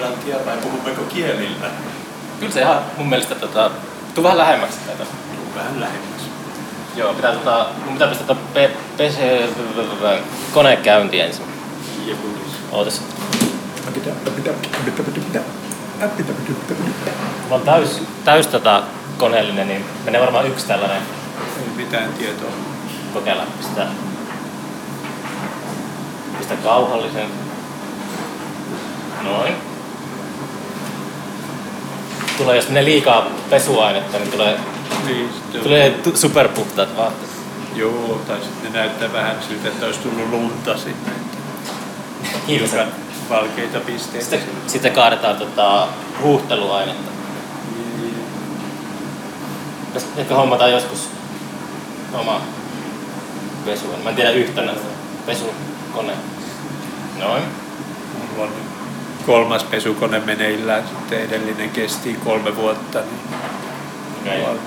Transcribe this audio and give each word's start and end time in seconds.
englantia 0.00 0.36
vai 0.46 0.56
puhummeko 0.56 1.02
kielillä? 1.02 1.66
Kyllä 2.40 2.52
se 2.52 2.60
ihan 2.60 2.82
mun 2.96 3.08
mielestä 3.08 3.34
tota, 3.34 3.70
tuu 4.14 4.24
vähän 4.24 4.38
lähemmäksi 4.38 4.78
tätä. 4.86 5.04
Tuu 5.04 5.54
vähän 5.54 5.80
lähemmäs. 5.80 6.22
Joo, 6.96 7.14
pitää 7.14 7.32
tota, 7.32 7.66
mun 7.84 7.92
pitää 7.92 8.08
pistää 8.08 8.36
pe, 8.54 8.70
pese, 8.96 9.48
kone 10.54 10.76
käyntiin 10.76 11.24
ensin. 11.24 11.44
Ja 12.06 12.14
kunis. 12.14 12.56
Ootas. 12.72 13.02
Mä 17.48 17.54
oon 17.54 17.62
täys, 17.62 18.02
täys 18.24 18.46
tota 18.46 18.82
koneellinen, 19.18 19.68
niin 19.68 19.84
menee 20.04 20.20
varmaan 20.20 20.46
yksi 20.46 20.66
tällainen 20.66 21.02
Ei 21.58 21.68
mitään 21.76 22.12
tietoa. 22.12 22.50
kokeilla. 23.14 23.42
Pistä, 23.58 23.86
pistä 26.38 26.54
kauhallisen. 26.56 27.26
Noin. 29.22 29.69
Tulee, 32.40 32.56
jos 32.56 32.68
menee 32.68 32.84
liikaa 32.84 33.26
pesuainetta, 33.50 34.18
niin 34.18 34.30
tulee, 34.30 34.58
Niin, 35.06 35.30
tulee 35.62 35.90
tu- 35.90 36.16
superpuhtaat 36.16 36.96
vaatteet. 36.96 37.30
Joo, 37.74 38.20
tai 38.28 38.36
sitten 38.42 38.72
ne 38.72 38.78
näyttää 38.78 39.12
vähän 39.12 39.36
siltä, 39.48 39.68
että 39.68 39.86
olisi 39.86 40.00
tullut 40.00 40.30
lunta 40.30 40.76
sinne. 40.76 41.12
Hiilisen. 42.48 42.88
Valkeita 43.30 43.80
pisteitä. 43.80 44.20
Sitten, 44.26 44.40
sitten 44.66 44.92
kaadetaan 44.92 45.36
tota, 45.36 45.88
huuhteluainetta. 46.22 47.10
Tästä 49.94 50.08
ehkä 50.20 50.34
hommataan 50.34 50.72
joskus 50.72 51.08
oma 52.14 52.40
pesu. 53.64 53.84
Mä 54.04 54.10
en 54.10 54.16
tiedä 54.16 54.30
yhtä 54.30 54.62
näistä 54.62 54.84
pesukone. 55.26 56.12
Noin. 57.18 57.42
On 58.38 58.48
kolmas 59.26 59.64
pesukone 59.64 60.20
meneillään, 60.20 60.82
sitten 60.88 61.20
edellinen 61.20 61.70
kesti 61.70 62.16
kolme 62.24 62.56
vuotta. 62.56 62.98
Niin 64.24 64.48
on 64.48 64.58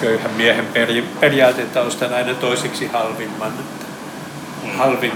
köyhän 0.00 0.30
miehen 0.30 0.66
peri, 0.66 1.02
periaate, 1.20 1.62
että 1.62 1.80
ostan 1.80 2.14
aina 2.14 2.34
toiseksi 2.34 2.86
halvimman. 2.86 3.48
Että 3.48 3.80
Mm. 4.64 4.78
halvin, 4.78 5.12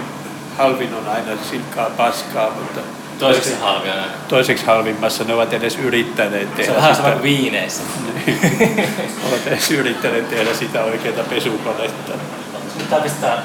halvin 0.58 0.94
on 0.94 1.08
aina 1.08 1.42
silkkaa 1.50 1.90
paskaa, 1.90 2.50
mutta 2.50 2.80
Toiseksi 3.18 3.54
halvia 3.60 3.94
näin. 3.94 4.10
toiseksi 4.28 4.66
halvimmassa 4.66 5.24
ne 5.24 5.34
ovat 5.34 5.52
edes 5.52 5.76
yrittäneet 5.76 6.48
Se 6.48 6.56
tehdä 6.56 6.70
on 6.72 6.76
vähän 6.76 6.96
sama 6.96 7.10
kuin 7.10 7.22
viineissä. 7.22 7.82
ovat 9.28 9.46
edes 9.46 9.70
yrittäneet 9.70 10.30
tehdä 10.30 10.54
sitä 10.54 10.84
oikeaa 10.84 11.24
pesukonetta. 11.30 12.12
Pitää 12.78 13.00
pistää, 13.00 13.42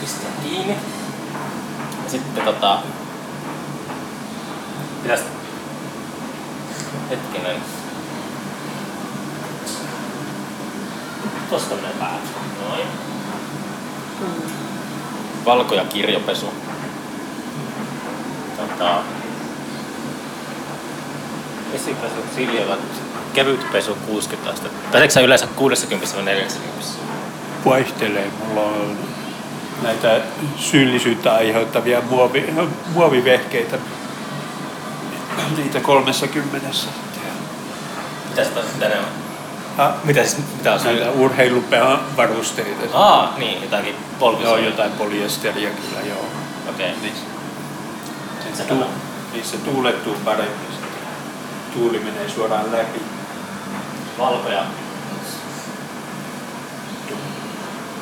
pistää 0.00 0.30
kiinni. 0.44 0.76
Sitten 2.08 2.44
tota... 2.44 2.78
Pitäis... 5.02 5.20
Hetkinen. 7.10 7.56
Tosta 11.50 11.74
menee 11.74 11.92
päälle. 11.98 12.20
Noin. 12.68 12.86
Valko- 15.44 15.74
ja 15.74 15.84
kirjopesu. 15.84 16.54
Tota... 18.56 19.02
Vesipesu 21.72 22.14
Siljalla. 22.36 22.76
Kevyt 23.32 23.72
pesu 23.72 23.98
60 24.06 24.50
astetta. 24.50 24.88
Peseekö 24.92 25.14
sä 25.14 25.20
yleensä 25.20 25.46
60 25.46 26.16
vai 26.16 26.24
40? 26.24 26.70
Vaihtelee. 27.64 28.30
Mulla 28.48 28.60
on 28.60 28.96
näitä 29.82 30.20
syyllisyyttä 30.56 31.34
aiheuttavia 31.34 32.00
muovi, 32.10 32.54
muovivehkeitä. 32.94 33.78
Niitä 35.56 35.80
30. 35.80 36.56
Mitä 38.28 38.44
sitä 38.44 38.60
sitten 38.62 38.90
enemmän? 38.90 39.10
Ha, 39.76 39.92
Mitä 40.04 40.24
siis, 40.24 40.36
mitä 40.56 40.74
on 40.74 40.80
näitä 40.84 41.10
urheiluvarusteita. 41.10 42.98
Aa, 42.98 43.34
niin, 43.38 43.62
jotakin 43.62 43.96
polvisia. 44.18 44.48
Joo, 44.48 44.56
jotain 44.56 44.92
polyesteriä 44.92 45.70
kyllä, 45.70 46.00
joo. 46.06 46.24
Okei. 46.68 46.94
Niin, 47.02 47.14
Se 48.54 48.62
tuu, 48.62 48.78
tämä. 48.78 48.90
niissä 49.32 49.56
tuulettuu 49.56 50.16
paremmin. 50.24 50.56
sitten. 50.70 50.90
Tuuli 51.74 51.98
menee 51.98 52.28
suoraan 52.28 52.72
läpi. 52.72 53.02
Valkoja. 54.18 54.62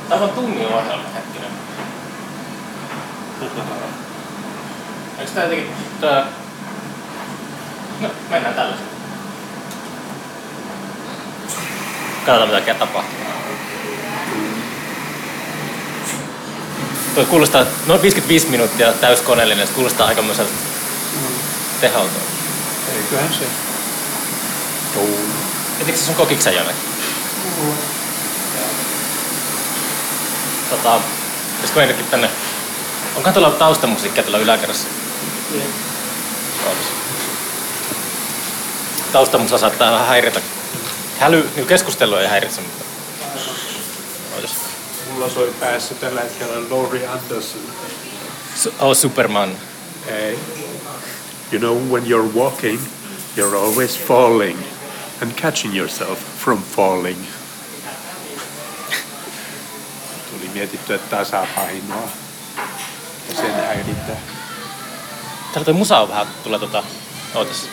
Tämä 0.08 0.24
on 0.24 0.30
tunnin 0.30 0.66
ohjelma, 0.66 1.02
hetkinen. 1.14 1.50
Eikö 5.18 5.30
tää 5.34 5.44
jotenkin... 5.44 5.70
Tää... 6.00 6.26
No, 8.00 8.10
mennään 8.30 8.54
tällaisen. 8.54 8.86
Katsotaan 12.26 12.60
mitä 12.60 12.74
tapahtuu. 12.74 13.18
Tuo 17.14 17.24
kuulostaa 17.24 17.64
noin 17.86 18.02
55 18.02 18.46
minuuttia 18.46 18.92
täyskoneellinen, 18.92 19.66
se 19.66 19.72
kuulostaa 19.72 20.06
aikamoiselta 20.06 20.52
teholta. 21.80 22.18
Eiköhän 22.96 23.32
se. 23.32 23.44
Tuuli. 24.94 25.28
Etikö 25.80 25.98
se 25.98 26.04
sun 26.04 26.14
kokiksen 26.14 26.54
jonnekin? 26.54 26.82
Tota, 30.70 31.00
pitäisikö 31.52 31.80
meidänkin 31.80 32.06
tänne... 32.06 32.30
Onkohan 33.16 33.34
tuolla 33.34 33.50
taustamusiikkia 33.50 34.22
tuolla 34.22 34.38
yläkerrassa? 34.38 34.88
Olisi. 36.66 36.97
Taustamusa 39.12 39.58
saattaa 39.58 39.92
vähän 39.92 40.06
häiritä. 40.06 40.40
Häly, 41.18 41.50
niin 41.56 41.66
keskustelua 41.66 42.20
ei 42.20 42.28
häiritse, 42.28 42.60
mutta... 42.60 42.84
Mulla 45.12 45.30
soi 45.30 45.54
päässä 45.60 45.94
tällä 45.94 46.20
hetkellä 46.20 46.70
Laurie 46.70 47.06
Anderson. 47.06 47.60
Oh, 48.78 48.96
Superman. 48.96 49.56
Ei. 50.06 50.38
You 51.52 51.58
know, 51.58 51.76
when 51.90 52.04
you're 52.04 52.34
walking, 52.34 52.80
you're 53.36 53.56
always 53.56 53.98
falling 53.98 54.58
and 55.22 55.32
catching 55.32 55.76
yourself 55.76 56.18
from 56.44 56.62
falling. 56.62 57.18
Tuli 60.30 60.50
mietittyä 60.54 60.98
tasapainoa 60.98 62.08
ja 63.28 63.34
sen 63.34 63.54
häirintää. 63.54 64.16
Täällä 65.52 65.64
toi 65.64 65.74
musa 65.74 65.98
on 65.98 66.08
vähän, 66.08 66.26
tulee 66.44 66.58
tota... 66.58 66.82
Ootas. 67.34 67.68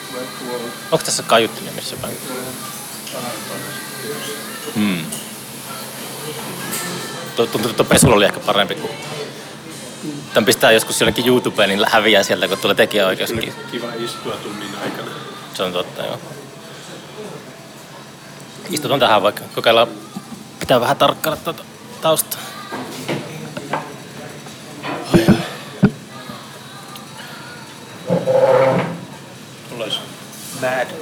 Onko 0.90 1.04
tässä 1.04 1.22
kaiuttimia 1.22 1.72
missä 1.72 1.96
päin? 1.96 2.16
Hmm. 4.74 5.04
Tuntuu, 7.36 7.70
että 7.70 7.84
pesulla 7.84 8.14
oli 8.14 8.24
ehkä 8.24 8.40
parempi 8.40 8.74
kuin... 8.74 8.92
Tän 10.34 10.44
pistää 10.44 10.72
joskus 10.72 11.00
jonnekin 11.00 11.26
YouTubeen, 11.26 11.68
niin 11.68 11.88
häviää 11.88 12.22
sieltä, 12.22 12.48
kun 12.48 12.58
tulee 12.58 12.74
tekijäoikeuskin. 12.74 13.54
Kiva 13.70 13.86
istua 13.98 14.32
tunnin 14.32 14.70
aikana. 14.84 15.10
Se 15.54 15.62
on 15.62 15.72
totta, 15.72 16.02
joo. 16.02 16.20
Istutaan 18.70 19.00
tähän 19.00 19.22
vaikka. 19.22 19.42
Kokeillaan. 19.54 19.88
Pitää 20.60 20.80
vähän 20.80 20.96
tarkkailla 20.96 21.40
tuota 21.44 21.64
taustaa. 22.00 22.40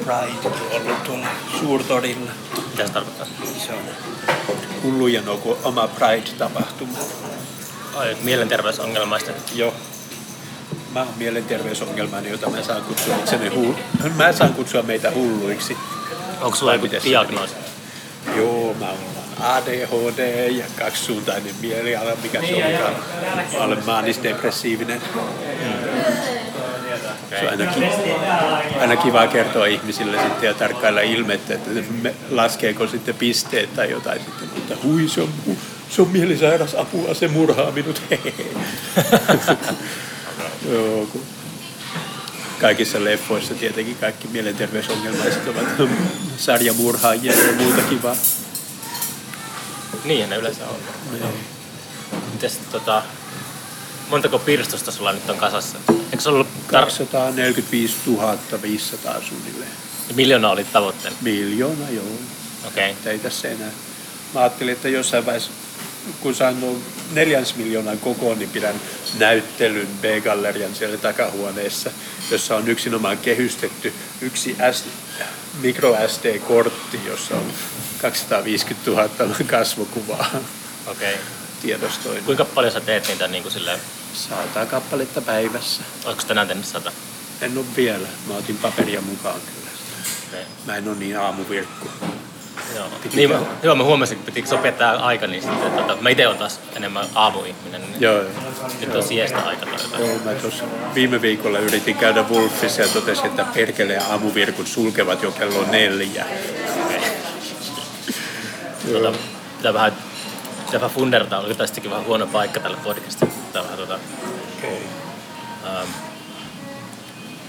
Pride 0.04 0.56
ollut 0.70 1.04
tuolla 1.04 1.26
suurtorilla. 1.60 2.30
Mitä 2.70 2.86
se 2.86 2.92
tarkoittaa? 2.92 3.26
Se 3.66 3.72
on 3.72 3.78
hullujen 4.82 5.24
oma 5.64 5.88
Pride-tapahtuma. 5.88 6.98
Ai, 7.96 8.16
mielenterveysongelmaista. 8.22 9.30
Joo. 9.54 9.74
Mä 10.92 11.00
oon 11.00 11.08
mielenterveysongelmani, 11.16 12.30
jota 12.30 12.50
mä 12.50 12.62
saan 12.62 12.82
kutsua 12.82 13.14
itseni 13.16 13.48
hu- 13.48 14.08
Mä 14.16 14.32
saan 14.32 14.54
kutsua 14.54 14.82
meitä 14.82 15.10
hulluiksi. 15.10 15.76
Onko 16.40 16.56
sulla 16.56 16.74
joku 16.74 16.86
diagnoosi? 17.04 17.54
Joo, 18.36 18.74
mä 18.80 18.86
oon 18.88 18.98
ADHD 19.40 20.50
ja 20.50 20.64
kaksisuuntainen 20.78 21.54
mieliala, 21.60 22.10
mikä 22.22 22.40
se 22.40 22.64
onkaan. 22.66 22.94
Mä 23.58 23.64
olen 23.64 23.86
maanisdepressiivinen. 23.86 25.02
Se 27.30 27.40
on 27.40 27.48
aina, 27.48 27.66
ki- 27.66 27.84
aina 28.80 28.96
kiva 28.96 29.26
kertoa 29.26 29.66
ihmisille 29.66 30.16
sitten 30.22 30.46
ja 30.46 30.54
tarkkailla 30.54 31.00
ilmettä, 31.00 31.54
että 31.54 31.70
laskeeko 32.30 32.86
sitten 32.86 33.14
pisteet 33.14 33.74
tai 33.74 33.90
jotain 33.90 34.20
sitten. 34.20 34.48
Mutta 34.54 34.74
hui, 34.82 35.08
se 35.08 35.20
on, 35.20 35.28
se 35.88 36.02
on 36.02 36.08
mielisairas 36.08 36.74
apua, 36.74 37.14
se 37.14 37.28
murhaa 37.28 37.70
minut. 37.70 38.02
Joo, 40.70 41.06
kun 41.12 41.22
kaikissa 42.60 43.04
leffoissa 43.04 43.54
tietenkin 43.54 43.96
kaikki 43.96 44.28
mielenterveysongelmaiset 44.28 45.48
ovat 45.48 45.64
sarjamurhaajia 46.36 47.32
ja 47.32 47.52
muuta 47.52 47.82
kivaa. 47.82 48.16
Niin 50.04 50.30
ne 50.30 50.36
yleensä 50.36 50.64
on. 50.68 50.76
Mites 52.32 52.60
tota... 52.72 53.02
montako 54.08 54.38
pirstusta 54.38 54.92
sulla 54.92 55.12
nyt 55.12 55.30
on 55.30 55.36
kasassa? 55.36 55.78
Eikö 55.88 56.20
se 56.22 56.28
ollut 56.28 56.46
tar- 56.46 56.70
245 56.70 57.96
500 58.62 59.20
suunnilleen. 59.28 59.70
miljoona 60.14 60.50
oli 60.50 60.64
tavoitteena? 60.64 61.16
Miljoona, 61.20 61.90
joo. 61.90 62.04
Okei. 62.66 62.92
Mutta 62.92 63.10
ei 63.10 63.18
tässä 63.18 63.48
enää. 63.48 63.70
Mä 64.34 64.40
ajattelin, 64.40 64.72
että 64.72 64.88
jossain 64.88 65.26
vaiheessa, 65.26 65.50
kun 66.20 66.34
saan 66.34 66.60
nuo 66.60 66.78
neljäns 67.12 67.56
miljoonan 67.56 67.98
kokoon, 67.98 68.38
niin 68.38 68.50
pidän 68.50 68.74
näyttelyn 69.18 69.88
B-gallerian 70.00 70.74
siellä 70.74 70.96
takahuoneessa, 70.96 71.90
jossa 72.30 72.56
on 72.56 72.68
yksinomaan 72.68 73.18
kehystetty 73.18 73.92
yksi 74.20 74.56
S, 74.72 74.84
micro 75.60 75.96
SD-kortti, 76.08 77.00
jossa 77.06 77.34
on 77.36 77.52
250 78.02 78.90
000 78.90 79.34
kasvokuvaa 79.46 80.30
Okei. 80.86 81.16
Tiedostoin. 81.64 82.24
Kuinka 82.24 82.44
paljon 82.44 82.72
sä 82.72 82.80
teet 82.80 83.08
niitä 83.08 83.28
niin 83.28 83.42
kuin 83.42 83.52
silleen, 83.52 83.80
Sata 84.14 84.66
kappaletta 84.66 85.20
päivässä. 85.20 85.82
oletko 86.04 86.22
tänään 86.28 86.48
tehnyt 86.48 86.64
sata? 86.66 86.92
En 87.40 87.58
ole 87.58 87.66
vielä. 87.76 88.08
Mä 88.28 88.34
otin 88.36 88.56
paperia 88.56 89.00
mukaan 89.00 89.40
kyllä. 89.40 89.70
Okei. 90.28 90.44
Mä 90.66 90.76
en 90.76 90.88
ole 90.88 90.96
niin 90.96 91.18
aamuvirkku. 91.18 91.88
Joo. 92.74 92.86
Piti 93.02 93.16
Niin, 93.16 93.30
mä, 93.30 93.40
joo, 93.62 93.74
mä 93.74 93.84
huomasin, 93.84 94.16
että 94.18 94.26
pitikö 94.26 94.48
sopia 94.48 94.72
tää 94.72 94.96
aika, 94.96 95.26
niin 95.26 95.42
sitten, 95.42 95.70
tota, 95.72 95.96
mä 96.00 96.08
itse 96.10 96.26
olen 96.26 96.38
taas 96.38 96.60
enemmän 96.76 97.06
aamuihminen, 97.14 97.80
niin 97.80 98.00
Joo, 98.00 98.14
joo. 98.14 98.30
nyt 98.80 98.94
on 98.94 99.02
siestä 99.02 99.38
aika 99.38 99.66
tai 99.66 100.00
Joo, 100.00 100.18
mä 100.24 100.32
tuossa 100.32 100.64
viime 100.94 101.22
viikolla 101.22 101.58
yritin 101.58 101.96
käydä 101.96 102.22
Wolfissa 102.22 102.82
ja 102.82 102.88
totesin, 102.88 103.26
että 103.26 103.46
perkeleen 103.54 104.02
aamuvirkut 104.02 104.66
sulkevat 104.66 105.22
jo 105.22 105.32
kello 105.32 105.64
neljä. 105.70 106.26
Tota, 108.92 109.12
pitää 109.56 109.74
vähän, 109.74 109.92
pitää 110.74 110.80
vähän 110.88 110.94
fundertaa, 110.94 111.40
oliko 111.40 111.54
tästäkin 111.54 111.90
vähän 111.90 112.06
huono 112.06 112.26
paikka 112.26 112.60
tälle 112.60 112.76
podcastille. 112.84 113.32
Pitää 113.46 113.62
vähän 113.62 113.78
tota, 113.78 113.98
Okay. 114.58 114.76
ähm, 115.66 115.88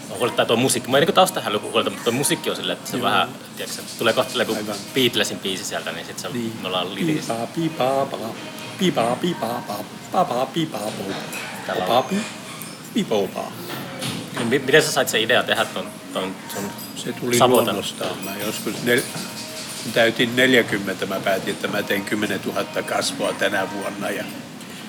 mä 0.10 0.16
huolettaa 0.18 0.46
tuo 0.46 0.56
musiikki. 0.56 0.92
Mä 0.92 0.98
en 0.98 1.04
niin 1.06 1.14
taustahäly 1.16 1.58
huolta, 1.58 1.90
mutta 1.90 2.04
tuo 2.04 2.14
musiikki 2.14 2.50
on 2.50 2.56
silleen, 2.56 2.78
että 2.78 2.92
se 2.92 2.98
Joo. 2.98 3.06
vähän, 3.06 3.30
tiedätkö, 3.58 3.82
se 3.88 3.98
tulee 3.98 4.14
kohta 4.14 4.40
Aivan. 4.40 4.76
Beatlesin 4.94 5.40
biisi 5.40 5.66
sieltä, 5.66 5.92
niin 5.92 6.06
sit 6.06 6.20
se, 6.20 6.30
Niin. 6.30 6.54
me 6.62 6.68
ollaan 6.68 6.96
lilissä. 6.96 7.34
Piipaa, 7.34 7.48
piipaa, 7.56 8.06
paa. 8.06 8.36
Piipaa, 8.80 9.16
piipaa, 9.16 9.64
paa. 9.68 9.84
Papaa, 10.12 10.46
piipaa. 10.46 10.82
Tällä 11.68 11.82
Papaa, 11.82 12.02
pi- 12.04 12.26
piipoo, 12.94 13.28
paa. 13.28 13.52
Niin, 14.38 14.48
mi- 14.48 14.60
miten 14.60 14.84
sä 14.84 14.92
sait 14.92 15.10
sen 15.10 15.22
idea 15.22 15.44
tehdä 15.44 15.66
ton, 15.66 15.88
ton 16.14 16.36
sun 16.54 16.64
Se 16.96 17.14
tuli 17.14 17.38
Savotan. 17.38 17.66
luonnostaan. 17.66 18.18
Mä 18.24 18.32
joskus 18.46 18.84
nel... 18.84 19.02
kun 19.86 19.94
täytin 19.94 20.36
40, 20.36 21.06
mä 21.06 21.20
päätin, 21.20 21.54
että 21.54 21.68
mä 21.68 21.84
teen 21.84 22.06
10 22.06 22.40
000 22.46 22.64
kasvua 22.84 23.34
tänä 23.34 23.68
vuonna 23.74 24.10
ja 24.10 24.24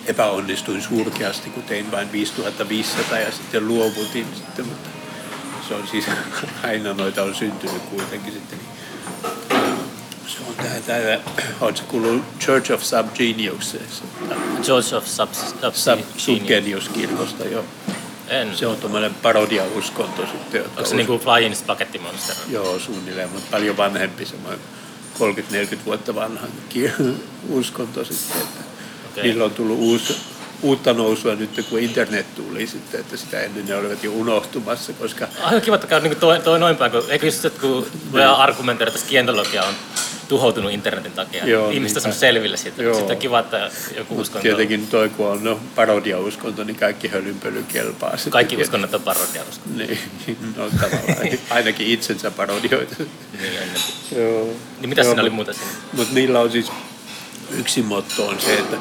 epäonnistuin 0.06 0.82
surkeasti, 0.82 1.50
kun 1.50 1.62
tein 1.62 1.90
vain 1.90 2.12
5500 2.12 3.19
ja 3.19 3.32
sitten 3.32 3.69
luovutin 3.69 4.26
sitten, 4.34 4.66
mutta 4.66 4.88
se 5.69 5.75
on 5.75 5.88
siis 5.88 6.04
aina 6.69 6.93
noita 6.93 7.22
on 7.22 7.34
syntynyt 7.34 7.82
kuitenkin 7.82 8.32
sitten. 8.32 8.58
niin 8.58 9.76
Se 10.26 10.38
on 10.48 10.54
tää, 10.54 10.81
tää 10.87 11.20
ootko 11.60 11.87
kuullut 11.88 12.22
Church 12.40 12.72
of 12.72 12.82
Subgenius, 12.82 13.76
George 14.62 14.96
of 14.96 15.06
Subs, 15.06 15.40
Sub, 15.60 15.75
Subs, 15.75 16.04
Subgenius-kirkosta, 16.16 17.44
joo. 17.44 17.64
En. 18.28 18.56
Se 18.56 18.66
on 18.66 18.76
tuommoinen 18.76 19.14
parodiauskonto 19.14 20.26
sitten. 20.26 20.62
Onko 20.62 20.84
se 20.84 20.96
niinku 20.96 21.19
Flying 21.19 21.54
Spaghetti 21.54 21.98
Monster? 21.98 22.37
Joo, 22.48 22.78
suunnilleen, 22.78 23.31
mutta 23.31 23.48
paljon 23.50 23.76
vanhempi, 23.76 24.26
semmoinen 24.26 24.60
30-40 25.16 25.18
vuotta 25.84 26.14
vanha 26.14 26.46
uskonto 27.48 28.04
sitten. 28.04 28.40
Että 28.40 28.60
Okei. 29.10 29.24
Niillä 29.24 29.44
on 29.44 29.50
tullut 29.50 29.78
uusi, 29.78 30.16
uutta 30.62 30.93
nousua 30.93 31.35
nyt, 31.35 31.67
kun 31.70 31.79
internet 31.79 32.35
tuli 32.35 32.67
sitten, 32.67 33.00
että 33.00 33.17
sitä 33.17 33.41
ennen 33.41 33.67
ne 33.67 33.76
olivat 33.76 34.05
jo 34.05 34.12
unohtumassa, 34.12 34.93
koska 34.93 35.29
Aika 35.43 35.61
kiva, 35.61 35.75
että 35.75 35.87
käy 35.87 36.00
niin 36.00 36.17
toi, 36.17 36.41
toi 36.41 36.58
noin 36.58 36.76
päin, 36.76 36.93
kun 36.93 37.03
eikö 37.08 37.26
just, 37.26 37.44
että 37.44 37.61
kun 37.61 37.87
tulee 38.11 38.26
argumentoida, 38.26 38.88
että 38.88 39.00
skientologia 39.00 39.64
on 39.64 39.75
tuhoutunut 40.29 40.73
internetin 40.73 41.12
takia. 41.12 41.47
Joo, 41.47 41.70
Ihmiset 41.70 41.75
on 41.75 41.82
niinpä. 41.82 42.00
saanut 42.00 42.19
selville 42.19 42.56
siitä. 42.56 42.82
Joo. 42.82 42.94
Sitten 42.94 43.14
on 43.14 43.20
kiva, 43.20 43.38
että 43.38 43.70
joku 43.97 44.20
uskonto, 44.20 44.43
tietenkin 44.43 44.87
toi, 44.87 45.08
kun 45.08 45.26
on 45.26 45.44
no, 45.44 45.61
parodiauskonto, 45.75 46.64
niin 46.64 46.76
kaikki 46.76 47.08
hölynpöly 47.08 47.64
kelpaa. 47.69 48.17
sitten. 48.17 48.32
kaikki 48.32 48.56
uskonnot 48.56 48.94
on 48.94 49.03
parodia 49.03 49.43
uskonto. 49.49 49.79
Niin, 49.79 49.99
no 50.56 50.70
tavallaan, 50.70 51.38
ainakin 51.50 51.87
itsensä 51.87 52.31
parodioita. 52.31 52.97
Niin, 52.99 53.53
ennen. 53.62 53.81
Joo. 54.17 54.49
niin 54.81 54.88
mitä 54.88 55.03
siinä 55.03 55.23
oli 55.23 55.31
muuta 55.31 55.53
siinä? 55.53 55.70
Mutta 55.93 56.14
niillä 56.14 56.41
on 56.41 56.53
siis 56.53 56.73
yksi 57.50 57.82
motto 57.82 58.26
on 58.26 58.41
se, 58.41 58.55
että 58.55 58.76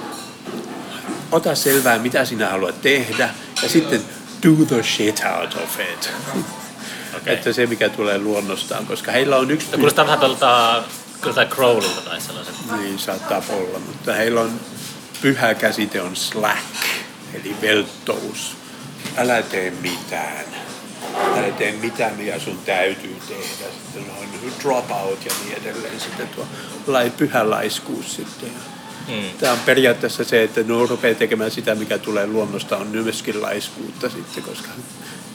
ota 1.32 1.56
selvää, 1.56 2.00
mitä 2.00 2.26
sinä 2.26 2.50
haluat 2.50 2.82
tehdä, 2.82 3.30
ja 3.64 3.70
sitten 3.70 4.02
do 4.44 4.66
the 4.66 4.84
shit 4.84 5.22
out 5.40 5.54
of 5.54 5.80
it. 5.80 6.10
Okei. 7.18 7.34
Että 7.34 7.54
se, 7.54 7.66
mikä 7.66 7.90
tulee 7.90 8.18
luonnostaan, 8.18 8.86
koska 8.86 9.12
heillä 9.12 9.38
on 9.38 9.52
yksi... 9.52 9.68
No, 9.72 9.78
kuulostaa 9.78 10.06
vähän 10.06 10.20
tuolta 10.20 10.84
joltain 11.26 11.48
Crowlilta 11.48 12.02
tai 12.02 12.22
sellaisen. 12.22 12.56
Niin, 12.78 13.00
saattaa 13.00 13.44
olla, 13.50 13.80
mutta 13.80 14.14
heillä 14.14 14.42
on 14.42 14.60
pyhä 15.22 15.54
käsite 15.54 16.02
on 16.02 16.16
slack, 16.16 16.66
eli 17.34 17.56
velttous. 17.62 18.58
Älä 19.18 19.42
tee 19.42 19.72
mitään. 19.72 20.46
Älä 21.38 21.52
tee 21.52 21.72
mitään, 21.72 22.16
mitä 22.16 22.40
sun 22.40 22.60
täytyy 22.66 23.18
tehdä. 23.28 23.72
Sitten 23.84 24.04
on 24.20 24.52
drop 24.64 24.92
out 24.92 25.26
ja 25.26 25.32
niin 25.44 25.58
edelleen. 25.58 26.00
Sitten 26.00 26.28
tuo 26.28 26.48
lai, 26.88 27.10
pyhä 27.10 27.50
laiskuus 27.50 28.16
sitten. 28.16 28.50
Mm. 29.08 29.38
Tämä 29.40 29.54
on 29.54 29.60
periaatteessa 29.60 30.24
se, 30.24 30.44
että 30.44 30.62
ne 30.62 30.88
rupeaa 30.90 31.16
tekemään 31.16 31.52
sitä, 31.52 31.76
mikä 31.76 31.98
tulee 31.98 32.28
luonnosta, 32.28 32.78
on 32.78 32.88
myöskin 32.88 33.42
laiskuutta 33.42 34.10
sitten, 34.10 34.44
koska 34.44 34.70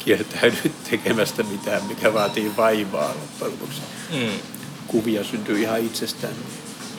kieltäydyt 0.05 0.85
tekemästä 0.91 1.43
mitään, 1.43 1.85
mikä 1.85 2.15
vaatii 2.15 2.53
vaivaa 2.57 3.09
loppujen 3.09 3.53
lopuksi. 3.53 3.81
Mm. 4.11 4.39
Kuvia 4.87 5.25
syntyy 5.25 5.61
ihan 5.61 5.81
itsestään. 5.81 6.33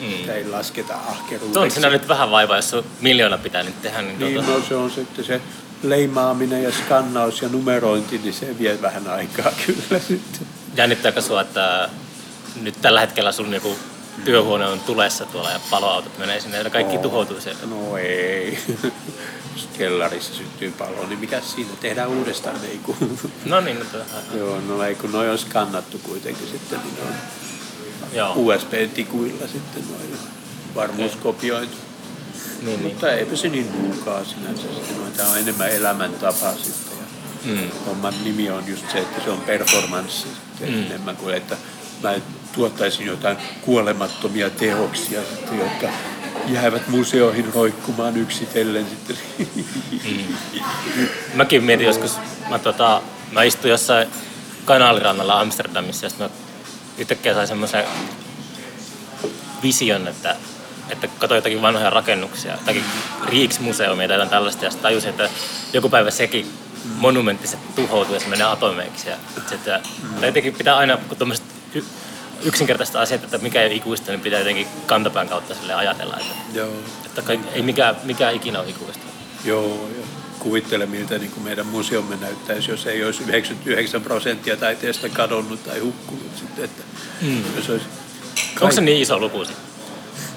Mm. 0.00 0.30
Ei 0.30 0.48
lasketa 0.48 0.94
ahkeruudeksi. 0.94 1.58
On 1.58 1.70
siinä 1.70 1.90
nyt 1.90 2.08
vähän 2.08 2.30
vaivaa, 2.30 2.56
jos 2.56 2.74
on 2.74 2.84
miljoona 3.00 3.38
pitää 3.38 3.62
nyt 3.62 3.82
tehdä. 3.82 4.02
Niin, 4.02 4.18
Niin, 4.18 4.34
tuota, 4.34 4.50
no 4.50 4.64
se 4.68 4.74
on 4.74 4.90
sitten 4.90 5.24
se 5.24 5.40
leimaaminen 5.82 6.62
ja 6.62 6.72
skannaus 6.72 7.42
ja 7.42 7.48
numerointi, 7.48 8.18
niin 8.18 8.34
se 8.34 8.58
vie 8.58 8.82
vähän 8.82 9.08
aikaa 9.08 9.52
kyllä 9.66 10.00
sitten. 10.08 10.46
Jännittääkö 10.76 11.20
sua, 11.22 11.40
että 11.40 11.88
nyt 12.62 12.74
tällä 12.82 13.00
hetkellä 13.00 13.32
sun 13.32 13.54
joku 13.54 13.76
työhuone 14.24 14.66
on 14.66 14.80
tulessa 14.80 15.24
tuolla 15.26 15.50
ja 15.50 15.60
paloautot 15.70 16.18
menee 16.18 16.40
sinne 16.40 16.58
ja 16.58 16.70
kaikki 16.70 16.96
Oo. 16.96 17.02
tuhoutuu 17.02 17.40
sieltä. 17.40 17.66
No 17.66 17.96
ei. 17.96 18.58
Jos 19.56 19.68
kellarissa 19.78 20.34
syttyy 20.34 20.70
palo, 20.70 21.06
niin 21.08 21.18
mikä 21.18 21.40
siinä? 21.40 21.70
Tehdään 21.80 22.08
uudestaan, 22.08 22.56
ei 22.64 22.80
kun. 22.82 23.18
No 23.44 23.60
niin, 23.60 23.78
no, 23.78 23.84
Joo, 24.38 24.60
no 24.60 24.82
ei 24.82 24.94
kun 24.94 25.12
noi 25.12 25.30
on 25.30 25.38
skannattu 25.38 25.98
kuitenkin 25.98 26.48
sitten, 26.48 26.80
niin 26.84 26.94
ne 26.94 27.02
on 27.02 27.14
joo. 28.12 28.32
USB-tikuilla 28.36 29.46
sitten 29.46 29.84
noin 29.90 30.18
varmuuskopioitu. 30.74 31.76
Niin, 32.62 32.66
niin. 32.66 32.82
Mutta 32.82 33.12
eipä 33.12 33.36
se 33.36 33.48
niin 33.48 33.82
nuukaa 33.82 34.24
sinänsä 34.24 34.62
sitten, 34.74 34.96
noin. 34.96 35.12
Tämä 35.12 35.30
on 35.30 35.38
enemmän 35.38 35.70
elämäntapa 35.70 36.52
sitten. 36.52 36.92
Ja 36.98 37.02
Mm. 37.44 37.70
homman 37.86 38.14
nimi 38.24 38.50
on 38.50 38.68
just 38.68 38.90
se, 38.92 38.98
että 38.98 39.24
se 39.24 39.30
on 39.30 39.40
performanssi 39.40 40.18
sitten 40.22 40.68
mm. 40.70 40.82
enemmän 40.86 41.16
kuin, 41.16 41.34
että 41.34 41.56
mä 42.02 42.14
tuottaisin 42.52 43.06
jotain 43.06 43.36
kuolemattomia 43.60 44.50
teoksia 44.50 45.20
jotka 45.58 45.88
jäävät 46.46 46.88
museoihin 46.88 47.54
roikkumaan 47.54 48.16
yksitellen 48.16 48.86
sitten. 48.90 49.16
Mäkin 51.34 51.64
mietin 51.64 51.86
joskus, 51.86 52.18
mä, 52.50 52.58
tota, 52.58 53.02
mä 53.32 53.42
istuin 53.42 53.70
jossain 53.70 54.08
kanaalirannalla 54.64 55.40
Amsterdamissa 55.40 56.06
ja 56.06 56.10
sitten 56.10 56.26
mä 56.26 56.36
yhtäkkiä 56.98 57.34
sain 57.34 57.48
semmoisen 57.48 57.84
vision, 59.62 60.08
että, 60.08 60.36
että 60.90 61.08
katsoin 61.18 61.36
jotakin 61.36 61.62
vanhoja 61.62 61.90
rakennuksia, 61.90 62.52
jotakin 62.52 62.84
Riiks-museumia 63.26 64.08
tai 64.08 64.14
jotain 64.14 64.30
tällaista 64.30 64.64
ja 64.64 64.70
sitten 64.70 64.82
tajusin, 64.82 65.10
että 65.10 65.30
joku 65.72 65.88
päivä 65.88 66.10
sekin 66.10 66.52
monumentti 66.84 67.48
se 67.48 67.56
tuhoutuu 67.74 68.14
ja 68.14 68.20
se 68.20 68.28
menee 68.28 68.46
atomeiksi. 68.46 69.08
Ja 69.08 69.16
sitten, 69.48 69.80
jotenkin 70.22 70.54
pitää 70.54 70.76
aina, 70.76 70.96
kun 70.96 71.16
tuommoiset 71.16 71.46
yksinkertaista 72.44 73.00
asiat, 73.00 73.24
että 73.24 73.38
mikä 73.38 73.60
ei 73.62 73.66
ole 73.66 73.74
ikuista, 73.74 74.10
niin 74.12 74.20
pitää 74.20 74.38
jotenkin 74.38 74.66
kantapään 74.86 75.28
kautta 75.28 75.54
sille 75.54 75.74
ajatella, 75.74 76.16
että, 76.20 76.34
joo, 76.58 76.72
että 77.06 77.22
kaikki, 77.22 77.48
ei 77.54 77.62
mikä, 77.62 77.94
mikä 78.04 78.30
ikinä 78.30 78.60
ole 78.60 78.68
ikuista. 78.68 79.02
joo, 79.44 79.66
joo. 79.66 80.04
Kuvittele, 80.38 80.86
miltä 80.86 81.18
niin 81.18 81.30
kuin 81.30 81.44
meidän 81.44 81.66
museomme 81.66 82.16
näyttäisi, 82.20 82.70
jos 82.70 82.86
ei 82.86 83.04
olisi 83.04 83.22
99 83.22 84.02
prosenttia 84.02 84.56
taiteesta 84.56 85.08
kadonnut 85.08 85.64
tai 85.64 85.78
hukkunut 85.78 86.36
sitten. 86.38 86.64
Että 86.64 86.82
Mm. 87.20 87.42
jos 87.56 87.70
olisi 87.70 87.86
Onko 88.60 88.74
se 88.74 88.80
niin 88.80 89.02
iso 89.02 89.18
luku 89.18 89.44
sitten? 89.44 89.64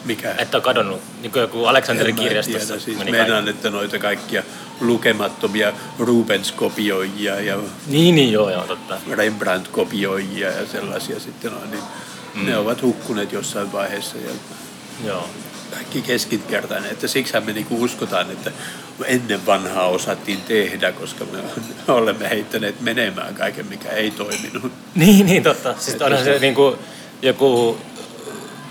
mikä? 0.06 0.36
Että 0.38 0.58
on 0.58 0.64
kadonnut, 0.64 1.02
niin 1.22 1.32
kuin 1.32 1.42
joku 1.42 1.66
Aleksanterin 1.66 2.16
kirjastossa 2.16 2.68
tiedä, 2.68 2.80
siis 2.82 2.98
meni 2.98 3.12
meinaan, 3.12 3.44
kaikki. 3.44 3.50
että 3.50 3.70
noita 3.70 4.00
kaikkia 4.00 4.44
lukemattomia 4.82 5.74
Rubens-kopioijia 6.00 7.40
ja 7.40 7.58
Niin, 7.88 8.16
niin, 8.16 8.32
joo, 8.32 8.50
joo, 8.50 8.64
totta. 8.68 8.98
Rembrandt-kopioijia 9.12 10.52
ja 10.52 10.66
sellaisia 10.68 11.20
sitten 11.20 11.54
on, 11.54 11.72
niin 11.72 11.84
Mm. 12.36 12.46
ne 12.46 12.58
ovat 12.58 12.82
hukkuneet 12.82 13.32
jossain 13.32 13.72
vaiheessa. 13.72 14.18
Ja 14.18 14.32
Joo. 15.08 15.30
kaikki 15.74 16.02
keskinkertainen, 16.02 16.92
että 16.92 17.08
siksihän 17.08 17.46
me 17.46 17.54
niinku 17.54 17.84
uskotaan, 17.84 18.32
että 18.32 18.52
ennen 19.06 19.46
vanhaa 19.46 19.88
osattiin 19.88 20.42
tehdä, 20.42 20.92
koska 20.92 21.26
me 21.26 21.40
olemme 21.94 22.30
heittäneet 22.30 22.82
menemään 22.82 23.36
kaiken, 23.36 23.66
mikä 23.68 23.90
ei 23.90 24.12
toiminut. 24.12 24.72
Niin, 24.96 25.26
niin 25.26 25.44
totta. 25.44 25.76
Siis 25.80 26.02
onhan 26.02 26.24
se 26.24 26.40
niin 26.40 26.56
kuin 26.56 26.76
joku, 27.22 27.78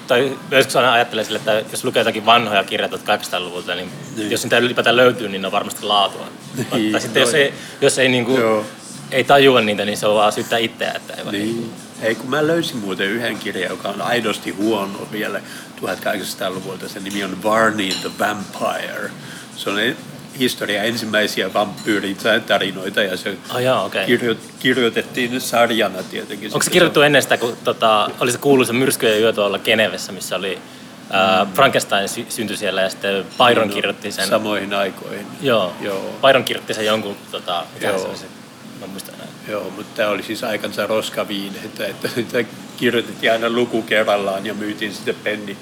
tai 0.07 0.39
joskus 0.51 0.77
aina 0.77 0.93
ajattelee 0.93 1.25
sille, 1.25 1.39
että 1.39 1.63
jos 1.71 1.85
lukee 1.85 2.01
jotakin 2.01 2.27
vanhoja 2.27 2.65
kirjoja 2.65 2.97
800-luvulta, 2.97 3.75
niin, 3.75 3.91
niin, 4.17 4.31
jos 4.31 4.43
niitä 4.43 4.59
ylipäätään 4.59 4.97
löytyy, 4.97 5.29
niin 5.29 5.43
ne 5.43 5.49
on 5.49 5.53
varmasti 5.53 5.83
laatua. 5.83 6.27
Niin, 6.73 6.93
tai 6.93 7.01
sitten 7.01 7.21
jos 7.21 7.35
ei, 7.35 7.55
jos 7.81 7.99
ei, 7.99 8.09
niin 8.09 8.25
kuin, 8.25 8.41
Joo. 8.41 8.67
ei 9.11 9.25
tajua 9.25 9.61
niitä, 9.61 9.85
niin 9.85 9.99
se 9.99 10.07
on 10.07 10.15
vaan 10.15 10.33
syyttää 10.33 10.59
itseä. 10.59 10.93
Että 10.93 11.15
ei 11.15 11.25
Niin. 11.33 11.73
Ei, 12.03 12.15
kun 12.15 12.31
mä 12.31 12.47
löysin 12.47 12.77
muuten 12.77 13.07
yhden 13.07 13.39
kirjan, 13.39 13.71
joka 13.71 13.89
on 13.89 14.03
aidosti 14.03 14.51
huono 14.51 15.09
vielä 15.13 15.41
1800-luvulta. 15.81 16.89
Se 16.89 17.01
nimi 17.01 17.25
on 17.25 17.43
Varney 17.43 17.91
the 18.01 18.11
Vampire. 18.19 19.11
Se 19.57 19.71
on 19.71 19.77
e- 20.35 20.39
historia 20.39 20.83
ensimmäisiä 20.83 21.53
vampyyritarinoita 21.55 23.03
ja 23.03 23.17
se 23.17 23.37
Oh, 23.55 23.59
jaa, 23.59 23.85
okei. 23.85 24.07
kirjo, 24.07 24.35
kirjoitettiin 24.59 25.41
sarjana 25.41 26.03
tietenkin. 26.03 26.49
Onko 26.53 26.63
se 26.63 26.71
kirjoitettu 26.71 27.01
ennen 27.03 27.23
sitä, 27.23 27.37
kun 27.37 27.57
tota, 27.65 28.11
oli 28.21 28.33
se 28.33 28.39
kuuluisa 28.39 28.73
myrskyjen 28.73 29.21
yö 29.21 29.33
tuolla 29.33 29.59
Genevessä, 29.59 30.13
missä 30.13 30.37
oli 30.37 30.59
ää, 31.11 31.47
Frankenstein 31.55 32.09
sy- 32.09 32.27
syntyi 32.29 32.57
siellä 32.57 32.81
ja 32.83 32.91
sitten 32.91 33.25
Byron 33.47 33.69
No, 33.69 33.75
kirjoitti 33.75 34.13
sen. 34.13 34.29
Samoihin 34.29 34.75
aikoihin. 34.75 35.27
Joo. 35.43 35.73
Joo. 35.81 36.15
Byron 36.27 36.45
kirjoitti 36.45 36.75
sen 36.75 36.87
jonkun, 36.87 37.17
tota, 37.31 37.65
mikä 37.75 37.89
Joo. 37.89 37.99
se 37.99 38.07
oli 38.07 38.17
se, 38.17 38.27
mä 38.81 38.87
muistan 38.87 39.15
enää. 39.15 39.27
Joo, 39.49 39.71
mutta 39.77 39.97
tämä 39.97 40.09
oli 40.11 40.23
siis 40.23 40.45
aikansa 40.45 40.87
roskaviinettä, 40.87 41.87
että 41.87 42.09
sitä 42.15 42.45
kirjoitettiin 42.77 43.33
aina 43.33 43.51
luku 43.51 43.83
kerrallaan 43.83 44.47
ja 44.47 44.55
myytiin 44.55 44.95
sitten 44.95 45.15
penni, 45.25 45.57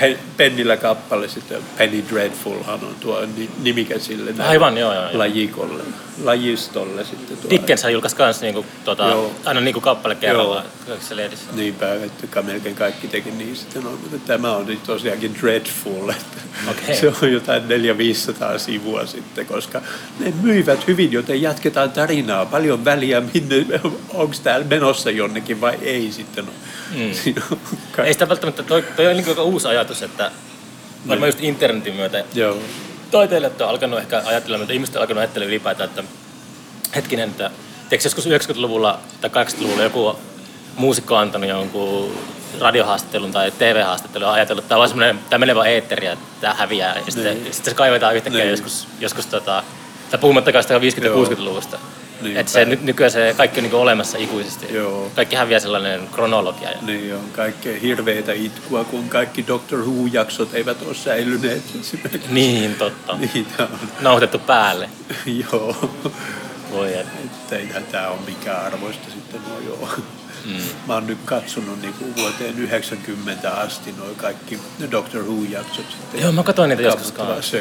pe, 0.00 0.18
pennillä 0.36 0.76
kappale. 0.76 1.28
Sitten 1.28 1.62
Penny 1.78 2.04
Dreadfulhan 2.10 2.80
on 2.84 2.94
tuo 3.00 3.20
ni- 3.36 3.50
nimikä 3.62 3.98
sille 3.98 4.34
Aivan, 4.38 4.78
joo, 4.78 4.94
joo, 4.94 5.02
joo. 5.02 5.18
lajikolle, 5.18 5.82
lajistolle 6.24 7.04
sitten 7.04 7.36
tuo. 7.36 7.50
Dickens 7.50 7.84
julkaisi 7.92 8.16
kans 8.16 8.40
niinku, 8.40 8.66
tota, 8.84 9.06
Joo. 9.08 9.32
aina 9.44 9.60
niinku 9.60 9.80
kappale 9.80 10.14
kerrallaan 10.14 10.64
kaikissa 10.86 11.16
lehdissä. 11.16 11.44
Niinpä, 11.52 11.94
että 11.94 12.42
melkein 12.42 12.74
kaikki 12.74 13.08
teki 13.08 13.30
niin 13.30 13.56
sitten 13.56 13.86
on, 13.86 13.92
mutta 14.02 14.18
tämä 14.26 14.52
on 14.56 14.66
nyt 14.66 14.82
tosiaankin 14.82 15.34
dreadful, 15.40 16.08
että 16.08 16.36
Okei. 16.70 16.96
se 16.96 17.12
on 17.22 17.32
jotain 17.32 17.62
400-500 17.62 18.58
sivua 18.58 19.06
sitten, 19.06 19.46
koska 19.46 19.82
ne 20.20 20.32
myivät 20.42 20.86
hyvin, 20.86 21.12
joten 21.12 21.42
jatketaan 21.42 21.90
tarinaa. 21.90 22.46
Paljon 22.46 22.84
väliä, 22.84 23.20
minne, 23.34 23.80
onko 24.14 24.34
täällä 24.42 24.66
menossa 24.70 25.10
jonnekin 25.10 25.60
vai 25.60 25.78
ei 25.82 26.12
sitten. 26.12 26.44
Mm. 26.44 27.12
Siinä 27.24 27.42
on 27.50 27.58
ka- 27.92 28.04
Ei 28.04 28.12
sitä 28.12 28.28
välttämättä, 28.28 28.62
toi, 28.62 28.84
toi 28.96 29.06
on 29.06 29.16
niinku 29.16 29.42
uusi 29.42 29.68
ajatus, 29.68 30.02
että 30.02 30.30
varmaan 31.08 31.28
just 31.28 31.40
internetin 31.42 31.94
myötä 31.94 32.24
Joo, 32.34 32.58
taiteilijat 33.10 33.60
on 33.60 33.68
alkanut 33.68 33.98
ehkä 33.98 34.22
ajattelemaan, 34.24 34.62
että 34.62 34.72
ihmiset 34.74 34.96
on 34.96 35.00
alkanut 35.02 35.18
ajattelemaan 35.20 35.50
ylipäätään, 35.50 35.88
että 35.90 36.02
hetkinen, 36.96 37.30
että 37.30 37.50
tiedätkö 37.88 38.06
joskus 38.06 38.26
90-luvulla 38.56 38.98
tai 39.20 39.30
80-luvulla 39.30 39.82
joku 39.82 40.18
muusikko 40.76 41.14
on 41.14 41.20
antanut 41.20 41.48
jonkun 41.48 42.18
radiohaastattelun 42.60 43.32
tai 43.32 43.50
TV-haastattelun 43.50 44.28
ja 44.28 44.32
ajatellut, 44.32 44.64
että 44.64 44.68
tämä 44.68 44.82
on 44.82 44.88
semmoinen, 44.88 45.18
tämä 45.30 45.38
menee 45.38 45.54
vaan 45.54 45.66
eetteriä, 45.68 46.12
että 46.12 46.24
tämä 46.40 46.54
häviää. 46.54 46.96
Ja 47.06 47.12
sitten, 47.12 47.42
Niin. 47.42 47.54
sitten 47.54 47.72
se 47.72 47.76
kaivetaan 47.76 48.16
yhtäkkiä 48.16 48.40
Niin. 48.44 48.50
joskus, 48.50 48.88
joskus 49.00 49.26
tota, 49.26 49.62
tai 50.10 50.20
puhumattakaan 50.20 50.62
sitä 50.64 50.78
50- 50.78 50.80
Joo. 52.22 52.32
ja 52.32 52.40
60-luvusta. 52.40 52.40
Niinpä. 52.40 52.40
Että 52.40 52.52
se 52.52 52.64
ny- 52.64 52.78
nykyään 52.82 53.10
se 53.10 53.34
kaikki 53.36 53.58
on 53.60 53.62
niinku 53.62 53.76
olemassa 53.76 54.18
ikuisesti. 54.18 54.74
Joo. 54.74 55.10
Kaikki 55.14 55.36
häviää 55.36 55.60
sellainen 55.60 56.08
kronologia. 56.12 56.70
Niin 56.82 57.14
on 57.14 57.30
kaikkea 57.32 57.80
hirveitä 57.80 58.32
itkua, 58.32 58.84
kun 58.84 59.08
kaikki 59.08 59.46
Doctor 59.46 59.78
Who-jaksot 59.78 60.54
eivät 60.54 60.82
ole 60.86 60.94
säilyneet 60.94 61.62
esimerkiksi. 61.80 62.32
niin, 62.32 62.74
totta. 62.74 63.16
Niitä 63.34 63.62
on, 63.62 63.68
Nauhoitettu 64.00 64.38
päälle. 64.38 64.90
joo. 65.52 65.90
Voi 66.72 66.94
et. 66.94 67.06
Että 67.24 67.56
ei 67.56 67.68
tämä 67.92 68.08
ole 68.08 68.18
mikään 68.26 68.64
arvoista 68.66 69.10
sitten, 69.10 69.40
no 69.48 69.60
joo. 69.66 69.88
Mm. 70.46 70.56
Mä 70.86 70.94
oon 70.94 71.06
nyt 71.06 71.18
katsonut 71.24 71.82
niin 71.82 71.94
kuin 71.94 72.16
vuoteen 72.16 72.58
90 72.58 73.50
asti 73.50 73.94
noin 73.98 74.16
kaikki 74.16 74.58
Doctor 74.90 75.22
Who-jaksot 75.22 75.84
sitten. 75.90 76.20
Joo, 76.22 76.32
mä 76.32 76.42
katsoin 76.42 76.68
niitä 76.68 76.82
joskus 76.82 77.12
kanssa. 77.12 77.56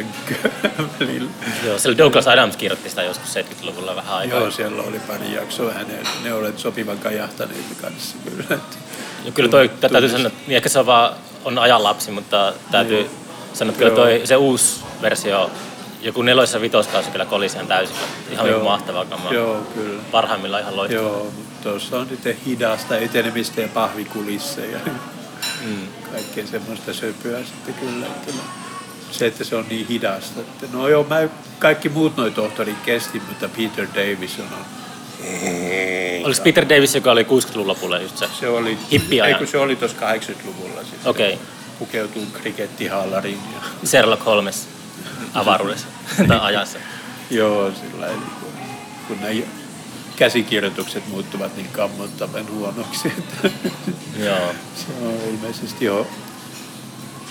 välillä. 0.99 1.31
Joo, 1.65 1.79
siellä 1.79 1.97
Douglas 1.97 2.27
Adams 2.27 2.57
kirjoitti 2.57 2.89
sitä 2.89 3.03
joskus 3.03 3.35
70-luvulla 3.35 3.95
vähän 3.95 4.15
aikaa. 4.15 4.39
Joo, 4.39 4.51
siellä 4.51 4.83
oli 4.83 4.99
pari 4.99 5.33
jaksoa 5.33 5.73
hänen. 5.73 6.07
Ne 6.23 6.33
olet 6.33 6.59
sopivan 6.59 6.97
kajahtaneet 6.97 7.65
kanssa 7.81 8.15
kyllä. 8.23 8.43
Että 8.49 8.77
Ja 9.25 9.31
kyllä 9.31 9.49
toi, 9.49 9.69
täytyy 9.69 9.89
Tunnistin. 9.89 10.19
sanoa, 10.21 10.27
että 10.27 10.53
ehkä 10.55 10.69
se 10.69 10.79
on 10.79 10.85
vaan 10.85 11.15
on 11.45 11.57
ajan 11.59 11.83
lapsi, 11.83 12.11
mutta 12.11 12.53
täytyy 12.71 12.97
Niin. 12.97 13.09
sanoa, 13.53 13.69
että 13.71 13.79
kyllä 13.79 13.91
Joo. 13.91 14.05
toi, 14.19 14.21
se 14.27 14.35
uusi 14.35 14.81
versio, 15.01 15.51
joku 16.05 16.21
ja 16.53 16.61
vitoskausi 16.61 17.09
kyllä 17.11 17.25
kolisi 17.25 17.55
ihan 17.55 17.67
täysin. 17.67 17.95
Ihan 18.31 18.47
Joo. 18.49 18.63
Mahtavaa 18.63 19.05
kamaa. 19.05 19.33
Joo, 19.33 19.57
kyllä. 19.75 20.01
Parhaimmillaan 20.11 20.61
ihan 20.61 20.75
loistavaa. 20.75 21.09
Joo, 21.11 21.23
mutta 21.23 21.63
tuossa 21.69 21.99
on 21.99 22.07
sitten 22.09 22.37
hidasta 22.45 22.97
etenemistä 22.97 23.61
ja 23.61 23.67
pahvikulisseja 23.67 24.71
ja 24.71 24.91
Mm. 25.65 25.87
kaikkea 26.11 26.47
semmoista 26.47 26.93
söpöä 26.93 27.39
sitten 27.43 27.73
kyllä. 27.73 28.05
Että 28.05 28.31
no, 28.31 28.41
se, 29.11 29.25
että 29.25 29.43
se 29.43 29.55
on 29.55 29.65
niin 29.69 29.87
hidasta. 29.87 30.39
Että 30.39 30.67
no 30.73 30.87
joo, 30.87 31.03
mä, 31.09 31.27
kaikki 31.59 31.89
muut 31.89 32.17
noi 32.17 32.31
tohtorit 32.31 32.77
kesti, 32.85 33.21
mutta 33.29 33.49
Peter 33.49 33.87
Davison 33.95 34.45
on... 34.45 34.65
Oliko 36.25 36.41
Peter 36.43 36.69
Davis, 36.69 36.95
joka 36.95 37.11
oli 37.11 37.23
60-luvun 37.23 37.67
lopulla 37.67 37.99
just 37.99 38.17
se? 38.17 38.27
Se 38.39 38.49
oli, 38.49 38.77
Hippiajan. 38.91 39.29
ei 39.29 39.35
kun 39.35 39.47
se 39.47 39.57
oli 39.57 39.75
tuossa 39.75 39.97
80-luvulla. 39.97 40.81
Siis 40.83 41.05
Okei. 41.05 41.31
Se 41.31 41.39
pukeutuu 41.79 42.25
krikettihaalariin 42.33 43.39
ja 43.53 43.87
Sherlock 43.87 44.25
Holmes 44.25 44.67
avaruudessa 45.35 45.87
tai 46.27 46.39
ajassa. 46.41 46.79
joo, 47.31 47.71
sillä 47.71 48.05
lailla, 48.05 48.21
kun, 48.41 48.49
kun 49.07 49.17
ne 49.21 49.43
käsikirjoitukset 50.15 51.07
muuttuvat 51.07 51.55
niin 51.55 51.69
kammottavan 51.71 52.51
huonoksi, 52.51 53.13
Joo. 54.25 54.53
se 54.75 54.85
on 55.01 55.13
ilmeisesti 55.33 55.85
jo 55.85 56.07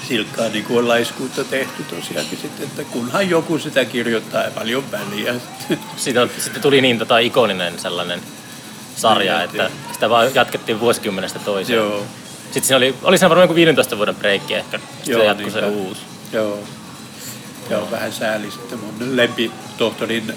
silkkaa 0.08 0.48
niin 0.48 0.64
kuin 0.64 0.78
on 0.78 0.88
laiskuutta 0.88 1.44
tehty 1.44 1.82
tosiaankin 1.82 2.38
sitten, 2.42 2.66
että 2.66 2.84
kunhan 2.84 3.30
joku 3.30 3.58
sitä 3.58 3.84
kirjoittaa, 3.84 4.44
ei 4.44 4.50
paljon 4.50 4.84
väliä. 4.92 5.32
sitten. 5.32 5.78
Siitä 5.96 6.22
on, 6.22 6.30
sitten 6.38 6.62
tuli 6.62 6.80
niin 6.80 6.98
tota, 6.98 7.18
ikoninen 7.18 7.78
sellainen 7.78 8.20
sarja, 8.96 9.34
Niin, 9.38 9.44
että 9.44 9.56
joo. 9.62 9.70
sitä 9.92 10.10
vaan 10.10 10.34
jatkettiin 10.34 10.80
vuosikymmenestä 10.80 11.38
toiseen. 11.38 11.76
Joo, 11.76 12.02
Sitten 12.44 12.64
siinä 12.64 12.76
oli, 12.76 12.94
oli 13.02 13.18
siinä 13.18 13.28
varmaan 13.28 13.44
joku 13.44 13.54
15 13.54 13.96
vuoden 13.96 14.14
breikki 14.16 14.54
ehkä. 14.54 14.78
Sitten 14.78 15.12
Joo, 15.12 15.20
se 15.20 15.26
jatkui 15.26 15.50
se 15.50 15.60
niinpä. 15.60 15.76
uusi. 15.78 16.00
joo. 16.32 16.58
Joo, 17.70 17.90
vähän 17.90 18.12
sääli 18.12 18.50
sitten. 18.50 18.78
Mun 18.78 19.16
lempitohtorin 19.16 20.34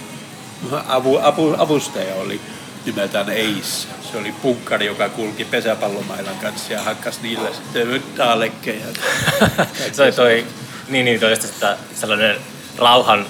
avu, 0.87 1.19
avu, 1.21 1.55
avustaja 1.57 2.15
oli 2.15 2.41
nimeltään 2.85 3.29
Ace. 3.29 3.87
Se 4.11 4.17
oli 4.17 4.31
punkkari, 4.31 4.85
joka 4.85 5.09
kulki 5.09 5.45
pesäpallomailan 5.45 6.35
kanssa 6.41 6.73
ja 6.73 6.81
hakkas 6.81 7.21
niillä 7.21 7.49
sitten 7.53 8.03
taalekkeja. 8.17 8.85
se 9.93 10.03
oli 10.03 10.11
toi, 10.11 10.45
niin, 10.89 11.05
niin, 11.05 11.19
toi 11.19 11.35
sitä 11.35 11.77
sellainen 11.95 12.35
rauhan 12.77 13.25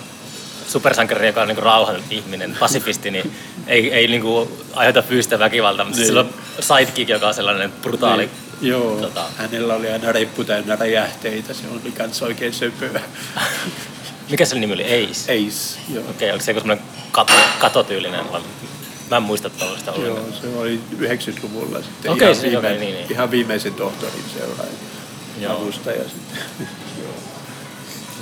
supersankari, 0.68 1.28
joka 1.28 1.42
on 1.42 1.48
niin 1.48 1.58
rauhan 1.58 2.04
ihminen, 2.10 2.58
pasifisti, 2.60 3.12
niin 3.12 3.34
ei, 3.68 3.94
ei 3.94 4.08
niin 4.08 4.22
kuin 4.22 4.50
aiheuta 4.74 5.02
fyysistä 5.02 5.40
väkivaltaa, 5.40 5.86
mutta 5.86 5.98
Niin. 6.00 6.08
sillä 6.08 6.20
on 6.20 6.34
sidekick, 6.60 7.10
joka 7.10 7.28
on 7.28 7.34
sellainen 7.34 7.72
brutaali. 7.72 8.26
Niin, 8.26 8.47
Joo, 8.62 8.96
Tota. 9.02 9.26
hänellä 9.38 9.74
oli 9.76 9.92
aina 9.92 10.12
reppu 10.12 10.44
täynnä 10.44 10.76
räjähteitä, 10.76 11.54
se 11.54 11.62
oli 11.72 11.92
kans 11.92 12.22
oikein 12.22 12.54
söpöä. 12.54 13.02
Mikä 14.30 14.46
se 14.46 14.56
nimi 14.60 14.74
oli? 14.74 14.84
Ace. 14.84 15.34
Ace, 15.34 15.80
joo. 15.94 16.04
Okei, 16.10 16.30
oliko 16.32 16.46
se 16.46 16.52
joku 16.52 16.60
semmoinen 16.60 16.86
kato, 17.12 17.34
katotyylinen 17.60 18.32
vai? 18.32 18.42
Mä 19.12 19.18
en 19.18 19.24
muista 19.24 19.50
tuollaista 19.50 19.92
Joo, 19.92 20.20
se 20.42 20.48
oli 20.58 20.82
90-luvulla 21.00 21.82
sitten 21.82 22.12
Okei, 22.12 22.26
ihan, 22.28 22.36
se- 22.36 22.42
viime, 22.42 22.58
okei, 22.58 22.78
niin, 22.80 22.96
niin. 22.96 23.12
ihan 23.12 23.32
viimeisen 23.32 23.74
tohtorin 23.74 24.24
seuraaja. 24.38 24.72
Joo. 25.42 25.54
Avustaja 25.62 26.04
sitten. 26.04 26.38
Joo. 27.04 27.14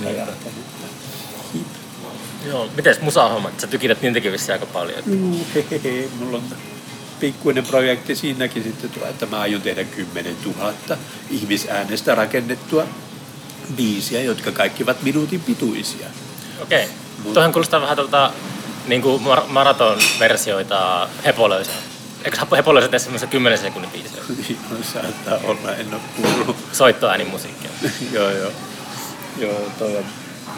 Niinpä. 0.00 0.10
Räjähtänyt. 0.20 0.64
Joo, 2.46 2.68
mites 2.76 3.00
musahommat? 3.00 3.60
Sä 3.60 3.66
tykität 3.66 4.02
niitäkin 4.02 4.32
vissiin 4.32 4.52
aika 4.52 4.66
paljon. 4.66 5.02
Juu, 5.06 5.46
hehehe, 5.54 6.08
mulla 6.18 6.36
on 6.38 6.44
pikkuinen 7.20 7.66
projekti 7.66 8.16
siinäkin 8.16 8.62
sitten, 8.62 8.90
että 9.10 9.26
mä 9.26 9.40
aion 9.40 9.62
tehdä 9.62 9.84
10 9.84 10.36
000 10.44 10.72
ihmisäänestä 11.30 12.14
rakennettua 12.14 12.84
biisiä, 13.76 14.22
jotka 14.22 14.52
kaikki 14.52 14.82
ovat 14.82 15.02
minuutin 15.02 15.40
pituisia. 15.40 16.06
Okei. 16.62 16.88
Mut- 17.24 17.32
Tuohan 17.32 17.52
kuulostaa 17.52 17.80
vähän 17.80 17.96
tuolta 17.96 18.32
niin 18.86 19.02
kuin 19.02 19.22
mar- 19.22 19.46
maraton-versioita 19.48 21.08
hepolöysiä. 21.24 21.74
Eikö 22.24 22.38
hepolöysiä 22.56 22.88
tee 22.88 22.98
semmoista 22.98 23.26
10 23.26 23.58
sekunnin 23.58 23.90
biisiä? 23.90 24.22
Niin 24.48 24.58
on, 24.70 24.84
saattaa 24.84 25.38
olla, 25.44 25.74
en 25.74 25.94
ole 25.94 26.00
kuullut. 26.16 26.56
Soittoäänimusiikkia. 26.72 27.70
joo, 28.12 28.30
joo. 28.30 28.50
Joo, 29.38 29.60
toi 29.78 29.96
on 29.96 30.04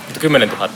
Mutta 0.04 0.20
10 0.20 0.48
000 0.48 0.68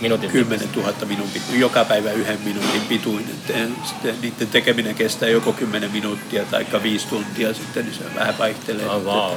minuutin 0.00 0.30
10 0.30 0.68
000 0.76 0.92
minuutin, 1.06 1.42
joka 1.52 1.84
päivä 1.84 2.12
yhden 2.12 2.38
minuutin 2.44 2.80
pituinen. 2.88 3.34
Te- 3.46 3.68
Sitten 3.84 4.14
niiden 4.22 4.48
tekeminen 4.48 4.94
kestää 4.94 5.28
joko 5.28 5.52
10 5.52 5.90
minuuttia 5.90 6.44
tai 6.44 6.66
5 6.82 7.06
tuntia 7.08 7.54
sitten, 7.54 7.84
niin 7.84 7.94
se 7.94 8.14
vähän 8.14 8.38
vaihtelee. 8.38 8.86
Oh, 8.86 9.02
wow. 9.04 9.36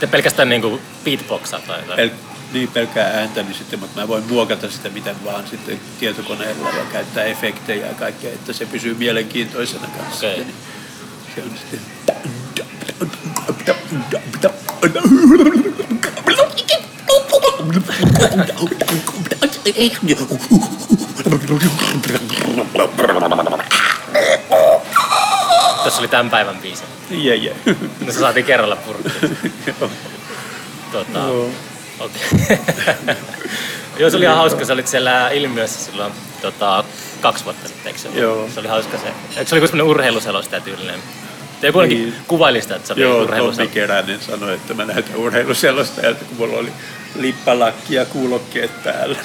te 0.00 0.06
pelkästään 0.06 0.48
niinku 0.48 0.80
beatboxaa 1.04 1.60
tai 1.60 1.80
jotain? 1.80 2.10
Pel- 2.10 2.14
niin 2.52 2.68
pelkää 2.68 3.06
ääntä, 3.06 3.42
niin 3.42 3.54
sitten, 3.54 3.78
mutta 3.78 4.00
mä 4.00 4.08
voin 4.08 4.24
muokata 4.24 4.70
sitä 4.70 4.88
miten 4.88 5.24
vaan 5.24 5.46
sitten 5.46 5.80
tietokoneella 6.00 6.68
ja 6.68 6.84
käyttää 6.92 7.24
efektejä 7.24 7.86
ja 7.86 7.94
kaikkea, 7.94 8.32
että 8.32 8.52
se 8.52 8.66
pysyy 8.66 8.94
mielenkiintoisena 8.94 9.86
kanssa. 9.98 10.26
Okei. 10.26 10.44
Niin 10.44 10.54
Se 11.34 11.42
on 11.42 11.50
sitten... 11.58 11.80
Tässä 25.84 26.00
oli 26.00 26.08
tämän 26.08 26.30
päivän 26.30 26.56
biisi. 26.56 26.82
Jee, 27.10 27.36
jee. 27.36 27.56
No 28.06 28.12
se 28.12 28.18
saatiin 28.18 28.46
kerralla 28.46 28.76
purkkiin. 28.76 29.38
Tota, 30.92 31.18
Joo. 31.18 31.50
okei. 32.00 32.58
Joo, 33.98 34.10
se 34.10 34.16
oli 34.16 34.24
ihan 34.24 34.36
hauska. 34.36 34.64
Sä 34.64 34.72
olit 34.72 34.86
siellä 34.88 35.28
ilmiössä 35.30 35.84
silloin 35.90 36.12
tota, 36.42 36.84
kaksi 37.20 37.44
vuotta 37.44 37.68
sitten, 37.68 37.86
eikö 37.86 37.98
se 37.98 38.08
ollut? 38.08 38.22
Joo. 38.22 38.48
Se 38.54 38.60
oli 38.60 38.68
hauska 38.68 38.98
se. 38.98 39.06
Eikö 39.38 39.48
se 39.50 39.54
oli 39.56 39.68
semmoinen 39.68 39.90
urheiluselostaja 39.90 40.60
tyylinen? 40.60 41.00
Te 41.60 41.66
joku 41.66 41.80
Niin. 41.80 42.14
kuvaili 42.28 42.62
sitä, 42.62 42.76
että 42.76 42.86
se 42.86 42.92
oli 42.92 43.02
Joo, 43.02 43.12
Tommi 43.12 43.24
urheiluselostaja. 43.24 43.68
Keränen 43.86 44.20
sanoi, 44.20 44.54
että 44.54 44.74
mä 44.74 44.84
näytän 44.84 45.16
urheiluselosta, 45.16 46.00
ja 46.00 46.14
kun 46.14 46.36
mulla 46.38 46.58
oli 46.58 46.72
lippalakki 47.18 47.94
ja 47.94 48.04
kuulokkeet 48.04 48.84
päällä. 48.84 49.18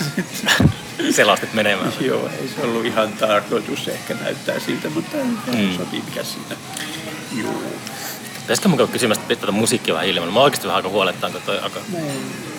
Selostit 1.16 1.54
menemään. 1.54 1.94
Joo, 2.00 2.30
ei 2.42 2.48
se 2.56 2.62
ollut 2.62 2.86
ihan 2.86 3.14
tarkoitus 3.14 3.88
ehkä 3.88 4.14
näyttää 4.14 4.60
siltä, 4.60 4.90
mutta 4.90 5.18
Mm. 5.54 5.78
sopii 5.78 6.02
mikä 6.06 6.24
siinä. 6.24 6.56
Joo. 7.42 7.64
Pitäisikö 8.42 8.68
mun 8.70 8.88
kysymässä 8.92 9.22
että 9.22 9.36
tätä 9.36 9.52
musiikkia 9.52 9.94
vähän 9.94 10.08
ilman? 10.08 10.34
Mä 10.34 10.40
oikeasti 10.40 10.68
vähän 10.68 10.78
alkoi 10.78 10.92
huolettaa, 10.92 11.30
kun 11.30 11.42
toi 11.46 11.60
alkoi... 11.60 11.82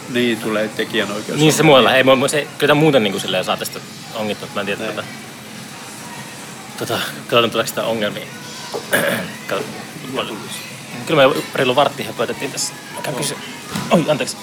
Niin 0.09 0.39
tulee 0.41 0.69
tekijänoikeus. 0.69 1.39
Niin 1.39 1.53
se 1.53 1.63
muualla. 1.63 1.95
Ei, 1.95 2.05
mua- 2.05 2.29
se, 2.29 2.47
kyllä 2.59 2.75
muuten 2.75 3.03
niin 3.03 3.13
kuin 3.13 3.21
silleen 3.21 3.45
saa 3.45 3.57
tästä 3.57 3.79
ongittua, 4.15 4.49
mä 4.55 4.61
en 4.61 4.67
tiedä 4.67 4.85
tätä. 4.85 5.05
Tota, 6.79 6.99
katsotaan 7.19 7.51
tuleeko 7.51 7.69
sitä 7.69 7.85
ongelmia. 7.85 8.27
Kyllä 11.07 11.29
me 11.29 11.35
reilu 11.55 11.77
vartti 11.77 12.03
höpötettiin 12.03 12.53
tässä. 12.53 12.75
Mä 12.95 13.03
käyn 13.03 13.17
kysy. 13.17 13.37
Oi, 13.91 14.05
anteeksi. 14.09 14.37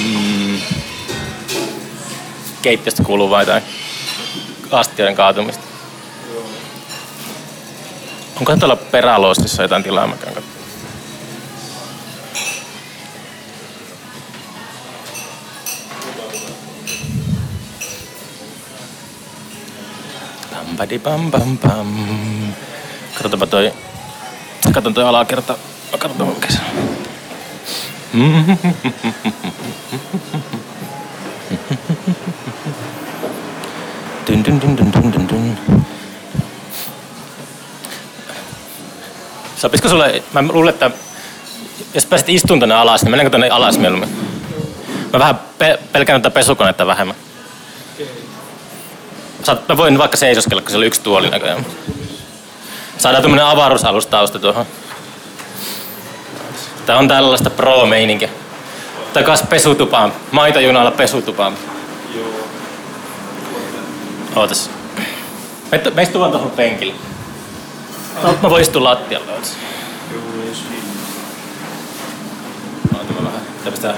Mm. 0.00 0.60
Keittiöstä 2.62 3.02
kuuluu 3.02 3.30
vai 3.30 3.42
jotain 3.42 3.62
astioiden 4.70 5.16
kaatumista. 5.16 5.62
Onkohan 8.36 8.58
tuolla 8.58 8.76
peräloostissa 8.76 9.62
jotain 9.62 9.82
tilaa? 9.82 10.06
Mä 10.06 10.16
käyn 10.16 10.34
katsomaan. 10.34 10.60
Pam 20.76 20.98
pam 21.00 21.30
pam 21.30 21.58
pam. 21.58 21.86
Katsotaanpa 23.14 23.46
toi. 23.46 23.72
Katon 24.74 24.94
toi 24.94 25.04
alakerta. 25.04 25.58
Katsotaan 25.98 26.34
se 26.48 26.58
on. 26.58 27.10
Dun 34.26 34.44
dun 34.44 34.60
dun 34.60 34.76
dun 34.76 34.92
dun 34.92 35.12
dun 35.12 35.28
dun. 35.28 35.56
Sopisiko 39.56 39.88
sulle, 39.88 40.22
mä 40.32 40.42
luulen, 40.52 40.74
että 40.74 40.90
jos 41.94 42.06
pääset 42.06 42.28
istuun 42.28 42.60
tonne 42.60 42.74
alas, 42.74 43.02
niin 43.02 43.10
mennäänkö 43.10 43.30
tonne 43.30 43.48
alas 43.50 43.78
mieluummin? 43.78 44.08
Mä 45.12 45.18
vähän 45.18 45.40
pe- 45.58 45.78
pelkään 45.92 46.22
tätä 46.22 46.34
pesukonetta 46.34 46.86
vähemmän. 46.86 47.16
Saat, 49.42 49.68
mä 49.68 49.76
voin 49.76 49.98
vaikka 49.98 50.16
seisoskella, 50.16 50.62
kun 50.62 50.70
se 50.70 50.76
oli 50.76 50.86
yksi 50.86 51.00
tuoli 51.00 51.30
näköjään. 51.30 51.66
Saadaan 52.98 53.22
tämmönen 53.22 53.44
avaruusalustausta 53.46 54.38
tuohon. 54.38 54.66
Tää 56.90 56.98
on 56.98 57.08
tällaista 57.08 57.50
pro-meininkiä. 57.50 58.28
Takas 59.12 59.42
pesutupaan. 59.42 60.12
Maitojunalla 60.30 60.90
pesutupaan. 60.90 61.56
Ootas. 64.36 64.70
Me, 65.72 65.82
me 65.94 66.02
istutaan 66.02 66.30
tuohon 66.30 66.50
penkille. 66.50 66.94
No, 68.22 68.34
mä 68.42 68.50
voin 68.50 68.62
istua 68.62 68.84
lattialle. 68.84 69.32
Ootas. 69.32 69.56
Oota 72.98 73.12
mä 73.12 73.26
vähän 73.26 73.40
tämmöstä... 73.64 73.94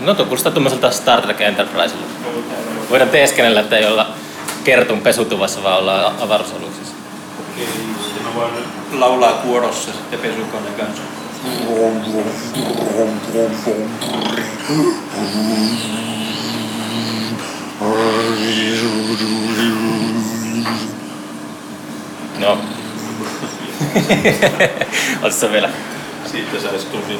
No 0.00 0.14
tuo 0.14 0.24
kuulostaa 0.24 0.52
tuommoiselta 0.52 0.90
Star 0.90 1.22
Trek 1.22 1.40
Enterprisella. 1.40 2.06
Voidaan 2.90 3.10
teeskennellä, 3.10 3.60
että 3.60 3.76
ei 3.76 3.86
olla 3.86 4.06
kertun 4.64 5.00
pesutuvassa, 5.00 5.62
vaan 5.62 5.78
ollaan 5.78 6.12
avaruusaluksissa. 6.20 6.94
Okei, 7.52 7.68
voin 8.34 8.52
laulaa 8.92 9.32
kuorossa 9.32 9.92
sitten 9.92 10.18
pesukoneen 10.18 10.74
kanssa. 10.74 11.02
No. 22.38 22.58
Oletko 25.22 25.40
sä 25.40 25.52
vielä? 25.52 25.70
Siitä 26.26 26.60
saisi 26.60 26.86
tunnin 26.86 27.18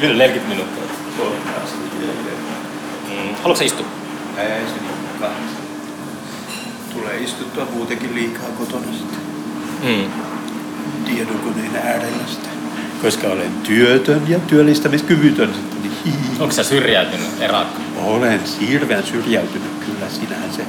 Vielä 0.00 0.14
40 0.14 0.48
minuuttia. 0.48 0.84
Mm. 3.08 3.34
Haluatko 3.34 3.54
sä 3.56 3.64
istua? 3.64 3.86
Ei 4.36 4.66
se 4.66 4.74
niin 4.74 5.20
kai. 5.20 5.30
Tulee 6.92 7.18
istuttua 7.18 7.66
muutenkin 7.74 8.14
liikaa 8.14 8.48
kotona 8.58 8.86
sitten 8.92 9.24
Mm. 9.82 10.10
Tietokoneen 11.04 11.76
äärellä 11.84 12.26
sitten. 12.28 12.50
Koska 13.02 13.26
olen 13.26 13.50
työtön 13.62 14.22
ja 14.28 14.38
työllistämiskyvytön 14.38 15.50
niin. 15.82 16.14
Onko 16.40 16.54
sä 16.54 16.62
syrjäytynyt 16.64 17.26
erakka? 17.40 17.80
Olen 18.04 18.40
hirveän 18.68 19.02
syrjäytynyt 19.02 19.70
kyllä 19.86 20.08
sinänsä. 20.10 20.62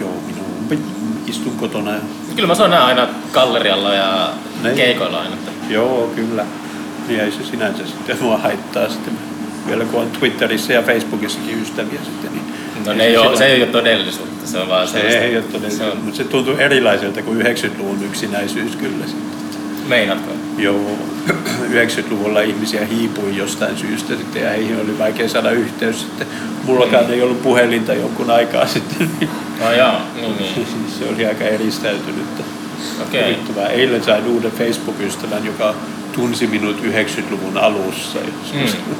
Joo, 0.00 0.14
minun 0.26 0.82
istun 1.26 1.56
kotona. 1.56 1.90
Kyllä 2.36 2.54
mä 2.54 2.68
nää 2.68 2.84
aina 2.86 3.08
gallerialla 3.32 3.94
ja 3.94 4.30
Niin. 4.62 4.76
keikoilla 4.76 5.18
aina. 5.20 5.36
Joo, 5.68 6.12
kyllä. 6.16 6.44
Niin 7.08 7.20
ei 7.20 7.32
se 7.32 7.44
sinänsä 7.50 7.86
sitten 7.86 8.16
mua 8.20 8.38
haittaa 8.38 8.88
sitten. 8.88 9.12
Vielä 9.66 9.84
kun 9.84 10.00
on 10.00 10.10
Twitterissä 10.10 10.72
ja 10.72 10.82
Facebookissakin 10.82 11.62
ystäviä 11.62 12.00
sitten, 12.04 12.32
niin 12.32 12.44
No 12.86 12.92
ne 12.92 13.04
ei 13.04 13.16
ole, 13.16 13.36
se 13.36 13.46
ei 13.46 13.62
ole 13.62 13.70
todellisuutta, 13.70 14.46
se 14.46 14.58
on 14.58 14.68
vaan 14.68 14.88
se 14.88 14.92
sellaista- 14.92 15.18
ei 15.20 15.36
ole 15.36 15.44
Se 15.44 15.52
todella, 15.52 15.92
on, 15.92 15.98
mutta 15.98 16.16
se 16.16 16.24
tuntuu 16.24 16.56
erilaiselta 16.56 17.22
kuin 17.22 17.42
90-luvun 17.42 18.02
yksinäisyys 18.04 18.76
kyllä 18.76 19.06
sitten. 19.06 19.41
Meinaatko? 19.88 20.32
Joo, 20.58 20.90
90-luvulla 21.70 22.40
ihmisiä 22.40 22.86
hiipui 22.86 23.36
jostain 23.36 23.78
syystä 23.78 24.16
sitten 24.16 24.42
ja 24.42 24.50
heihin 24.50 24.80
oli 24.80 24.98
vaikea 24.98 25.28
saada 25.28 25.50
yhteys 25.50 26.00
sitten. 26.00 26.26
Mullakaan 26.64 27.10
ei 27.10 27.22
ollut 27.22 27.42
puhelinta 27.42 27.94
jonkun 27.94 28.30
aikaa 28.30 28.66
sitten, 28.66 29.10
No 29.60 29.72
joo, 29.72 29.92
niin 30.14 30.36
niin. 30.38 30.66
se 30.98 31.08
oli 31.14 31.26
aika 31.26 31.44
eristäytynyttä. 31.44 32.42
Okei. 33.02 33.22
Huvittavaa. 33.34 33.68
Eilen 33.68 34.04
sain 34.04 34.26
uuden 34.26 34.52
Facebook-ystävän, 34.52 35.46
joka 35.46 35.74
tunsi 36.12 36.46
minut 36.46 36.76
90-luvun 36.82 37.58
alussa 37.58 38.18
Mm. 38.52 38.94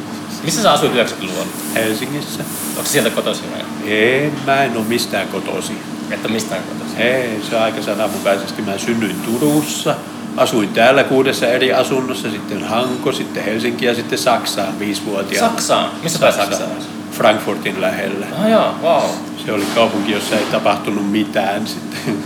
Missä 0.45 0.62
sä 0.62 0.73
asuit 0.73 0.92
90-luvulla? 0.92 1.47
Helsingissä. 1.75 2.45
Onko 2.77 2.90
sieltä 2.90 3.11
kotoisin 3.11 3.45
vai? 3.53 3.61
En, 3.92 4.33
mä 4.47 4.64
en 4.64 4.77
ole 4.77 4.85
mistään 4.85 5.29
kotoisin. 5.29 5.79
Että 6.11 6.29
mistään 6.29 6.62
kotoisin? 6.62 6.99
Ei, 6.99 7.40
se 7.51 7.57
on 7.57 7.62
aika 7.62 7.83
sananmukaisesti. 7.83 8.62
Mä 8.62 8.79
synnyin 8.79 9.16
Turussa, 9.21 9.95
asuin 10.37 10.68
täällä 10.68 11.05
kuudessa 11.05 11.47
eri 11.47 11.73
asunnossa, 11.73 12.31
sitten 12.31 12.64
Hanko, 12.64 13.12
sitten 13.12 13.45
Helsinki 13.45 13.85
ja 13.85 13.95
sitten 13.95 14.18
Saksaan 14.18 14.79
viisivuotiaana. 14.79 15.49
Saksaan? 15.49 15.90
Missä 16.03 16.18
päin 16.18 16.33
Saksaan? 16.35 16.71
Frankfurtin 17.12 17.81
lähellä. 17.81 18.27
Ah 18.38 18.51
joo, 18.51 18.75
wow. 18.83 19.11
Se 19.47 19.53
oli 19.53 19.64
kaupunki, 19.75 20.12
jossa 20.12 20.37
ei 20.37 20.45
tapahtunut 20.53 21.11
mitään 21.11 21.66
sitten. 21.66 22.16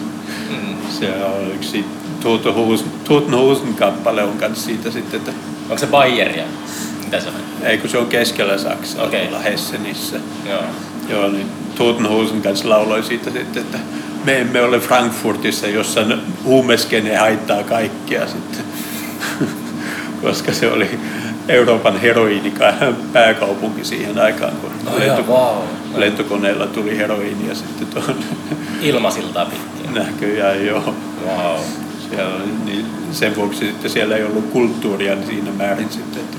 Mm. 0.51 0.77
Se 0.91 1.25
on 1.25 1.53
yksi 1.55 1.85
Totenhosen 3.05 3.75
kappale 3.75 4.23
on 4.23 4.39
kanssa 4.39 4.67
siitä 4.67 4.91
sitten, 4.91 5.21
että 5.21 5.33
Onko 5.63 5.79
se 5.79 5.87
Bayeria? 5.87 6.45
Mitä 7.05 7.21
se 7.21 7.29
on? 7.29 7.35
ei 7.63 7.79
kun 7.79 7.91
se 7.91 7.99
on 7.99 8.07
keskellä 8.07 8.59
Saksaa, 8.59 9.07
tuolla 9.07 9.39
Hessenissä. 9.39 10.17
Joo. 10.49 10.63
Joo, 11.09 11.29
niin 11.29 11.47
Totenhosen 11.79 12.43
kanssa 12.43 12.69
lauloi 12.69 13.03
siitä 13.03 13.31
sitten, 13.31 13.63
että 13.63 13.79
me 14.27 14.41
emme 14.41 14.63
ole 14.63 14.81
Frankfurtissa, 14.81 15.67
jossa 15.67 16.01
huumeskene 16.45 17.17
haittaa 17.17 17.63
kaikkea 17.63 18.27
sitten. 18.27 18.65
Koska 20.23 20.53
se 20.53 20.71
oli 20.73 21.01
Euroopan 21.49 22.01
heroiini 22.01 22.53
pääkaupunki 23.13 23.85
siihen 23.85 24.19
aikaan, 24.19 24.53
kun 24.53 24.71
Oh, 24.87 24.99
lento, 24.99 25.25
joo, 25.29 25.55
wow. 25.55 25.63
lentokoneella 26.01 26.67
tuli 26.67 26.99
heroiinia 26.99 27.55
sitten 27.55 27.87
tuon 27.87 28.17
Ilmasiltaa 28.81 29.47
pitkin. 29.47 29.95
näköjään 29.95 30.67
joo. 30.67 30.95
Wow. 31.27 31.61
Siellä, 32.11 32.41
niin 32.65 32.87
sen 33.13 33.37
vuoksi 33.37 33.59
sitten 33.59 33.91
siellä 33.91 34.17
ei 34.17 34.25
ollut 34.25 34.51
kulttuuria 34.51 35.17
siinä 35.27 35.51
määrin 35.57 35.91
sitten, 35.91 36.23
että 36.23 36.37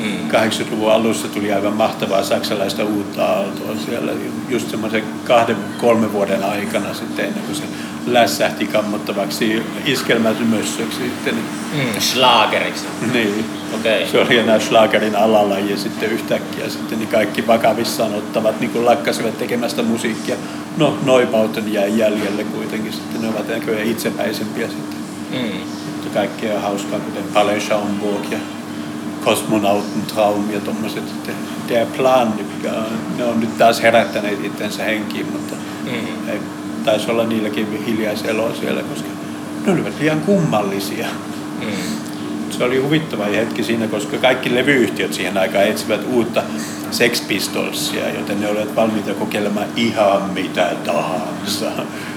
Mm. 0.00 0.28
80-luvun 0.28 0.92
alussa 0.92 1.28
tuli 1.28 1.52
aivan 1.52 1.72
mahtavaa 1.72 2.22
saksalaista 2.22 2.84
uutta 2.84 3.26
aaltoa 3.26 3.76
siellä 3.86 4.12
just 4.48 4.70
semmoisen 4.70 5.04
kahden, 5.24 5.56
kolmen 5.78 6.12
vuoden 6.12 6.44
aikana 6.44 6.94
sitten 6.94 7.24
ennen 7.24 7.44
kuin 7.44 7.56
se 7.56 7.64
lässähti 8.06 8.66
kammottavaksi 8.66 9.62
iskelmätymössöksi 9.84 10.98
sitten. 10.98 11.34
Mm. 11.34 12.00
Schlageriksi. 12.00 12.84
Niin. 13.12 13.44
Okei. 13.74 14.08
Se 14.08 14.20
oli 14.20 14.38
enää 14.38 14.58
Schlagerin 14.58 15.16
alalaji 15.16 15.70
ja 15.70 15.76
sitten 15.76 16.10
yhtäkkiä 16.10 16.68
sitten 16.68 16.98
niin 16.98 17.08
kaikki 17.08 17.46
vakavissaan 17.46 18.14
ottavat 18.14 18.60
niin 18.60 18.70
kuin 18.70 18.84
lakkasivat 18.84 19.38
tekemästä 19.38 19.82
musiikkia. 19.82 20.36
No, 20.76 20.98
Neubauten 21.04 21.72
jäi 21.72 21.98
jäljelle 21.98 22.44
kuitenkin 22.44 22.92
sitten, 22.92 23.22
ne 23.22 23.28
ovat 23.28 23.48
näköjään 23.48 23.88
itsepäisempiä 23.88 24.68
sitten. 24.68 25.00
Mm. 25.30 25.60
Mutta 25.92 26.08
kaikkea 26.14 26.60
hauskaa, 26.60 27.00
kuten 27.00 27.24
Palais 27.34 27.64
Schaumburg 27.64 28.32
ja 28.32 28.38
Kosmonautentraum 29.24 30.50
ja 30.50 30.60
tommoset 30.60 31.08
sitten 31.08 31.34
Der 31.68 31.86
Plan, 31.86 32.28
mikä 32.36 32.72
on, 32.72 32.86
ne 33.18 33.24
on 33.24 33.40
nyt 33.40 33.58
taas 33.58 33.82
herättäneet 33.82 34.44
itsensä 34.44 34.82
henkiin, 34.84 35.26
mutta 35.32 35.54
Mm. 35.84 36.28
ei, 36.28 36.38
taisi 36.84 37.10
olla 37.10 37.24
niilläkin 37.26 37.84
hiljaiseloa 37.86 38.54
siellä, 38.60 38.82
koska 38.82 39.08
ne 39.66 39.72
olivat 39.72 39.92
liian 40.00 40.20
kummallisia. 40.20 41.06
Mm. 41.60 41.66
Se 42.50 42.64
oli 42.64 42.78
huvittava 42.78 43.24
hetki 43.24 43.64
siinä, 43.64 43.86
koska 43.86 44.16
kaikki 44.16 44.54
levyyhtiöt 44.54 45.14
siihen 45.14 45.38
aikaan 45.38 45.64
etsivät 45.64 46.00
uutta 46.12 46.42
Sex 46.90 47.28
Pistolsia, 47.28 48.10
joten 48.10 48.40
ne 48.40 48.48
olivat 48.48 48.76
valmiita 48.76 49.14
kokeilemaan 49.14 49.66
ihan 49.76 50.22
mitä 50.30 50.70
tahansa. 50.84 51.70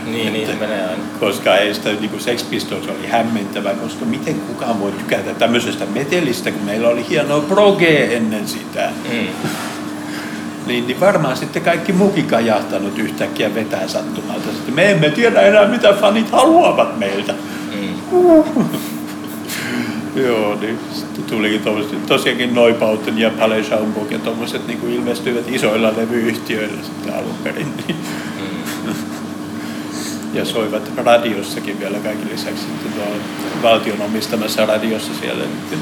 Niin, 0.05 0.33
niin 0.33 0.59
menee 0.59 0.81
aina. 0.81 1.03
Koska 1.19 1.51
heistä 1.53 1.89
niin 1.89 2.09
kuin 2.09 2.21
Sex 2.21 2.49
Pistols 2.49 2.87
oli 2.87 3.07
hämmentävä, 3.07 3.73
koska 3.73 4.05
miten 4.05 4.35
kukaan 4.35 4.79
voi 4.79 4.91
tykätä 4.91 5.33
tämmöisestä 5.33 5.85
metelistä, 5.85 6.51
kun 6.51 6.65
meillä 6.65 6.89
oli 6.89 7.09
hienoa 7.09 7.41
proge 7.41 8.15
ennen 8.15 8.47
sitä. 8.47 8.89
Mm. 9.11 9.27
Niin, 10.67 10.87
niin 10.87 10.99
varmaan 10.99 11.37
sitten 11.37 11.61
kaikki 11.61 11.93
muukin 11.93 12.25
kajahtanut 12.25 12.99
yhtäkkiä 12.99 13.55
vetää 13.55 13.87
sattumalta. 13.87 14.51
Sitten 14.51 14.75
me 14.75 14.91
emme 14.91 15.09
tiedä 15.09 15.41
enää, 15.41 15.67
mitä 15.67 15.93
fanit 15.93 16.31
haluavat 16.31 16.99
meiltä. 16.99 17.33
Mm. 17.73 18.23
Joo, 20.15 20.55
niin 20.55 20.79
sitten 20.93 21.23
tulikin 21.23 21.61
tommoset, 21.61 22.05
tosiaankin 22.05 22.55
Neubauten 22.55 23.17
ja 23.17 23.29
Palais 23.29 23.65
Schaumburg 23.65 24.11
ja 24.11 24.19
tommoset 24.19 24.67
niin 24.67 24.79
kuin 24.79 24.93
ilmestyivät 24.93 25.47
isoilla 25.47 25.93
levyyhtiöillä 25.97 26.83
sitten 26.83 27.15
alun 27.15 27.35
perin. 27.43 27.67
Niin. 27.87 27.97
Mm. 28.85 28.93
Ja 30.33 30.45
soivat 30.45 30.91
radiossakin 30.97 31.79
vielä 31.79 31.97
kaiken 31.97 32.29
lisäksi 32.31 32.61
sitten 32.61 32.93
valtion 33.61 34.01
omistamassa 34.01 34.65
radiossa 34.65 35.11
siellä. 35.21 35.43
Niin 35.43 35.79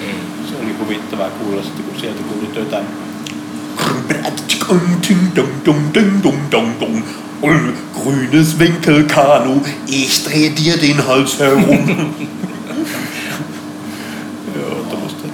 Mm. 0.00 0.48
se 0.48 0.54
oli 0.62 0.72
huvittavaa 0.84 1.30
kuulla 1.30 1.62
sitten, 1.62 1.84
kun 1.84 2.00
sieltä 2.00 2.22
kuului 2.22 2.48
jotain 2.54 2.84
Grünes 7.92 8.58
Winkelkanu, 8.58 9.62
ich 9.86 10.24
dreh 10.24 10.50
dir 10.54 10.76
den 10.76 11.06
Hals 11.06 11.38
herum. 11.38 12.14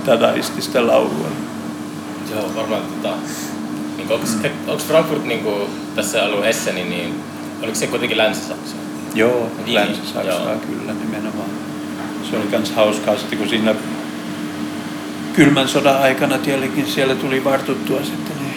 Dadaistista 0.07 0.87
laulua. 0.87 1.29
Joo, 2.31 2.55
varmaan 2.57 2.83
tota... 2.83 3.15
Niin 3.97 4.13
onko, 4.13 4.27
onko 4.67 4.83
Frankfurt 4.85 5.25
niin 5.25 5.41
kuin, 5.41 5.71
tässä 5.95 6.25
ollut 6.25 6.47
Esseni, 6.47 6.85
niin 6.85 7.15
oliko 7.63 7.75
se 7.75 7.87
kuitenkin 7.87 8.19
Länsi-Saksa? 8.19 8.77
Joo, 9.15 9.51
Niin, 9.65 9.75
Länsi-Saksaa 9.75 10.25
joo. 10.25 10.61
kyllä 10.67 10.93
nimenomaan. 10.93 11.49
Se 12.31 12.37
oli 12.37 12.47
myös 12.51 12.73
hauskaa 12.73 13.17
sitten, 13.17 13.39
kun 13.39 13.49
siinä 13.49 13.75
kylmän 15.33 15.69
sodan 15.69 16.03
aikana 16.03 16.39
tietenkin 16.39 16.87
siellä 16.87 17.15
tuli 17.15 17.45
vartuttua 17.45 18.01
sitten, 18.05 18.37
niin 18.39 18.55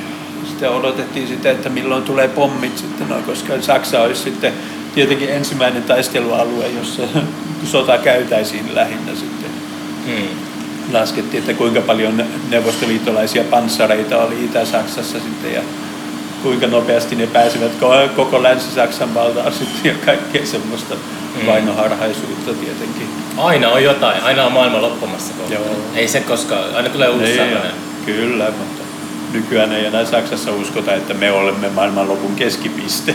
sitten 0.48 0.70
odotettiin 0.70 1.28
sitä, 1.28 1.52
että 1.52 1.70
milloin 1.70 2.04
tulee 2.04 2.28
pommit 2.28 2.78
sitten, 2.78 3.10
no, 3.10 3.16
koska 3.26 3.62
Saksa 3.62 4.02
olisi 4.02 4.22
sitten 4.22 4.54
tietenkin 4.96 5.30
ensimmäinen 5.30 5.84
taistelualue, 5.84 6.68
jossa 6.68 7.04
sota 7.72 7.98
käytäisiin 7.98 8.76
lähinnä 8.76 9.16
sitten. 9.16 9.50
Mm. 10.06 10.53
Laskettiin, 10.94 11.42
että 11.42 11.54
kuinka 11.54 11.82
paljon 11.82 12.24
neuvostoliittolaisia 12.50 13.44
panssareita 13.44 14.18
oli 14.24 14.46
Itä-Saksassa 14.46 15.20
sitten 15.20 15.54
ja 15.54 15.62
kuinka 16.44 16.68
nopeasti 16.68 17.16
ne 17.16 17.28
pääsivät 17.28 17.72
ko- 17.82 18.10
koko 18.16 18.44
Länsi-Saksan 18.44 19.14
valtaan 19.14 19.54
sitten 19.60 19.92
ja 19.92 19.94
kaikkea 20.06 20.46
semmoista 20.46 20.96
Mm. 21.42 21.46
vainoharhaisuutta 21.48 22.54
tietenkin. 22.54 23.08
Aina 23.38 23.70
on 23.70 23.84
jotain, 23.84 24.24
aina 24.24 24.46
on 24.46 24.52
maailma 24.52 24.82
loppumassa. 24.82 25.34
kohta. 25.38 25.54
Joo. 25.54 25.64
Ei 25.96 26.08
se 26.08 26.20
koskaan, 26.20 26.76
aina 26.76 26.90
tulee 26.90 27.10
uusi 27.10 27.24
Niin, 27.24 27.36
sellainen. 27.36 27.72
Kyllä, 28.06 28.46
mutta 28.46 28.84
nykyään 29.32 29.72
ei 29.72 29.86
enää 29.86 30.06
Saksassa 30.06 30.52
uskota, 30.52 30.94
että 30.94 31.14
me 31.14 31.32
olemme 31.32 31.70
maailmanlopun 31.70 32.36
keskipiste. 32.36 33.12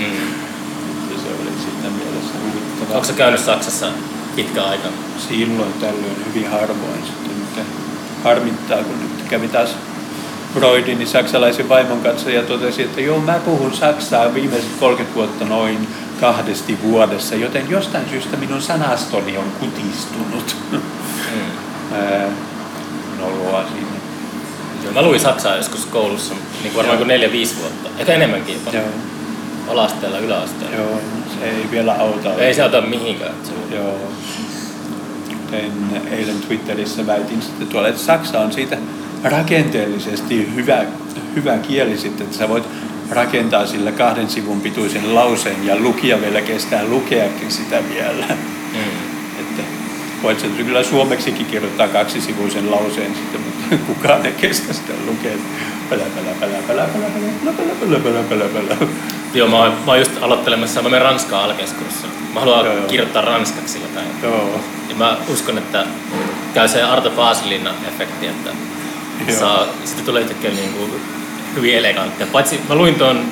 Mm. 0.00 0.06
Se 1.22 1.28
oli 1.42 1.50
siinä 1.58 1.88
mielessä 1.96 2.34
huvittavaa. 2.42 2.94
Onko 2.94 3.04
se 3.04 3.12
käynyt 3.12 3.40
Saksassa 3.40 3.86
pitkä 4.36 4.64
aika? 4.64 4.88
Silloin 5.28 5.72
tällöin 5.72 6.24
hyvin 6.26 6.50
harvoin 6.50 7.04
sitten, 7.06 7.32
mikä 7.36 7.62
harmittaa, 8.24 8.78
kun 8.78 9.00
nyt 9.00 9.28
kävi 9.28 9.48
taas 9.48 9.70
Broidini 10.54 11.06
saksalaisen 11.06 11.68
vaimon 11.68 12.00
kanssa 12.00 12.30
ja 12.30 12.42
totesi, 12.42 12.82
että 12.82 13.00
joo, 13.00 13.20
mä 13.20 13.38
puhun 13.44 13.74
saksaa 13.76 14.34
viimeiset 14.34 14.70
30 14.80 15.14
vuotta 15.16 15.44
noin 15.44 15.88
kahdesti 16.20 16.78
vuodessa, 16.82 17.34
joten 17.34 17.70
jostain 17.70 18.08
syystä 18.10 18.36
minun 18.36 18.62
sanastoni 18.62 19.38
on 19.38 19.52
kutistunut. 19.60 20.56
Mm. 21.90 22.32
Noloa 23.20 23.64
siinä. 23.72 23.86
Joo, 24.84 24.92
Mä 24.92 25.02
luin 25.02 25.20
Saksaa 25.20 25.56
joskus 25.56 25.86
koulussa, 25.86 26.34
niin 26.34 26.62
kuin 26.62 26.76
varmaan 26.76 26.98
kuin 26.98 27.08
neljä, 27.08 27.32
viisi 27.32 27.56
vuotta. 27.60 27.88
Ehkä 27.98 28.12
enemmänkin 28.12 28.54
jopa. 28.54 28.76
Joo, 28.76 28.84
Alasteella, 29.68 30.18
yläasteella. 30.18 30.76
joo, 30.76 31.00
se 31.40 31.50
ei 31.50 31.70
vielä 31.70 31.92
auta. 31.98 32.34
Ei 32.34 32.54
se 32.54 32.62
auta 32.62 32.80
mihinkään. 32.80 33.34
Joo. 33.70 33.98
Tein 35.50 35.72
eilen 36.10 36.36
Twitterissä 36.46 37.06
väitin 37.06 37.42
sitten 37.42 37.66
tuolla, 37.66 37.88
että 37.88 38.02
Saksa 38.02 38.40
on 38.40 38.52
siitä 38.52 38.78
rakenteellisesti 39.24 40.54
hyvä, 40.54 40.84
hyvä 41.36 41.58
kieli 41.58 41.98
sitten, 41.98 42.26
että 42.26 42.38
sä 42.38 42.48
voit 42.48 42.64
rakentaa 43.10 43.66
sillä 43.66 43.92
kahden 43.92 44.28
sivun 44.28 44.60
pituisen 44.60 45.14
lauseen 45.14 45.66
ja 45.66 45.76
lukija 45.76 46.20
vielä 46.20 46.40
kestää 46.40 46.84
lukeakin 46.84 47.50
sitä 47.50 47.82
vielä. 47.94 48.26
Mm. 48.72 48.78
Että 49.40 49.62
voit 50.22 50.40
sen 50.40 50.50
kyllä 50.50 50.82
suomeksikin 50.82 51.46
kirjoittaa 51.46 51.88
kaksisivuisen 51.88 52.70
lauseen 52.70 53.14
sitten, 53.14 53.40
mutta 53.40 53.76
kukaan 53.86 54.26
ei 54.26 54.32
kestä 54.32 54.72
sitä 54.72 54.92
lukea. 55.06 55.32
Pälä, 55.90 56.04
pälä, 56.16 56.30
pälä, 56.40 56.56
pälä, 56.66 56.88
pälä, 56.92 57.08
pälä, 57.22 57.52
pälä, 57.80 57.98
pälä, 58.00 58.22
pälä, 58.28 58.48
pälä, 58.48 58.76
pälä. 58.76 58.88
Joo, 59.36 59.48
mä 59.48 59.56
oon, 59.56 59.72
mä 59.72 59.92
oon 59.92 59.98
just 59.98 60.12
aloittelemassa, 60.22 60.82
mä 60.82 60.88
menen 60.88 61.02
Ranskaan 61.02 61.44
alkeiskurssi. 61.44 62.06
Mä 62.34 62.40
haluan 62.40 62.66
Joo, 62.66 62.74
joo. 62.76 62.86
kirjoittaa 62.86 63.22
ranskaksi 63.22 63.80
jotain. 63.82 64.06
Joo. 64.22 64.60
Ja 64.88 64.94
mä 64.94 65.16
uskon, 65.28 65.58
että 65.58 65.86
käy 66.54 66.68
se 66.68 66.82
Arto 66.82 67.10
Paasilinnan 67.10 67.74
efekti, 67.88 68.26
että 68.26 68.50
Joo. 69.28 69.38
saa, 69.38 69.66
sitten 69.84 70.04
tulee 70.04 70.22
yhtäkkiä 70.22 70.50
niin 70.50 70.72
kuin 70.72 71.00
hyvin 71.54 71.74
eleganttia. 71.76 72.26
Paitsi 72.26 72.60
mä 72.68 72.74
luin 72.74 72.94
ton, 72.94 73.24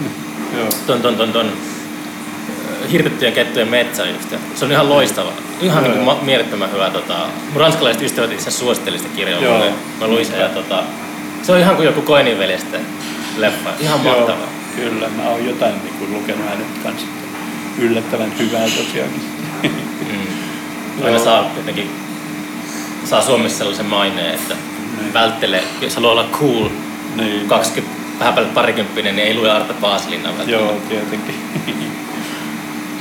Joo. 0.59 0.69
ton, 0.87 1.03
ton, 1.03 1.17
ton, 1.17 1.33
ton 1.33 1.53
hirtettyjen 2.93 3.35
kettujen 3.35 3.69
metsän 3.69 4.15
just, 4.15 4.33
ja 4.33 4.39
se 4.55 4.65
on 4.65 4.73
ihan 4.73 4.89
loistava. 4.89 5.33
Ihan 5.61 5.85
Joo, 5.85 5.95
niin 5.95 6.05
kuin 6.05 6.25
mielettömän 6.25 6.73
hyvä. 6.73 6.91
Tota, 6.91 7.15
mun 7.53 7.61
ranskalaiset 7.61 8.03
ystävät 8.03 8.33
itse 8.33 8.51
suositteli 8.51 8.99
sitä 8.99 9.17
kirjaa 9.17 9.41
Joo. 9.41 9.65
Mä 10.01 10.07
luin 10.07 10.27
sen 10.27 10.41
ja 10.41 10.49
tota, 10.49 10.83
se 11.43 11.53
on 11.53 11.59
ihan 11.59 11.77
kuin 11.77 11.87
joku 11.87 12.03
Koinin 12.03 12.39
veljesten 12.39 12.81
leffa. 13.37 13.71
Ihan 13.81 14.01
mahtava. 14.01 14.29
Joo, 14.29 14.64
kyllä, 14.77 15.09
mä 15.17 15.29
oon 15.29 15.47
jotain 15.47 15.75
niin 15.85 15.95
kuin 15.99 16.13
lukenut 16.13 16.45
hänet 16.49 16.67
kanssa. 16.83 17.07
Yllättävän 17.79 18.39
hyvää 18.39 18.63
tosiaankin. 18.63 19.23
Mm. 19.63 20.19
Aina 21.05 21.17
Joo. 21.17 21.25
saa 21.25 21.51
jotenkin 21.57 21.91
saa 23.05 23.23
Suomessa 23.23 23.59
sellaisen 23.59 23.87
maineen, 23.87 24.35
että 24.35 24.55
Niin. 25.01 25.13
välttelee, 25.15 25.65
jos 25.81 25.95
haluaa 25.95 26.13
olla 26.13 26.29
cool, 26.33 26.69
Niin. 27.17 27.49
20, 27.49 28.01
vähän 28.19 28.35
päälle 28.35 28.51
parikymppinen, 28.53 29.17
niin 29.17 29.29
ei 29.29 29.35
lue 29.35 29.51
Arta 29.51 29.75
Paasilinnan 29.75 30.39
välttämättä. 30.39 30.65
Joo, 30.73 30.81
tietenkin. 30.89 31.35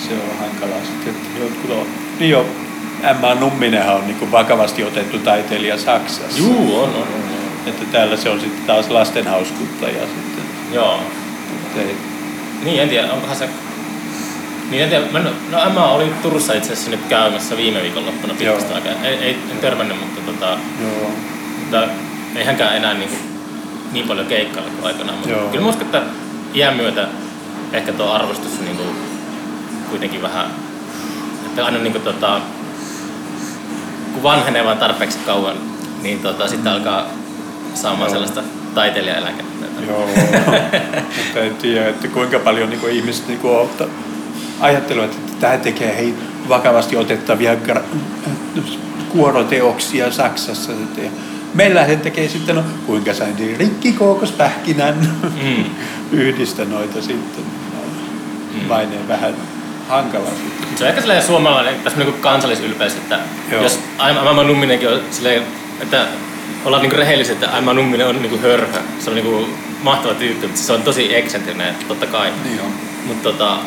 Se 0.08 0.14
on 0.14 0.40
hankalaa 0.40 0.84
sitten, 0.86 1.14
että 1.14 1.40
jotkut 1.44 1.72
on. 1.72 1.88
Niin 2.20 2.30
jo, 2.32 2.46
Emma 3.04 3.36
Numminenhan 3.36 3.96
on 3.96 4.08
niin 4.08 4.32
vakavasti 4.32 4.84
otettu 4.84 5.18
taiteilija 5.20 5.78
Saksassa. 5.78 6.38
Juu, 6.40 6.80
on, 6.80 6.90
on, 6.90 6.96
on. 6.96 7.08
Että 7.68 7.86
täällä 7.92 8.18
se 8.18 8.30
on 8.30 8.40
sitten 8.40 8.66
taas 8.66 8.90
lastenhauskuttaja 8.90 10.02
sitten. 10.02 10.44
Joo. 10.72 11.00
Ei, 11.78 11.96
Niin, 12.64 12.82
en 12.82 12.90
tiedä, 12.90 13.14
onkohan 13.14 13.36
se... 13.36 13.50
Niin, 14.70 14.84
en 14.84 14.90
tiedä. 14.90 15.06
Mä, 15.12 15.20
no, 15.52 15.64
Emma 15.64 15.92
oli 15.92 16.14
Turussa 16.22 16.54
itse 16.54 16.74
asiassa 16.74 16.92
nyt 16.92 17.06
käymässä 17.10 17.58
viime 17.58 17.82
viikonloppuna 17.82 18.34
pitkästä 18.34 18.76
aikaa. 18.76 18.92
Ei, 19.04 19.16
ei, 19.16 19.38
en 19.52 19.58
törmännyt, 19.58 20.00
mutta 20.00 20.22
tota, 20.32 20.58
joo. 20.82 21.12
mutta 21.60 21.84
ei 22.36 22.44
hänkään 22.44 22.78
enää 22.78 22.94
niin, 22.94 23.10
niin 23.92 24.08
paljon 24.08 24.28
keikkailla 24.28 24.72
kuin 24.72 24.88
aikanaan. 24.88 25.18
Mutta 25.18 25.32
Joo. 25.32 25.50
kyllä 25.50 25.64
mä 25.64 25.70
uskon, 25.70 25.86
että 25.86 26.02
iän 26.54 26.76
myötä 26.76 27.08
ehkä 27.74 27.94
tuo 27.94 28.12
arvostus 28.12 28.60
niin 28.60 28.78
kuin, 28.78 28.90
kuitenkin 29.90 30.22
vähän, 30.22 30.46
että 31.46 31.66
aina 31.66 31.78
niin 31.78 31.92
kuin, 31.92 32.04
tota, 32.04 32.42
kun 34.14 34.24
vanhenee 34.24 34.66
vaan 34.66 34.78
tarpeeksi 34.78 35.18
kauan, 35.26 35.56
niin 36.02 36.20
tota, 36.20 36.48
sitten 36.48 36.72
alkaa 36.72 37.06
saamaan 37.74 38.02
Joo. 38.02 38.10
sellaista 38.10 38.42
taiteilijaeläkettä. 38.76 39.53
Joo, 39.88 40.08
mutta 41.18 41.40
en 41.40 41.56
tiedä, 41.56 41.90
että 41.90 42.08
kuinka 42.08 42.40
paljon 42.40 42.70
niin 42.70 42.80
kuin 42.80 42.94
ihmiset 42.94 43.28
niin 43.28 43.40
kuin 43.40 43.70
ajattelevat, 44.60 45.12
että 45.12 45.32
tämä 45.40 45.58
tekee 45.58 45.98
hei, 45.98 46.14
vakavasti 46.50 46.98
otettavia 46.98 47.56
kuoroteoksia 49.10 50.12
Saksassa. 50.12 50.72
Meillä 51.54 51.84
he 51.84 51.96
tekee 51.96 52.30
sitten, 52.30 52.56
no, 52.56 52.64
kuinka 52.86 53.14
sain 53.14 53.36
niin 53.36 53.58
rikkikookospähkinän 53.58 54.96
Mm. 55.44 55.66
yhdistä 56.20 56.66
noita 56.66 57.02
sitten. 57.02 57.44
Mm. 58.54 58.70
Vaineen 58.70 59.08
vähän 59.08 59.34
hankala 59.90 60.26
sitten. 60.26 60.78
Se 60.78 60.84
on 60.84 60.90
ehkä 60.90 61.02
sellainen 61.02 61.28
suomalainen 61.28 61.76
tässä 61.84 62.00
on 62.00 62.06
niin 62.06 62.22
kansallisylpeys, 62.22 62.94
että 62.94 63.20
Joo. 63.52 63.64
jos 63.64 63.80
Aima 63.98 64.44
Numminenkin 64.44 64.90
on 64.90 65.00
silleen, 65.12 65.44
että 65.82 66.06
ollaan 66.66 66.82
niin 66.84 66.92
rehellisiä, 66.92 67.34
että 67.34 67.50
Aima 67.52 67.74
Numminen 67.74 68.08
on 68.08 68.22
niin 68.22 68.42
hörhö. 68.42 68.80
Se 69.00 69.10
on 69.10 69.16
niin 69.16 69.48
mahtava 69.84 70.14
tyyppi, 70.14 70.48
mutta 70.48 70.62
se 70.62 70.74
on 70.74 70.82
tosi 70.84 71.16
eksentrinen, 71.16 71.76
totta 71.88 72.06
kai. 72.06 72.32
Niin 72.44 72.62
on. 72.62 72.72
Mutta 73.08 73.24
tota, 73.24 73.58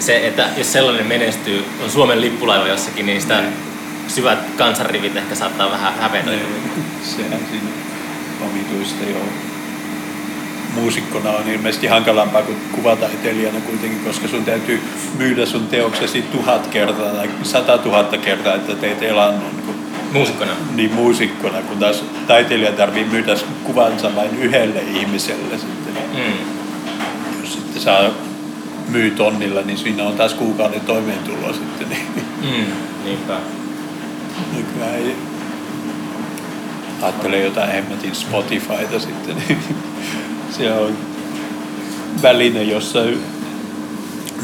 se, 0.00 0.26
että 0.26 0.48
jos 0.56 0.72
sellainen 0.72 1.06
menestyy, 1.06 1.64
on 1.84 1.90
Suomen 1.90 2.20
lippulaiva 2.20 2.68
jossakin, 2.68 3.06
niin 3.06 3.20
sitä 3.20 3.40
Niin. 3.40 3.52
syvät 4.08 4.38
kansanrivit 4.56 5.16
ehkä 5.16 5.34
saattaa 5.34 5.70
vähän 5.70 5.94
hävetä. 5.94 6.30
Sehän 7.02 7.40
siinä 7.50 7.68
omituista 8.46 9.04
joo. 9.04 9.24
Muusikkona 10.74 11.30
on 11.30 11.48
ilmeisesti 11.48 11.86
hankalampaa 11.86 12.42
kuin 12.42 12.56
kuvataiteilijana 12.72 13.60
kuitenkin, 13.60 14.00
koska 14.04 14.28
sun 14.28 14.44
täytyy 14.44 14.80
myydä 15.18 15.46
sun 15.46 15.66
teoksesi 15.66 16.22
tuhat 16.22 16.66
kertaa 16.66 17.10
tai 17.10 17.28
sata 17.42 17.78
tuhatta 17.78 18.18
kertaa, 18.18 18.54
että 18.54 18.74
teet 18.74 19.02
elannon. 19.02 19.50
Kun, 19.66 19.74
Muusikkona. 20.14 20.52
niin 20.74 20.92
muusikkona, 20.94 21.62
kun 21.62 21.78
taas 21.78 22.04
taiteilija 22.26 22.72
tarvii 22.72 23.04
myydä 23.04 23.34
kuvansa 23.64 24.14
vain 24.16 24.38
yhdelle 24.38 24.80
ihmiselle 24.80 25.58
sitten. 25.58 25.94
Mm. 26.12 26.32
Jos 27.40 27.52
sitten 27.52 27.82
saa 27.82 28.02
myy 28.88 29.10
tonnilla, 29.10 29.62
niin 29.62 29.78
siinä 29.78 30.04
on 30.04 30.16
taas 30.16 30.34
kuukauden 30.34 30.80
toimeentulo 30.80 31.52
sitten. 31.52 31.88
Niin 31.88 32.06
Mm. 32.42 32.72
Niinpä. 33.04 33.36
nykyään 34.56 34.94
ei 34.94 35.16
ajattelee 37.02 37.44
jotain 37.44 37.70
hemmetin 37.70 38.14
Spotifyta 38.14 38.98
sitten. 39.00 39.36
niin 39.48 39.58
Se 40.50 40.72
on 40.72 40.96
väline, 42.22 42.62
jossa 42.62 42.98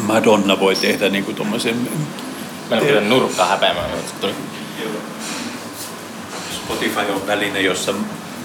Madonna 0.03 0.61
voi 0.61 0.75
tehdä 0.75 1.09
niin 1.09 1.25
kuin 1.25 1.37
tommosen... 1.37 1.77
Mä 2.71 2.77
en 2.77 2.83
ole 2.83 3.01
nurkkaa 3.01 3.47
häpeämään, 3.47 3.91
mutta 3.91 4.13
tuli. 4.21 4.35
Spotify 6.71 7.13
on 7.13 7.27
väline, 7.27 7.61
jossa 7.61 7.93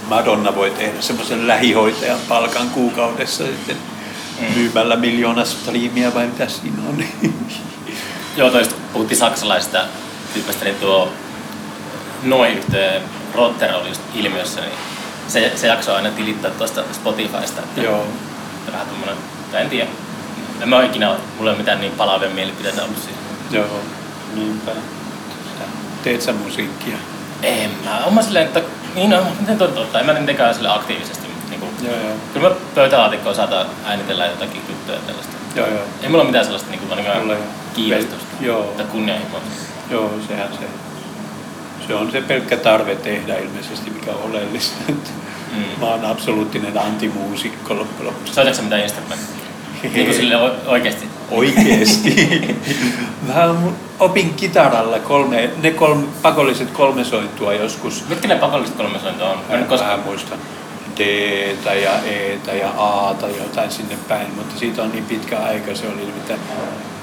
Madonna 0.09 0.55
voi 0.55 0.71
tehdä 0.71 1.01
semmoisen 1.01 1.47
lähihoitajan 1.47 2.19
palkan 2.29 2.69
kuukaudessa 2.69 3.43
sitten 3.43 3.77
Mm. 4.39 4.53
myymällä 4.55 4.95
miljoona 4.95 5.45
striimiä 5.45 6.13
vai 6.13 6.27
mitä 6.27 6.47
siinä 6.47 6.77
on. 6.89 7.03
Joo, 8.37 8.49
toista 8.49 8.75
puhuttiin 8.93 9.17
saksalaisista 9.17 9.79
tyypistä, 10.33 10.65
niin 10.65 10.75
tuo 10.75 11.09
Noi-yhteen 12.23 13.01
Rotter 13.33 13.75
oli 13.75 13.87
just 13.87 14.01
ilmiössä, 14.15 14.61
niin 14.61 14.73
se, 15.27 15.51
se 15.55 15.67
jaksoi 15.67 15.95
aina 15.95 16.09
tilittää 16.11 16.51
tuosta 16.51 16.83
Spotifysta. 16.93 17.61
Että 17.61 17.81
Joo. 17.81 18.07
vähän 18.71 18.87
tommonen, 18.87 19.15
tai 19.51 19.61
en 19.61 19.69
tiedä. 19.69 19.87
En 20.61 20.69
mä 20.69 20.83
ikinä, 20.83 21.07
mulla 21.07 21.19
ei 21.51 21.53
ole 21.53 21.57
mitään 21.57 21.79
niin 21.81 21.91
palavia 21.91 22.29
mielipiteitä 22.29 22.83
ollut 22.83 22.97
siitä. 22.97 23.19
Joo, 23.51 23.79
niinpä. 24.35 24.71
Teet 26.03 26.21
sä 26.21 26.33
musiikkia? 26.33 26.97
En 27.43 27.69
mä, 27.85 28.01
oon 28.05 28.13
mä 28.13 28.21
silleen, 28.21 28.45
että 28.47 28.61
niin 28.95 29.09
no, 29.09 29.23
miten 29.39 29.57
toi 29.57 29.67
totta, 29.67 29.99
en 29.99 30.05
mä 30.05 30.13
nyt 30.13 30.25
tekään 30.25 30.55
sille 30.55 30.69
aktiivisesti, 30.69 31.27
mutta 31.27 31.49
niinku, 31.49 31.67
Joo, 31.85 31.95
joo. 31.95 32.15
kyllä 32.33 32.49
mä 32.49 32.55
pöytälaatikkoon 32.75 33.35
saatan 33.35 33.65
äänitellä 33.85 34.25
jotakin 34.25 34.61
juttuja 34.69 34.97
ja 34.97 35.03
tällaista. 35.07 35.33
Joo, 35.55 35.67
joo. 35.67 35.83
Ei 36.03 36.09
mulla 36.09 36.21
ole 36.21 36.29
mitään 36.29 36.45
sellaista 36.45 36.69
niinku, 36.69 36.87
ainakaan 36.89 37.19
Mulla 37.19 37.33
ei. 37.33 37.39
kiinnostusta 37.75 38.25
Joo. 38.41 38.63
tai 38.63 38.85
kunnianhimoa. 38.85 39.41
Joo, 39.91 40.11
sehän 40.27 40.49
se. 40.53 40.65
Se 41.87 41.95
on 41.95 42.11
se 42.11 42.21
pelkkä 42.21 42.57
tarve 42.57 42.95
tehdä 42.95 43.35
ilmeisesti, 43.35 43.89
mikä 43.89 44.11
on 44.11 44.29
oleellista. 44.31 44.75
Mm. 45.51 45.63
Mä 45.79 45.85
oon 45.85 46.05
absoluuttinen 46.05 46.77
antimuusikko 46.77 47.75
loppujen 47.75 48.07
lopuksi. 48.13 48.33
Soitatko 48.33 48.57
sä 48.57 48.61
mitään 48.63 48.81
instrumenttia? 48.81 49.35
Niin 49.83 50.05
kuin 50.05 50.13
sille 50.17 50.37
o- 50.37 50.55
oikeesti. 51.31 52.55
Mä 53.27 53.55
opin 53.99 54.33
kitaralla 54.33 54.99
kolme, 54.99 55.49
ne 55.61 55.71
kolme, 55.71 56.03
pakolliset 56.21 56.71
kolme 56.71 57.03
sointua 57.03 57.53
joskus. 57.53 58.03
Mitkä 58.09 58.27
ne 58.27 58.35
pakolliset 58.35 58.75
kolme 58.75 58.99
sointoa 58.99 59.29
on? 59.29 59.39
Mä 59.49 59.55
en 59.55 59.65
koskaan. 59.65 59.99
muista. 59.99 60.35
D 60.97 61.55
ja 61.83 61.91
E 62.05 62.57
ja 62.57 62.71
A 62.77 63.13
tai 63.13 63.37
jotain 63.37 63.71
sinne 63.71 63.97
päin, 64.07 64.27
mutta 64.35 64.59
siitä 64.59 64.83
on 64.83 64.91
niin 64.91 65.05
pitkä 65.05 65.39
aika. 65.39 65.75
Se 65.75 65.87
oli 65.87 66.05
nimittäin 66.05 66.39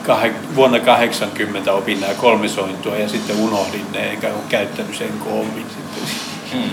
kah- 0.09 0.55
vuonna 0.57 0.81
80 0.81 1.73
opin 1.73 2.01
nämä 2.01 2.15
kolme 2.15 2.49
sointua 2.49 2.97
ja 2.97 3.09
sitten 3.09 3.37
unohdin 3.37 3.87
ne 3.93 4.11
eikä 4.11 4.29
ole 4.29 4.43
käyttänyt 4.49 4.97
sen 4.97 5.13
koommin 5.25 5.67
sitten. 5.69 6.09
Mm. 6.55 6.71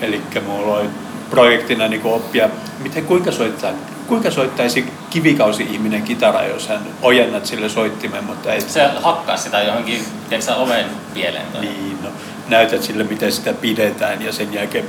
Eli 0.00 0.22
mulla 0.46 0.76
oli 0.76 0.88
projektina 1.30 1.88
niin 1.88 2.00
oppia, 2.04 2.48
miten, 2.82 3.04
kuinka, 3.04 3.32
soittaa, 3.32 3.70
kuinka 4.06 4.30
soittaisi 4.30 4.84
kivikausi-ihminen 5.10 6.02
kitara, 6.02 6.44
jos 6.44 6.68
hän 6.68 6.80
ojennat 7.02 7.46
sille 7.46 7.68
soittimen, 7.68 8.24
mutta 8.24 8.52
et 8.52 8.70
Se 8.70 8.90
hakkaa 9.02 9.36
sitä 9.36 9.62
johonkin, 9.62 10.04
tiedätkö 10.28 10.54
oven 10.54 10.86
pieleen 11.14 11.46
tai... 11.52 11.60
niin, 11.60 11.98
no, 12.02 12.08
näytät 12.48 12.82
sille, 12.82 13.04
miten 13.04 13.32
sitä 13.32 13.52
pidetään 13.52 14.22
ja 14.22 14.32
sen 14.32 14.54
jälkeen 14.54 14.86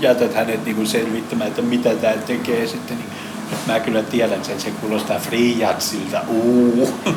jätät 0.00 0.34
hänet 0.34 0.64
niin 0.64 0.76
kuin 0.76 0.86
selvittämään, 0.86 1.48
että 1.48 1.62
mitä 1.62 1.94
tämä 1.94 2.12
tekee 2.12 2.66
sitten. 2.66 2.96
Niin, 2.96 3.08
mä 3.66 3.80
kyllä 3.80 4.02
tiedän 4.02 4.44
sen, 4.44 4.60
se 4.60 4.70
kuulostaa 4.70 5.18
freejatsilta, 5.18 6.22
uu. 6.28 6.94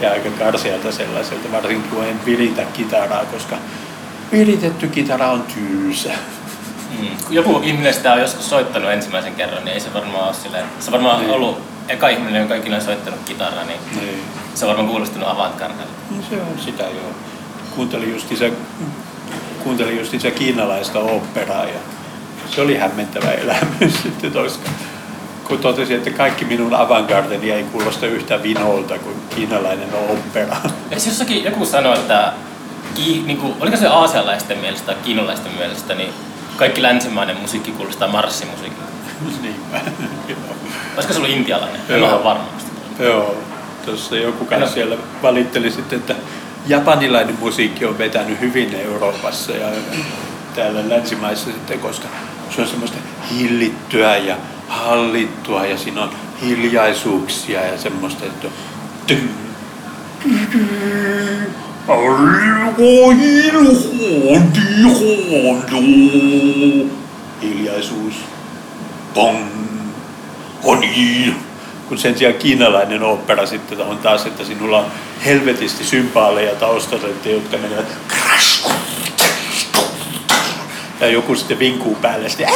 Ja 0.00 0.10
aika 0.10 0.30
karsealta 0.30 0.92
sellaiselta, 0.92 1.52
varsinkin 1.52 1.90
kun 1.90 2.04
en 2.04 2.24
viritä 2.26 2.62
kitaraa, 2.64 3.24
koska 3.24 3.56
viritetty 4.32 4.88
kitara 4.88 5.30
on 5.30 5.42
tylsä. 5.42 6.12
Mm. 7.00 7.06
Joku 7.30 7.60
ihminen 7.64 7.94
sitä 7.94 8.12
on 8.12 8.20
joskus 8.20 8.48
soittanut 8.50 8.90
ensimmäisen 8.90 9.34
kerran, 9.34 9.64
niin 9.64 9.74
ei 9.74 9.80
se 9.80 9.94
varmaan 9.94 10.24
ole 10.26 10.34
silleen. 10.34 10.64
Se 10.80 10.92
varmaan 10.92 11.20
Niin. 11.20 11.30
ollut 11.30 11.58
eka 11.88 12.08
ihminen, 12.08 12.42
joka 12.42 12.54
ikinä 12.54 12.76
on 12.76 12.82
soittanut 12.82 13.20
kitaraa, 13.24 13.64
niin 13.64 13.80
Niin. 14.00 14.22
se 14.54 14.64
on 14.64 14.68
varmaan 14.68 14.88
kuulostunut 14.88 15.28
avantgardelle. 15.28 15.90
No 16.10 16.22
se 16.30 16.34
on 16.36 16.58
sitä 16.64 16.82
joo. 16.82 17.10
Kuuntelin 17.74 18.12
justiinsa, 18.12 18.44
kuuntelin 19.62 19.98
justiinsa 19.98 20.30
kiinalaista 20.30 20.98
oopperaa 20.98 21.64
ja 21.64 21.78
se 22.50 22.60
oli 22.60 22.76
hämmentävä 22.76 23.30
elämys 23.32 23.94
sitten 24.02 24.32
koska 24.32 24.70
kun 25.48 25.58
totesin, 25.58 25.96
että 25.96 26.10
kaikki 26.10 26.44
minun 26.44 26.74
avantgardeni 26.74 27.50
ei 27.50 27.62
kuulosta 27.64 28.06
yhtä 28.06 28.42
vinolta 28.42 28.98
kuin 28.98 29.16
kiinalainen 29.34 29.88
opera. 30.10 30.56
Siis 30.90 31.06
jossakin 31.06 31.44
joku 31.44 31.66
sanoi, 31.66 31.94
että 31.98 32.32
ki, 32.94 33.22
niin 33.26 33.38
kuin, 33.38 33.54
oliko 33.60 33.76
se 33.76 33.86
aasialaisten 33.86 34.58
mielestä 34.58 34.86
tai 34.86 34.94
kiinalaisten 35.04 35.52
mielestä, 35.52 35.94
niin 35.94 36.10
kaikki 36.56 36.82
länsimainen 36.82 37.36
musiikki 37.36 37.72
kuulostaa 37.72 38.08
marssimusiikilta. 38.08 38.86
Niinpä. 39.42 39.80
Joo. 40.28 40.38
Olisiko 40.94 41.12
se 41.12 41.18
ollut 41.18 41.36
intialainen? 41.36 41.80
En 41.88 41.98
Joo. 41.98 41.98
ole 41.98 42.08
ihan 42.08 42.24
varmasti. 42.24 42.70
Joo, 42.98 43.36
tuossa 43.84 44.16
joku 44.16 44.44
kanssa 44.44 44.74
siellä 44.74 44.96
valitteli 45.22 45.70
sitten, 45.70 45.98
että 45.98 46.14
japanilainen 46.66 47.38
musiikki 47.40 47.84
on 47.84 47.98
vetänyt 47.98 48.40
hyvin 48.40 48.74
Euroopassa 48.74 49.52
ja 49.52 49.68
täällä 50.54 50.88
länsimaissa 50.88 51.46
sitten, 51.46 51.78
koska 51.78 52.08
se 52.50 52.60
on 52.60 52.68
semmoista 52.68 52.98
hillittyä 53.30 54.16
ja 54.16 54.36
hallittua 54.68 55.66
ja 55.66 55.78
siinä 55.78 56.02
on 56.02 56.10
hiljaisuuksia 56.42 57.66
ja 57.66 57.78
semmoista, 57.78 58.24
että 58.24 58.48
tyn, 65.66 66.90
Hiljaisuus. 67.42 68.14
Pong. 69.14 69.38
Oni. 70.64 71.34
Kun 71.88 71.98
sen 71.98 72.18
sijaan 72.18 72.34
kiinalainen 72.34 73.02
opera 73.02 73.46
sitten 73.46 73.80
on 73.80 73.98
taas, 73.98 74.26
että 74.26 74.44
sinulla 74.44 74.78
on 74.78 74.86
helvetisti 75.24 75.84
sympaaleja 75.84 76.54
taustalla, 76.54 77.08
jotka 77.24 77.56
menevät. 77.56 77.86
Ja 81.00 81.06
joku 81.06 81.34
sitten 81.34 81.58
vinkuu 81.58 81.94
päälle 81.94 82.28
sitten, 82.28 82.48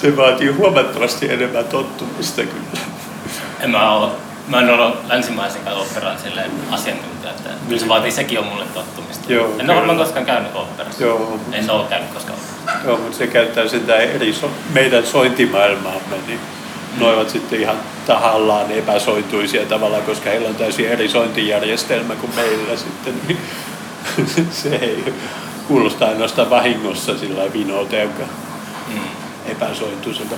Se 0.00 0.16
vaatii 0.16 0.48
huomattavasti 0.48 1.32
enemmän 1.32 1.64
tottumista 1.64 2.42
kyllä. 2.42 2.86
En 3.60 3.70
mä 3.70 3.92
ole 3.92 4.10
mä 4.48 4.60
en 4.60 4.70
ole 4.70 4.92
länsimaisen 5.08 5.62
operan 5.72 6.18
silleen 6.18 6.50
asiantuntija, 6.70 7.30
että 7.30 7.50
kyllä 7.68 7.80
se 7.80 7.88
vaatii 7.88 8.10
sekin 8.10 8.38
on 8.38 8.44
mulle 8.44 8.64
tottumista. 8.74 9.32
Joo, 9.32 9.46
en 9.46 9.52
kyllä. 9.52 9.72
ole 9.72 9.76
varmaan 9.76 9.98
koskaan 9.98 10.26
käynyt 10.26 10.54
operassa. 10.54 11.02
Joo. 11.02 11.40
En 11.52 11.70
ole 11.70 11.84
käynyt 11.88 12.10
koskaan. 12.10 12.38
Joo, 12.84 12.96
mutta 12.96 13.18
se 13.18 13.26
käyttää 13.26 13.68
sitä 13.68 13.96
eri 13.96 14.32
so- 14.32 14.50
meidän 14.72 15.06
sointimaailmaamme, 15.06 16.16
niin 16.26 16.40
mm. 16.96 17.00
ne 17.04 17.12
ovat 17.12 17.30
sitten 17.30 17.60
ihan 17.60 17.76
tahallaan 18.06 18.70
epäsointuisia 18.70 19.66
tavallaan, 19.66 20.02
koska 20.02 20.30
heillä 20.30 20.48
on 20.48 20.54
täysin 20.54 20.88
eri 20.88 21.08
sointijärjestelmä 21.08 22.14
kuin 22.14 22.32
meillä 22.36 22.76
sitten. 22.76 23.14
Niin 23.28 23.38
se 24.62 24.68
ei 24.76 25.14
kuulosta 25.68 26.06
ainoastaan 26.06 26.50
vahingossa 26.50 27.18
sillä 27.18 27.52
vinolta, 27.52 27.96
joka 29.50 29.64
Mm. 29.66 29.70
epäsointuiselta 29.70 30.34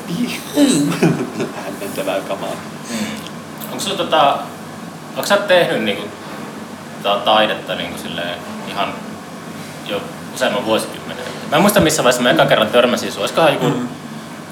hämmentävää 1.65 2.21
kamaa. 2.21 2.51
Mm. 2.91 2.97
Onko 3.65 3.81
sulla 3.81 3.97
tota, 3.97 4.39
onko 5.17 5.27
sä 5.27 5.37
tehnyt 5.37 5.83
niinku, 5.83 6.03
ta- 7.03 7.17
taidetta 7.25 7.75
niinku 7.75 7.99
silleen 7.99 8.39
ihan 8.69 8.93
jo 9.87 10.01
useamman 10.35 10.67
vuosikymmenen? 10.67 11.25
Mä 11.51 11.57
en 11.57 11.63
muista 11.63 11.81
missä 11.81 12.05
vaiheessa 12.05 12.23
mä 12.23 12.31
eka 12.31 12.47
kerran 12.47 12.69
törmäsin 12.69 13.13
sua. 13.13 13.21
Olisikohan 13.21 13.53
joku 13.53 13.67
Mm. 13.67 13.89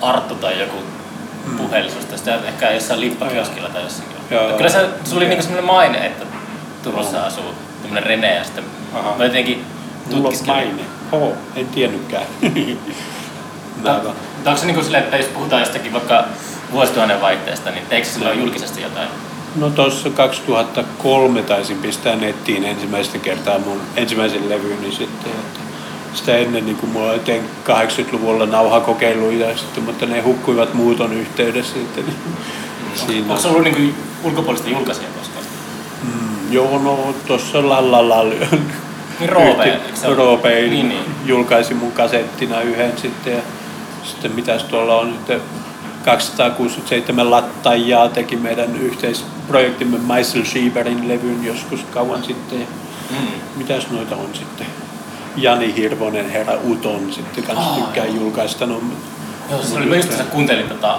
Arttu 0.02 0.34
tai 0.34 0.60
joku 0.60 0.76
puhelisuus 1.56 2.04
tästä, 2.04 2.34
ehkä 2.34 2.70
jossain 2.70 3.00
lippakioskilla 3.00 3.68
tai 3.68 3.82
jossakin. 3.82 4.16
Joo. 4.30 4.42
Mutta 4.42 4.56
Kyllä 4.56 4.70
se, 4.70 4.88
sulla 5.04 5.16
oli 5.16 5.26
niinku 5.28 5.42
semmoinen 5.42 5.64
maine, 5.66 6.06
että 6.06 6.26
Turussa 6.82 7.22
asuu 7.26 7.54
tämmönen 7.82 8.02
Rene 8.02 8.34
ja 8.34 8.44
sitten 8.44 8.64
Aha. 8.94 9.14
mä 9.18 9.24
jotenkin 9.24 9.64
Mulla 10.04 10.16
on 10.16 10.22
tutkiskelin. 10.22 10.54
maine. 10.66 10.82
Oho, 11.12 11.32
en 11.56 11.66
tiennytkään. 11.66 12.22
Mä 13.82 14.00
Mutta 14.40 14.50
onko 14.50 14.60
se 14.60 14.66
niinku 14.66 14.82
silleen, 14.82 15.04
että 15.04 15.16
jos 15.16 15.26
puhutaan 15.26 15.62
jostakin 15.62 15.92
vaikka 15.92 16.24
vuosituhannen 16.72 17.20
vaihteesta, 17.20 17.70
niin 17.70 17.86
teikö 17.86 18.08
silloin 18.08 18.38
julkisesti 18.40 18.82
jotain? 18.82 19.08
No 19.56 19.70
tuossa 19.70 20.10
2003 20.10 21.42
taisin 21.42 21.78
pistää 21.78 22.16
nettiin 22.16 22.64
ensimmäistä 22.64 23.18
kertaa 23.18 23.58
mun 23.58 23.80
ensimmäisen 23.96 24.48
levyni 24.48 24.92
sitten. 24.92 25.30
Että 25.30 25.60
sitä 26.14 26.36
ennen 26.36 26.66
niin 26.66 26.76
kuin 26.76 26.90
mulla 26.92 27.18
tein 27.18 27.42
80-luvulla 27.68 28.46
nauhakokeiluja, 28.46 29.56
sitten, 29.56 29.82
mutta 29.84 30.06
ne 30.06 30.20
hukkuivat 30.20 30.74
muuton 30.74 31.12
yhteydessä 31.12 31.74
sitten. 31.74 32.04
Siinä. 32.94 33.26
Onko 33.28 33.40
se 33.42 33.48
ollut 33.48 33.62
niinku 33.62 33.94
ulkopuolista 34.24 34.68
julkaisijaa 34.68 35.10
koskaan? 35.18 35.44
Mm, 36.02 36.52
joo, 36.52 36.78
no 36.78 37.14
tuossa 37.26 37.68
Lallalla 37.68 38.24
Niin 39.20 39.28
Roope? 39.28 39.78
Roope 40.16 40.48
Niin, 40.60 40.88
niin. 40.88 41.04
julkaisi 41.24 41.74
mun 41.74 41.92
kasettina 41.92 42.60
yhden 42.60 42.92
sitten 42.98 43.32
ja 43.32 43.40
sitten 44.04 44.32
mitäs 44.32 44.62
tuolla 44.64 44.96
on 44.96 45.12
sitten 45.12 45.40
267 46.04 47.30
lattajaa 47.30 48.08
teki 48.08 48.36
meidän 48.36 48.76
yhteisprojektimme 48.76 49.98
Meissel 49.98 50.44
Schieberin 50.44 51.08
levyn 51.08 51.44
joskus 51.44 51.80
kauan 51.94 52.24
sitten 52.24 52.60
ja 52.60 52.66
Mm. 53.10 53.16
mitäs 53.56 53.90
noita 53.90 54.16
on 54.16 54.28
sitten 54.34 54.66
Jani 55.36 55.74
Hirvonen, 55.76 56.30
herra 56.30 56.54
Uton 56.64 57.12
sitten 57.12 57.44
kanssa 57.44 57.64
Aa, 57.70 57.76
tykkää 57.76 58.04
joo. 58.04 58.14
julkaista. 58.14 58.66
No, 58.66 58.80
Joo, 59.50 59.62
se 59.62 59.74
oli, 59.74 59.86
mä 59.86 59.96
just 59.96 60.08
tässä 60.08 60.24
kuuntelin 60.24 60.68
tota, 60.68 60.98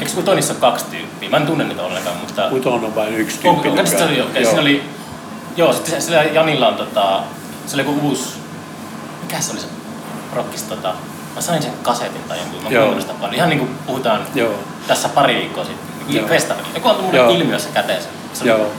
eikö 0.00 0.12
Utonissa 0.18 0.52
ole 0.52 0.60
kaksi 0.60 0.84
tyyppiä? 0.90 1.30
Mä 1.30 1.36
en 1.36 1.46
tunne 1.46 1.64
niitä 1.64 1.82
ollenkaan, 1.82 2.16
mutta... 2.16 2.48
Uton 2.50 2.84
on 2.84 2.94
vain 2.94 3.14
yksi 3.14 3.38
tyyppi. 3.38 3.68
onko 3.68 3.86
se 3.86 4.04
oli, 4.04 4.20
okei, 4.20 4.44
siinä 4.44 4.60
oli... 4.60 4.82
Joo, 5.56 5.72
sitten 5.72 5.94
se- 5.94 6.00
sillä 6.00 6.22
Janilla 6.22 6.68
on 6.68 6.74
tota, 6.74 7.20
se 7.66 7.76
oli 7.76 7.82
joku 7.82 8.08
uusi... 8.08 8.34
Mikä 9.22 9.40
se 9.40 9.52
oli 9.52 9.60
se 9.60 9.66
rockis 10.34 10.62
tota... 10.62 10.94
Mä 11.34 11.40
sain 11.40 11.62
sen 11.62 11.72
kasetin 11.82 12.22
tai 12.28 12.38
jonkun, 12.38 12.62
mä 12.62 12.68
kuuntelin 12.68 13.00
sitä 13.00 13.14
paljon. 13.14 13.34
Ihan 13.34 13.48
niinku 13.48 13.68
puhutaan 13.86 14.20
Joo, 14.34 14.54
tässä 14.86 15.08
pari 15.08 15.34
viikkoa 15.34 15.64
sitten. 15.64 16.14
Joo. 16.16 16.28
Festarilla. 16.28 16.68
Joku 16.74 16.88
antoi 16.88 17.04
mulle 17.04 17.18
Joo. 17.18 17.30
ilmiössä 17.30 17.68
käteen 17.74 18.02
sen. 18.02 18.10
Se 18.32 18.42
oli, 18.42 18.50
joo. 18.50 18.70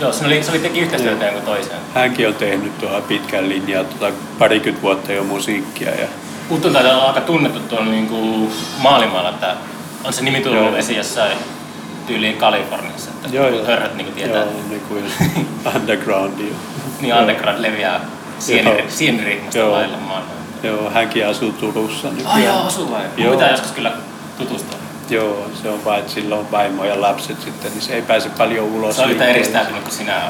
Joo, 0.00 0.12
se 0.12 0.26
oli, 0.26 0.42
se 0.42 0.50
oli 0.50 0.58
teki 0.58 0.80
yhteistyötä 0.80 1.24
jonkun 1.24 1.42
toiseen. 1.42 1.78
Hänkin 1.94 2.28
on 2.28 2.34
tehnyt 2.34 2.78
tuolla 2.78 3.00
pitkän 3.00 3.48
linjaa 3.48 3.84
tota 3.84 4.12
parikymmentä 4.38 4.82
vuotta 4.82 5.12
jo 5.12 5.24
musiikkia. 5.24 5.90
Ja, 5.90 6.06
Uttu 6.50 6.70
taitaa 6.70 6.92
olla 6.94 7.04
aika 7.06 7.20
tunnettu 7.20 7.60
tuolla 7.60 7.86
niinku 7.86 8.52
maailmalla, 8.78 9.28
että 9.30 9.54
on 10.04 10.12
se 10.12 10.22
nimi 10.22 10.40
tullut 10.40 10.60
Joo. 10.66 10.76
esiin 10.76 10.96
jossain 10.96 11.38
tyyliin 12.06 12.36
Kaliforniassa, 12.36 13.10
että 13.10 13.36
Joo, 13.36 13.48
joo. 13.48 13.66
hörrät 13.66 13.94
niinku 13.94 14.12
tietää, 14.12 14.40
joo, 14.42 14.52
niin 14.68 14.80
kuin 14.80 15.04
undergroundia. 15.76 16.54
niin 17.00 17.14
underground 17.14 17.62
leviää 17.62 17.94
Joo. 17.94 18.02
sieni- 18.38 18.84
sieniriimmasta 18.88 19.58
Joo. 19.58 19.72
lailla 19.72 19.96
maailmaa. 19.96 20.34
Joo, 20.62 20.90
hänkin 20.90 21.26
asuu 21.26 21.52
Turussa 21.52 22.08
nykyään. 22.08 22.32
Ai 22.32 22.44
joo, 22.44 22.62
asuu 22.62 22.90
vai? 22.90 23.04
Joo. 23.16 23.32
pitää 23.32 23.50
joskus 23.50 23.72
kyllä 23.72 23.92
tutustua. 24.38 24.78
Joo, 25.10 25.50
se 25.62 25.70
on 25.70 25.84
vaan, 25.84 25.98
että 25.98 26.12
sillä 26.12 26.36
on 26.36 26.50
vaimo 26.50 26.84
ja 26.84 27.00
lapset 27.00 27.42
sitten, 27.42 27.72
niin 27.72 27.82
se 27.82 27.94
ei 27.94 28.02
pääse 28.02 28.28
paljon 28.28 28.66
ulos. 28.66 28.96
Se 28.96 29.02
on 29.02 29.10
yhtä 29.10 29.24
eristäytynyt 29.24 29.82
kuin 29.82 29.94
sinä. 29.94 30.22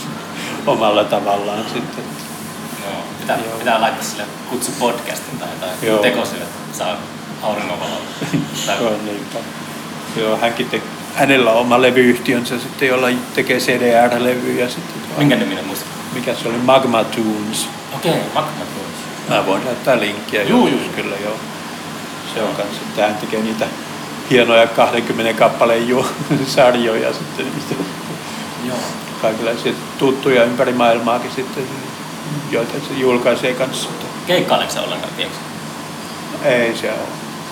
Omalla 0.66 1.04
tavallaan 1.04 1.64
sitten. 1.64 2.04
Joo. 2.84 3.02
Pitää, 3.20 3.36
Joo. 3.36 3.58
pitää 3.58 3.80
laittaa 3.80 4.04
sille 4.04 4.24
kutsu 4.50 4.72
podcastin 4.78 5.38
tai 5.38 5.48
jotain 5.54 5.72
Joo. 5.82 5.98
tekosyöt, 5.98 6.48
saa 6.72 6.96
auringonvaloa. 7.42 8.00
Joo, 8.80 8.90
niinpä. 9.04 9.38
Joo, 10.16 10.36
hänkin 10.36 10.70
te, 10.70 10.82
hänellä 11.14 11.52
on 11.52 11.60
oma 11.60 11.82
levyyhtiönsä 11.82 12.58
sitten, 12.58 12.88
jolla 12.88 13.06
tekee 13.34 13.58
CDR-levyjä 13.58 14.68
sitten. 14.68 14.94
Minkä 15.18 15.36
niminen 15.36 15.66
muista? 15.66 15.84
Mikä 16.14 16.34
se 16.34 16.48
oli? 16.48 16.56
Magma 16.56 17.04
Tunes. 17.04 17.68
Okei, 17.94 18.20
Magma 18.34 18.64
Tunes. 18.74 18.83
Mä 19.28 19.46
voin 19.46 19.64
laittaa 19.66 20.00
linkkiä. 20.00 20.42
Juu, 20.42 20.66
juu. 20.66 20.80
Kyllä, 20.96 21.16
joo. 21.24 21.36
Se 22.34 22.42
on 22.42 22.54
kanssa, 22.54 22.80
että 22.88 23.02
hän 23.06 23.14
tekee 23.14 23.40
niitä 23.40 23.66
hienoja 24.30 24.66
20 24.66 25.38
kappaleen 25.38 25.88
ju- 25.88 26.06
sarjoja 26.46 27.12
sitten 27.12 27.46
niistä 27.54 27.74
Joo. 28.68 28.76
kaikenlaisia 29.22 29.72
tuttuja 29.98 30.44
ympäri 30.44 30.72
maailmaakin 30.72 31.30
sitten, 31.36 31.64
joita 32.50 32.72
se 32.72 32.94
julkaisee 33.00 33.54
kanssa. 33.54 33.88
Keikkaileeko 34.26 34.72
se 34.72 34.80
ollenkaan, 34.80 35.12
tiedätkö? 35.16 35.38
Ei 36.44 36.76
se 36.76 36.90
ole. 36.92 36.98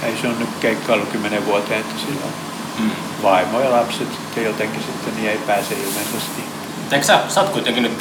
Ei 0.02 0.16
se 0.22 0.28
on 0.28 0.38
nyt 0.38 0.48
keikkailu 0.60 1.06
kymmenen 1.06 1.46
vuoteen, 1.46 1.80
että 1.80 1.94
sillä 2.00 2.24
on 2.24 2.32
Mm. 2.78 2.90
vaimo 3.22 3.60
ja 3.60 3.70
lapset 3.72 4.08
sitten 4.12 4.44
jotenkin 4.44 4.82
sitten, 4.82 5.16
niin 5.16 5.30
ei 5.30 5.38
pääse 5.46 5.74
ilmeisesti. 5.74 6.42
Eikö 6.92 7.06
sä, 7.06 7.18
sä 7.28 7.40
oot 7.40 7.50
kuitenkin 7.50 7.82
nyt, 7.82 7.98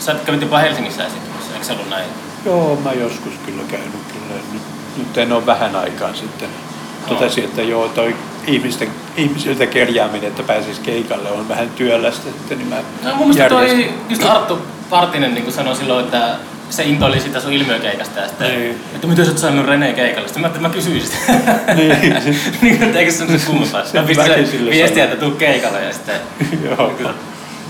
sä 0.00 0.14
kävit 0.26 0.40
jopa 0.40 0.58
Helsingissä 0.58 1.06
esiintymässä, 1.06 1.52
eikö 1.54 1.64
se 1.66 1.72
ollut 1.72 1.88
näin? 1.90 2.08
Joo, 2.48 2.78
mä 2.84 2.92
joskus 2.92 3.32
kyllä 3.46 3.62
käynyt 3.70 3.92
kyllä. 4.12 4.40
Nyt, 4.52 4.62
nyt 4.96 5.18
en 5.18 5.32
ole 5.32 5.46
vähän 5.46 5.76
aikaa 5.76 6.14
sitten. 6.14 6.48
Totesin, 7.08 7.44
että 7.44 7.62
joo, 7.62 7.88
toi 7.88 8.16
ihmisten, 8.46 8.88
ihmisiltä 9.16 9.66
kerjääminen, 9.66 10.28
että 10.28 10.42
pääsisi 10.42 10.80
keikalle, 10.80 11.30
on 11.30 11.48
vähän 11.48 11.70
työlästä. 11.70 12.22
Sitten, 12.24 12.58
niin 12.58 12.68
mä 12.68 12.76
No, 13.04 13.14
mun 13.16 13.28
mielestä 13.28 13.48
toi, 13.48 13.90
just 14.08 14.24
Arttu 14.24 14.58
Partinen 14.90 15.34
niin 15.34 15.52
sanoi 15.52 15.76
silloin, 15.76 16.04
että 16.04 16.28
se 16.70 16.82
intoili 16.84 17.20
sitä 17.20 17.40
sun 17.40 17.52
ilmiökeikasta 17.52 18.20
ja 18.20 18.28
sitten, 18.28 18.48
Niin. 18.50 18.80
että 18.94 19.06
miten 19.06 19.24
sä 19.24 19.30
oot 19.30 19.38
saanut 19.38 19.66
Rene 19.66 19.92
keikalle. 19.92 20.28
Sitten 20.28 20.40
mä, 20.40 20.46
että 20.46 20.60
mä 20.60 20.70
kysyin 20.70 21.02
sitä. 21.02 21.32
Niin. 21.74 22.16
niin, 22.62 22.82
että 22.82 22.98
eikö 22.98 23.12
se 23.12 23.24
ole 23.24 23.32
kummempaa. 23.46 23.84
Sen 23.86 24.00
Mä 24.00 24.06
pistin 24.06 24.70
viestiä, 24.70 25.04
että 25.04 25.16
tuu 25.16 25.30
keikalle 25.30 25.84
ja 25.84 25.92
sitten 25.92 26.20
joo. 26.70 26.92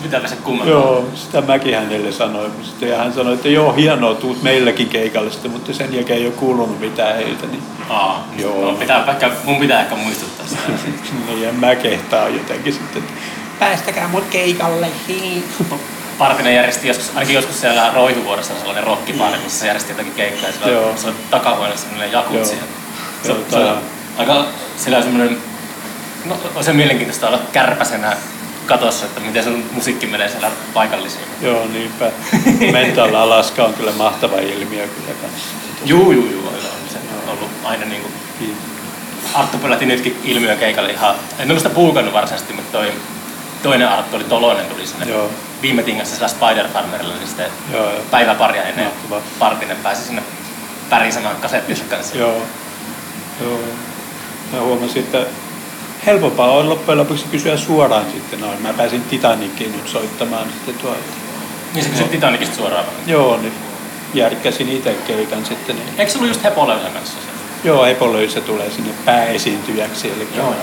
Pitääpä 0.02 0.28
se 0.28 0.37
kummempaa. 0.37 0.74
Joo, 0.74 1.08
sitä 1.14 1.40
mäkin 1.40 1.74
hänelle 1.74 2.12
sanoin. 2.12 2.52
Sitten, 2.62 2.88
ja 2.88 2.98
hän 2.98 3.12
sanoi, 3.12 3.34
että 3.34 3.48
joo, 3.48 3.72
hienoa, 3.72 4.14
tuut 4.14 4.42
meillekin 4.42 4.88
keikalle 4.88 5.30
sitten, 5.30 5.50
mutta 5.50 5.72
sen 5.72 5.94
jälkeen 5.94 6.18
ei 6.18 6.26
ole 6.26 6.34
kuulunut 6.34 6.80
mitään 6.80 7.16
heiltä. 7.16 7.46
Niin, 7.46 7.62
Aa, 7.88 8.28
Joo. 8.38 8.64
No, 8.64 8.72
pitää, 8.72 9.04
ehkä, 9.11 9.30
mun 9.44 9.56
pitää 9.56 9.80
ehkä 9.80 9.96
muistuttaa 9.96 10.46
sitä. 10.46 10.62
niin 11.26 11.42
ja 11.42 11.52
mä 11.52 11.74
kehtaan 11.74 12.34
jotenkin 12.34 12.72
sitten, 12.72 13.02
että 13.02 13.14
päästäkää 13.58 14.08
mut 14.08 14.24
keikalle. 14.30 14.88
Partinen 16.18 16.54
järjesti 16.54 16.88
joskus, 16.88 17.11
ainakin 17.14 17.34
joskus 17.34 17.61
siellä 17.61 17.90
Roihuvuorossa 17.94 18.52
on 18.52 18.58
sellainen 18.58 18.84
rockipari, 18.84 19.38
missä 19.44 19.61
se 19.61 19.66
järjesti 19.66 19.92
jotakin 19.92 20.12
keikkaa. 20.12 20.70
Joo. 20.70 20.96
Se 20.96 21.06
on 21.06 21.14
takahuoneessa 21.30 21.88
sellainen 21.88 22.12
jakutsi. 22.12 22.54
Se, 23.22 23.34
se 23.50 23.56
on 23.56 23.78
aika, 24.18 24.44
sillä 24.76 24.96
on 24.96 25.02
semmoinen, 25.02 25.38
no 26.24 26.37
on 26.54 26.64
se 26.64 26.72
mielenkiintoista 26.72 27.28
olla 27.28 27.40
kärpäsenä 27.52 28.16
katossa, 28.68 29.07
että 29.07 29.20
miten 29.20 29.44
sun 29.44 29.64
musiikki 29.72 30.07
menee 30.07 30.28
siellä 30.28 30.50
paikallisiin. 30.74 31.24
Joo, 31.42 31.66
niinpä. 31.72 32.11
Mental 32.72 33.14
Alaska 33.14 33.64
on 33.64 33.74
kyllä 33.74 33.92
mahtava 33.92 34.37
ilmiö 34.37 34.88
kyllä 34.88 35.18
kanssa. 35.22 35.48
Juu, 35.85 36.12
juu, 36.12 36.26
juu, 36.26 36.46
on 36.48 36.54
se 36.92 36.98
ollut 37.31 37.50
aina 37.64 37.85
niin 37.85 38.02
kuin 38.02 38.12
Niin. 38.40 38.57
Arttu 39.35 39.59
peläti 39.59 39.87
nytkin 39.87 40.20
ilmiö 40.24 40.57
keikalle 40.57 40.92
ihan, 40.92 41.14
en 41.38 41.50
ole 41.50 41.59
sitä 41.59 41.70
puukannut 41.70 42.14
varsinaisesti, 42.14 42.52
mutta 42.52 42.78
toi 42.78 42.92
toinen 43.62 43.88
Arttu 43.88 44.16
oli 44.16 44.24
Tolonen 44.24 44.66
tuli 44.66 44.87
sinne 44.87 45.07
Joo, 45.07 45.30
viime 45.62 45.82
tingassa 45.82 46.14
sillä 46.14 46.28
Spider 46.28 46.68
Farmerilla, 46.68 47.14
niin 47.14 47.26
sitten 47.26 47.47
joo, 47.72 47.90
joo. 47.90 48.01
päivä 48.11 48.34
paria 48.34 48.62
ennen 48.62 48.84
Mahtavaa. 48.84 49.20
Partinen 49.38 49.76
pääsi 49.76 50.05
sinne 50.05 50.22
pärisemään 50.90 51.36
kasettinsa 51.36 51.84
kanssa. 51.90 52.16
Joo. 52.16 52.43
Joo. 53.40 53.59
Mä 54.53 54.61
huomasin, 54.61 55.03
että 55.03 55.26
helpompaa 56.09 56.52
on 56.52 56.68
loppujen 56.68 56.98
lopuksi 56.98 57.24
kysyä 57.30 57.56
suoraan 57.56 58.06
sitten. 58.12 58.40
No, 58.40 58.46
mä 58.61 58.72
pääsin 58.72 59.02
Titanickiin 59.02 59.72
nyt 59.72 59.88
soittamaan 59.88 60.48
sitten 60.48 60.74
tuo. 60.74 60.96
Niin 61.74 61.84
se 61.84 61.90
kysyt 61.90 62.11
Titanicista 62.11 62.56
suoraan. 62.56 62.84
Joo, 63.06 63.36
niin 63.36 63.52
järkkäsin 64.14 64.68
itse 64.68 64.96
keikan 65.06 65.46
sitten. 65.46 65.76
Niin. 65.76 65.88
Eikö 65.98 66.12
se 66.12 66.18
ollut 66.18 66.30
just 66.30 66.44
Hepolöylän 66.44 66.92
kanssa 66.92 67.12
se? 67.12 67.68
Joo, 67.68 67.86
Epolöisä 67.86 68.40
tulee 68.40 68.70
sinne 68.70 68.90
pääesiintyjäksi. 69.04 70.12
Eli 70.16 70.28
Joo, 70.36 70.46
joo. 70.46 70.54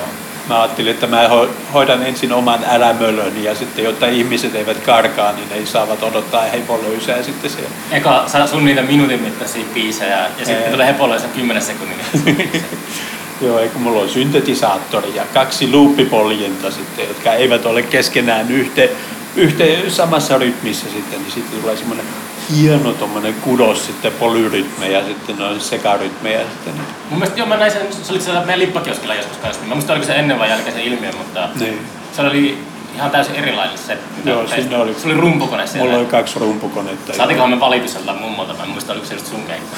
mä 0.49 0.61
ajattelin, 0.61 0.91
että 0.91 1.07
mä 1.07 1.29
hoidan 1.73 2.03
ensin 2.03 2.33
oman 2.33 2.59
älämölön 2.67 3.43
ja 3.43 3.55
sitten, 3.55 3.85
jotta 3.85 4.07
ihmiset 4.07 4.55
eivät 4.55 4.77
karkaa, 4.77 5.31
niin 5.31 5.49
ne 5.49 5.65
saavat 5.65 6.03
odottaa 6.03 6.43
hepolöysää 6.43 7.23
sitten 7.23 7.49
siellä. 7.49 7.69
Eka 7.91 8.23
saa 8.27 8.47
sun 8.47 8.65
niitä 8.65 8.81
minuutin 8.81 9.21
mittaisia 9.21 9.65
biisejä 9.73 10.17
ja 10.39 10.45
sitten 10.45 10.71
tulee 10.71 10.87
hepolöysä 10.87 11.27
10 11.27 11.63
sekunnin. 11.63 11.97
Joo, 13.41 13.59
eikö 13.59 13.77
mulla 13.77 14.01
on 14.01 14.09
syntetisaattori 14.09 15.15
ja 15.15 15.23
kaksi 15.33 15.71
luuppipoljenta 15.71 16.71
sitten, 16.71 17.07
jotka 17.07 17.33
eivät 17.33 17.65
ole 17.65 17.83
keskenään 17.83 18.51
yhteen, 18.51 18.89
yhteen 19.35 19.91
samassa 19.91 20.37
rytmissä 20.37 20.85
sitten, 20.89 21.19
niin 21.21 21.31
sitten 21.31 21.61
tulee 21.61 21.77
semmoinen 21.77 22.05
hieno 22.55 22.93
tommonen 22.93 23.33
kudos 23.33 23.85
sitten 23.85 24.11
polyrytmejä 24.11 24.99
ja 24.99 25.05
sitten 25.05 25.37
noin 25.37 25.61
sekarytmejä 25.61 26.39
sitten. 26.39 26.73
Mun 27.09 27.19
mielestä 27.19 27.39
joo, 27.39 27.47
mä 27.47 27.57
näin 27.57 27.71
sen, 27.71 27.93
se 28.03 28.11
oli 28.11 28.21
siellä 28.21 28.39
meidän 28.39 28.59
lippakioskilla 28.59 29.15
joskus 29.15 29.37
kanssa. 29.37 29.63
Mä 29.65 29.75
muistan 29.75 29.93
oliko 29.93 30.07
se 30.07 30.15
ennen 30.15 30.39
vai 30.39 30.49
jälkeen 30.49 30.75
se 30.75 30.83
ilmiö, 30.83 31.11
mutta 31.11 31.49
niin. 31.59 31.79
se 32.13 32.21
oli 32.21 32.57
ihan 32.95 33.11
täysin 33.11 33.35
erilainen 33.35 33.77
se. 33.77 33.97
Joo, 34.25 34.47
siinä 34.47 34.77
oli. 34.77 34.93
Se 34.93 35.07
oli 35.07 35.13
rumpukone 35.13 35.67
siellä. 35.67 35.85
Mulla 35.85 35.99
oli 35.99 36.05
kaksi 36.05 36.39
rumpukonetta. 36.39 37.13
Saatikohan 37.13 37.49
me 37.49 37.59
valituselta 37.59 38.13
mummolta, 38.13 38.53
mä 38.53 38.63
en 38.63 38.69
muista 38.69 38.93
oliko 38.93 39.05
se 39.05 39.13
just 39.13 39.27
sun 39.27 39.43
keikka. 39.43 39.77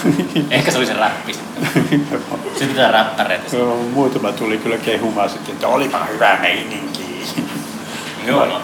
Ehkä 0.56 0.72
se 0.72 0.78
oli 0.78 0.86
se 0.86 0.94
räppi 0.94 1.34
sitten. 1.34 1.84
sitten 2.50 2.68
pitää 2.68 2.92
räppäreitä. 2.92 3.56
Joo, 3.56 3.78
muutama 3.94 4.32
tuli 4.32 4.58
kyllä 4.58 4.78
kehumaan 4.78 5.30
sitten, 5.30 5.54
että 5.54 5.68
olipa 5.68 6.06
hyvä 6.14 6.38
meininki. 6.42 7.26
Joo, 8.26 8.46
no. 8.46 8.62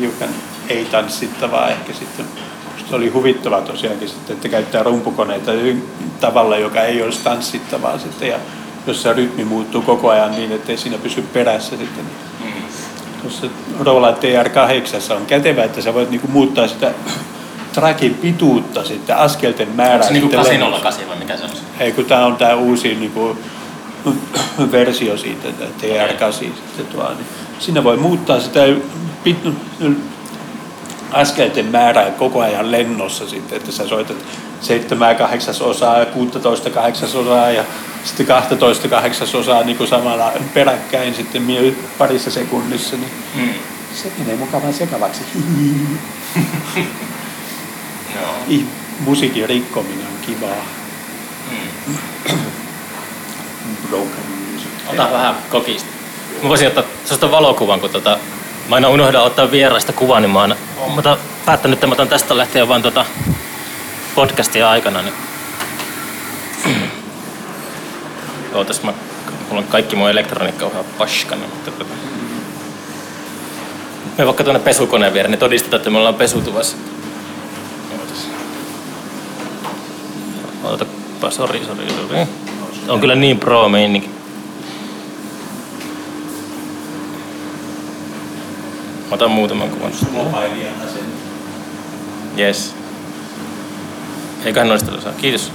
hiukan 0.00 0.28
ei 0.68 0.84
tanssittavaa 0.84 1.68
ehkä 1.68 1.92
sitten 1.92 2.26
se 2.90 2.96
oli 2.96 3.08
huvittavaa 3.08 3.60
tosiaankin 3.60 4.08
sitten, 4.08 4.36
että 4.36 4.48
käyttää 4.48 4.82
rumpukoneita 4.82 5.52
tavalla, 6.20 6.56
joka 6.56 6.82
ei 6.82 7.02
olisi 7.02 7.24
tanssittavaa 7.24 7.98
sitten 7.98 8.28
ja 8.28 8.38
jossa 8.86 9.12
rytmi 9.12 9.44
muuttuu 9.44 9.82
koko 9.82 10.08
ajan 10.08 10.30
niin, 10.30 10.52
ettei 10.52 10.76
siinä 10.76 10.98
pysy 10.98 11.22
perässä 11.22 11.76
sitten. 11.76 12.04
Mm. 12.44 12.49
Tuossa 13.22 13.46
Roland 13.80 14.16
TR8 14.16 15.12
on 15.14 15.26
kätevä, 15.26 15.64
että 15.64 15.82
sä 15.82 15.94
voit 15.94 16.10
niinku 16.10 16.28
muuttaa 16.28 16.68
sitä 16.68 16.92
trackin 17.72 18.14
pituutta 18.14 18.84
sitten, 18.84 19.16
askelten 19.16 19.68
määrää. 19.68 19.94
Onko 19.94 20.06
se 20.06 20.12
niinku 20.12 20.28
808 20.28 21.08
vai 21.08 21.16
mikä 21.16 21.36
se 21.36 21.44
on? 21.44 21.50
Ei, 21.80 21.92
kun 21.92 22.04
tää 22.04 22.26
on 22.26 22.36
tää 22.36 22.56
uusi 22.56 22.94
niinku, 22.94 23.36
versio 24.72 25.16
siitä, 25.16 25.48
TR8 25.48 26.32
sitten 26.32 26.86
tuo, 26.92 27.08
niin 27.08 27.26
siinä 27.58 27.84
voi 27.84 27.96
muuttaa 27.96 28.40
sitä 28.40 28.60
askelten 31.12 31.66
määrää 31.66 32.10
koko 32.10 32.40
ajan 32.40 32.70
lennossa 32.70 33.28
sitten, 33.28 33.56
että 33.56 33.72
sä 33.72 33.88
soitat 33.88 34.16
7 34.60 35.16
kahdeksasosaa 35.16 35.98
ja 35.98 36.06
16 36.06 36.70
kahdeksasosaa 36.70 37.50
ja 37.50 37.64
sitten 38.04 38.26
12 38.26 38.88
kahdeksasosaa 38.88 39.62
niin 39.62 39.76
kuin 39.76 39.88
samalla 39.88 40.32
peräkkäin 40.54 41.14
sitten 41.14 41.74
parissa 41.98 42.30
sekunnissa, 42.30 42.96
niin 42.96 43.10
mm. 43.34 43.54
se 43.94 44.12
menee 44.18 44.36
mukavan 44.36 44.72
sekavaksi. 44.72 45.22
Joo. 48.14 48.60
Musiikin 49.00 49.48
rikkominen 49.48 50.06
on 50.06 50.26
kivaa. 50.26 50.64
Mm. 51.50 52.38
Broken 53.88 54.24
music. 54.52 54.68
Ota 54.88 55.08
vähän 55.12 55.34
kokista. 55.50 55.88
Mä 56.42 56.48
voisin 56.48 56.68
ottaa 56.68 56.84
sellaista 57.04 57.30
valokuvan, 57.30 57.80
kun 57.80 57.90
tota, 57.90 58.18
Mä 58.70 58.76
aina 58.76 58.88
unohdan 58.88 59.22
ottaa 59.22 59.50
vieraista 59.50 59.92
kuvaa, 59.92 60.20
niin 60.20 60.30
mä 60.30 60.40
oon, 60.40 60.56
mä 60.94 61.16
päättänyt, 61.46 61.76
että 61.76 61.86
mä 61.86 61.92
otan 61.92 62.08
tästä 62.08 62.36
lähtien 62.36 62.68
vaan 62.68 62.82
tota 62.82 63.04
podcastia 64.14 64.70
aikana. 64.70 65.02
Niin... 65.02 65.14
Ootas, 68.54 68.82
mä, 68.82 68.92
mulla 69.48 69.62
on 69.62 69.68
kaikki 69.68 69.96
mun 69.96 70.10
elektroniikka 70.10 70.66
on 70.66 70.84
paskana. 70.98 71.42
Mutta 71.46 71.70
tota... 71.70 71.94
Me 74.18 74.26
vaikka 74.26 74.44
tuonne 74.44 74.60
pesukoneen 74.60 75.12
viereen, 75.12 75.30
niin 75.30 75.38
todistetaan, 75.38 75.80
että 75.80 75.90
me 75.90 75.98
ollaan 75.98 76.14
pesutuvassa. 76.14 76.76
Ootas. 77.98 78.28
Otapa, 80.64 81.30
sori, 81.30 81.64
sori, 81.64 81.86
sori. 81.90 82.26
On 82.88 83.00
kyllä 83.00 83.14
niin 83.14 83.38
pro 83.38 83.68
meininki. 83.68 84.19
Mä 89.10 89.14
otan 89.14 89.30
muutaman 89.30 89.70
kuvan. 89.70 89.92
Sen. 89.92 90.08
Yes. 92.38 92.74
Eiköhän 94.44 94.68
noista 94.68 95.00
saa. 95.00 95.12
Kiitos. 95.12 95.52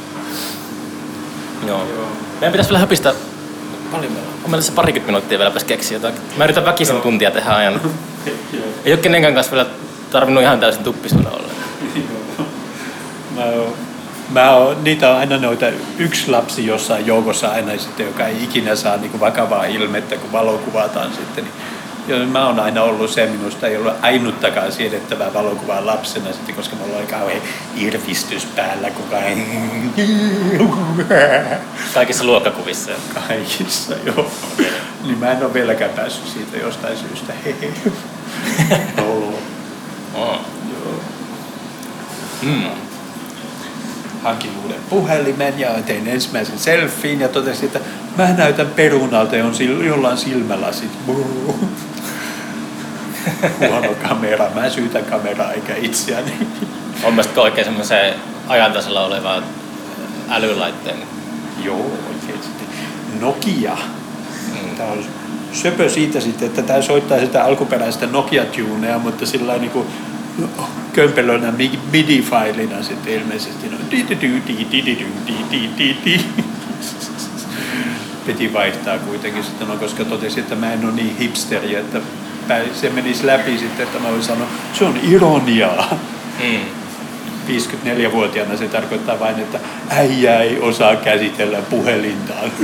Joo. 1.67 1.85
Meidän 2.33 2.51
pitäisi 2.51 2.69
vielä 2.69 2.79
höpistä 2.79 3.13
paljon 3.91 4.11
meillä 4.11 4.29
on. 4.43 4.51
meillä 4.51 4.65
se 4.65 4.71
parikymmentä 4.71 5.11
minuuttia 5.11 5.37
vielä 5.37 5.51
pääsi 5.51 5.65
keksiä 5.65 5.95
jotain. 5.95 6.13
Mä 6.37 6.43
yritän 6.43 6.65
väkisin 6.65 7.01
tuntia 7.01 7.31
tehdä 7.31 7.55
ajan. 7.55 7.81
Ei 8.85 8.93
ole 8.93 9.01
kenenkään 9.01 9.33
kanssa 9.33 9.51
vielä 9.51 9.69
tarvinnut 10.11 10.43
ihan 10.43 10.59
täysin 10.59 10.83
tuppisuuna 10.83 11.29
olla. 11.29 11.47
Mä 13.35 13.43
oon, 13.43 13.73
mä 14.29 14.51
oon, 14.51 14.83
niitä 14.83 15.11
on 15.11 15.17
aina 15.17 15.37
noita 15.37 15.65
yksi 15.97 16.31
lapsi 16.31 16.65
jossain 16.65 17.05
joukossa 17.07 17.47
aina 17.47 17.77
sitten, 17.77 18.05
joka 18.05 18.27
ei 18.27 18.43
ikinä 18.43 18.75
saa 18.75 18.97
niin 18.97 19.19
vakavaa 19.19 19.65
ilmettä, 19.65 20.17
kun 20.17 20.31
valokuvataan 20.31 21.11
sitten. 21.13 21.43
Niin 21.43 21.53
Joo, 22.07 22.25
mä 22.25 22.47
oon 22.47 22.59
aina 22.59 22.83
ollut 22.83 23.11
se, 23.11 23.25
minusta 23.25 23.67
ei 23.67 23.77
ollut 23.77 23.93
ainuttakaan 24.01 24.71
siedettävää 24.71 25.33
valokuvaa 25.33 25.85
lapsena, 25.85 26.33
sitten, 26.33 26.55
koska 26.55 26.75
mulla 26.75 26.97
oli 26.97 27.05
kauhean 27.05 27.41
irvistys 27.75 28.45
päällä, 28.45 28.89
kuka 28.89 29.19
ei... 29.19 29.37
Kaikissa 31.93 32.23
luokkakuvissa? 32.23 32.91
Kaikissa, 33.27 33.95
joo. 34.05 34.31
Niin 35.03 35.17
mä 35.17 35.31
en 35.31 35.45
ole 35.45 35.53
vieläkään 35.53 35.91
päässyt 35.91 36.27
siitä 36.27 36.57
jostain 36.57 36.97
syystä. 36.97 37.33
oh. 39.01 39.33
Joo. 40.15 40.39
Mm. 42.41 42.63
Hankin 44.23 44.51
uuden 44.63 44.79
puhelimen 44.89 45.59
ja 45.59 45.69
tein 45.85 46.07
ensimmäisen 46.07 46.59
selfien 46.59 47.19
ja 47.19 47.29
totesin, 47.29 47.65
että 47.65 47.79
mä 48.17 48.33
näytän 48.37 48.67
perunalta, 48.67 49.35
on 49.35 49.85
jollain 49.85 50.17
silmälasit 50.17 50.91
huono 53.59 53.95
kamera. 54.07 54.49
Mä 54.55 54.69
syytän 54.69 55.05
kameraa 55.05 55.51
eikä 55.51 55.75
itseäni. 55.75 56.33
On 57.03 57.13
mielestäni 57.13 57.41
oikein 57.41 57.65
semmoisen 57.65 58.13
ajantasalla 58.47 59.05
oleva 59.05 59.41
älylaitteen. 60.29 60.97
Joo, 61.63 61.91
oikein 62.09 62.43
sitten. 62.43 62.67
Nokia. 63.21 63.77
Mm. 64.53 64.75
Tämä 64.77 64.91
on 64.91 65.05
söpö 65.53 65.89
siitä 65.89 66.19
sitten, 66.19 66.47
että 66.47 66.61
tämä 66.61 66.81
soittaa 66.81 67.19
sitä 67.19 67.43
alkuperäistä 67.43 68.07
Nokia-tunea, 68.07 68.99
mutta 68.99 69.25
sillä 69.25 69.57
niin 69.57 69.71
kuin 69.71 69.87
kömpelönä 70.93 71.53
MIDI-failina 71.91 72.83
sitten 72.83 73.13
ilmeisesti 73.13 73.69
no, 73.69 73.77
piti 78.25 78.53
vaihtaa 78.53 78.97
kuitenkin 78.97 79.43
sitten, 79.43 79.67
no, 79.67 79.77
koska 79.77 80.05
totesin, 80.05 80.39
että 80.39 80.55
mä 80.55 80.73
en 80.73 80.85
ole 80.85 80.93
niin 80.93 81.17
hipsteri, 81.17 81.75
että 81.75 82.01
se 82.73 82.89
menisi 82.89 83.27
läpi 83.27 83.57
sitten, 83.57 83.85
että 83.85 83.99
mä 83.99 84.07
voin 84.09 84.23
sanoa, 84.23 84.47
se 84.73 84.85
on 84.85 84.99
ironiaa. 85.03 85.97
Mm. 86.43 86.59
54-vuotiaana 87.47 88.57
se 88.57 88.67
tarkoittaa 88.67 89.19
vain, 89.19 89.39
että 89.39 89.59
äijä 89.89 90.39
ei 90.39 90.59
osaa 90.59 90.95
käsitellä 90.95 91.57
puhelintaan. 91.69 92.51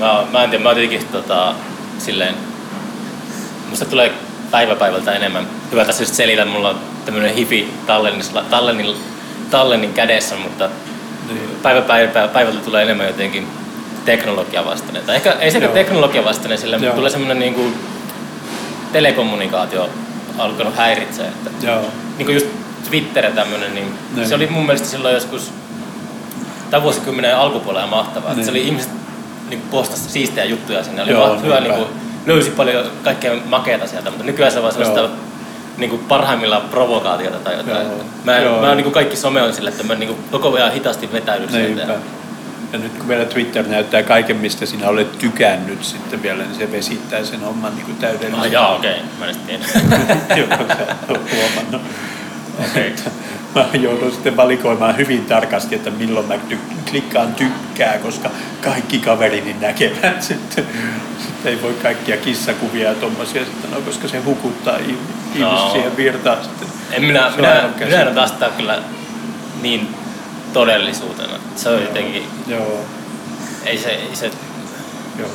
mä, 0.00 0.26
mä 0.32 0.44
en 0.44 0.50
tiedä, 0.50 0.64
mä 0.64 0.70
jotenkin 0.70 1.06
tota, 1.12 1.54
silleen, 1.98 2.34
musta 3.70 3.84
tulee 3.84 4.12
päivä 4.50 4.76
päivältä 4.76 5.12
enemmän. 5.12 5.46
Hyvä 5.72 5.84
tässä 5.84 6.02
just 6.02 6.14
selitä, 6.14 6.44
mulla 6.44 6.68
on 6.68 6.78
tämmönen 7.04 7.34
hifi 7.34 7.70
tallennin, 7.86 8.24
tallennin, 8.50 8.96
tallennin 9.50 9.92
kädessä, 9.92 10.36
mutta 10.36 10.70
niin. 11.28 11.50
päivä 11.62 11.82
päivältä 12.32 12.58
tulee 12.64 12.82
enemmän 12.82 13.06
jotenkin 13.06 13.46
teknologia 14.06 14.64
vastainen. 14.64 15.02
Tai 15.02 15.16
ehkä 15.16 15.32
ei 15.32 15.50
sekä 15.50 15.68
teknologia 15.68 16.24
vastainen, 16.24 16.58
sillä 16.58 16.76
Joo. 16.76 16.94
tulee 16.94 17.10
semmoinen 17.10 17.38
niin 17.38 17.54
kuin 17.54 17.74
telekommunikaatio 18.92 19.88
alkanut 20.38 20.76
häiritseä. 20.76 21.26
Että 21.26 21.66
Joo. 21.66 21.80
Niin 22.18 22.26
kuin 22.26 22.34
just 22.34 22.46
Twitter 22.88 23.32
tämmöinen, 23.32 23.74
niin 23.74 23.98
niin 24.14 24.28
se 24.28 24.34
oli 24.34 24.46
mun 24.46 24.66
mielestä 24.66 24.88
silloin 24.88 25.14
joskus 25.14 25.52
tämän 26.70 26.82
vuosikymmenen 26.82 27.36
alkupuolella 27.36 27.86
mahtavaa. 27.86 28.34
Niin. 28.34 28.44
Se 28.44 28.50
oli 28.50 28.62
ihmiset 28.62 28.90
niin 29.48 29.62
postasi 29.70 30.10
siistejä 30.10 30.44
juttuja 30.44 30.84
sinne. 30.84 31.02
Oli 31.02 31.10
Joo, 31.10 31.40
hyvä, 31.42 31.60
niin 31.60 31.74
kuin, 31.74 31.86
löysi 32.26 32.50
paljon 32.50 32.84
kaikkea 33.04 33.32
makeata 33.44 33.86
sieltä, 33.86 34.10
mutta 34.10 34.24
nykyään 34.24 34.52
se 34.52 34.58
on 34.58 34.62
vaan 34.62 34.74
sellaista 34.74 35.08
niin 35.76 35.90
kuin 35.90 36.02
parhaimmillaan 36.08 36.62
provokaatiota 36.62 37.38
tai 37.38 37.56
jotain. 37.56 37.86
Joo. 37.86 38.00
Mä, 38.24 38.38
Joo. 38.38 38.60
mä 38.60 38.74
niin 38.74 38.84
kuin 38.84 38.94
kaikki 38.94 39.16
some 39.16 39.42
on 39.42 39.54
sillä, 39.54 39.70
että 39.70 39.82
mä 39.82 39.94
niin 39.94 40.08
kuin 40.08 40.18
koko 40.30 40.54
ajan 40.54 40.72
hitaasti 40.72 41.12
vetäydyn 41.12 41.50
sieltä. 41.50 41.94
Ja 42.76 42.82
nyt 42.82 42.98
kun 42.98 43.08
vielä 43.08 43.24
Twitter 43.24 43.68
näyttää 43.68 44.02
kaiken, 44.02 44.36
mistä 44.36 44.66
sinä 44.66 44.88
olet 44.88 45.18
tykännyt 45.18 45.84
sitten 45.84 46.22
vielä, 46.22 46.42
niin 46.42 46.54
se 46.54 46.72
vesittää 46.72 47.24
sen 47.24 47.40
homman 47.40 47.74
niin 47.74 47.86
kuin 47.86 47.96
täydellisesti. 47.96 48.46
Ah, 48.46 48.52
jaa, 48.52 48.74
okei. 48.76 48.92
Okay. 48.92 49.06
Mä 49.18 49.26
en 49.48 49.60
Joo, 50.38 50.48
huomannut. 51.08 51.82
Okay. 52.70 52.90
Mä 53.54 53.64
joudun 53.72 54.12
sitten 54.12 54.36
valikoimaan 54.36 54.96
hyvin 54.96 55.26
tarkasti, 55.26 55.74
että 55.74 55.90
milloin 55.90 56.26
mä 56.26 56.38
tykkään 56.38 56.80
klikkaan 56.90 57.34
tykkää, 57.34 57.98
koska 57.98 58.30
kaikki 58.60 58.98
kaverini 58.98 59.56
näkevät 59.60 60.22
sitten. 60.22 60.66
Sitten 61.18 61.52
ei 61.52 61.62
voi 61.62 61.74
kaikkia 61.82 62.16
kissakuvia 62.16 62.88
ja 62.88 62.94
tommosia 62.94 63.44
sitten, 63.44 63.70
no, 63.70 63.80
koska 63.80 64.08
se 64.08 64.18
hukuttaa 64.18 64.76
ihmiset 64.76 65.16
No. 65.38 65.70
siihen 65.72 65.96
virtaan 65.96 66.44
sitten. 66.44 66.68
En 66.92 67.04
minä, 67.04 67.32
minä, 67.36 67.68
minä 67.78 68.02
en 68.02 68.14
vastaa 68.14 68.48
kyllä 68.48 68.78
niin 69.62 69.88
todellisuutena. 70.56 71.32
Se 71.56 71.68
on 71.68 71.82
jotenkin, 71.82 72.22
Joo, 72.46 72.80
ei 73.64 73.78
se, 73.78 73.88
ei 73.88 74.16
se 74.16 74.30
joo. 75.18 75.28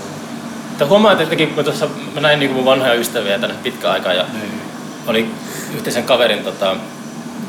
Mutta 0.69 0.85
huomaa, 0.85 1.11
että 1.11 1.35
kun 1.55 1.63
tuossa 1.63 1.87
mä 2.15 2.21
näin 2.21 2.39
niin 2.39 2.51
mun 2.51 2.65
vanhoja 2.65 2.93
ystäviä 2.93 3.39
tänne 3.39 3.55
pitkä 3.63 3.91
aikaa 3.91 4.13
ja 4.13 4.25
Niin. 4.33 4.61
oli 5.07 5.31
yhteisen 5.75 6.03
kaverin 6.03 6.43
tota, 6.43 6.75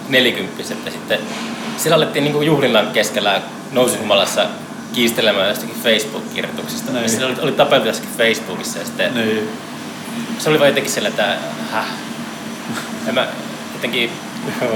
nelikymppiset 0.08 0.78
ja 0.84 0.90
sitten 0.90 1.18
siellä 1.76 1.96
alettiin 1.96 2.24
niin 2.24 2.42
juhlinnan 2.46 2.86
keskellä 2.92 3.40
nousuhumalassa 3.72 4.46
kiistelemään 4.92 5.48
jostakin 5.48 5.76
Facebook-kirjoituksista. 5.82 6.92
Niin. 6.92 7.02
Ja 7.02 7.08
siellä 7.08 7.26
oli, 7.26 7.36
oli 7.42 7.52
tapeltu 7.52 7.86
jossakin 7.86 8.10
Facebookissa 8.18 8.78
ja 8.78 8.84
sitten 8.84 9.14
Niin. 9.14 9.48
se 10.38 10.50
oli 10.50 10.58
vaan 10.58 10.68
jotenkin 10.68 10.92
sillä, 10.92 11.08
että 11.08 11.36
häh. 11.72 11.86
Ja 13.06 13.12
mä 13.12 13.26
jotenkin 13.74 14.02
Joo, 14.10 14.31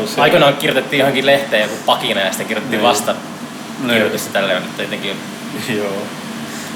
se, 0.06 0.20
aikanaan 0.20 0.56
kirjoitettiin 0.56 0.98
johonkin 1.00 1.26
lehteen 1.26 1.62
joku 1.62 1.74
pakina 1.86 2.20
ja 2.20 2.26
sitten 2.30 2.46
kirjoitettiin 2.46 2.78
Niin. 2.80 2.88
vasta 2.88 3.14
Niin. 3.80 3.90
kirjoitusta 3.90 4.32
tälle, 4.32 4.60
mutta 4.60 4.82
jotenkin 4.82 5.16
Joo. 5.68 5.86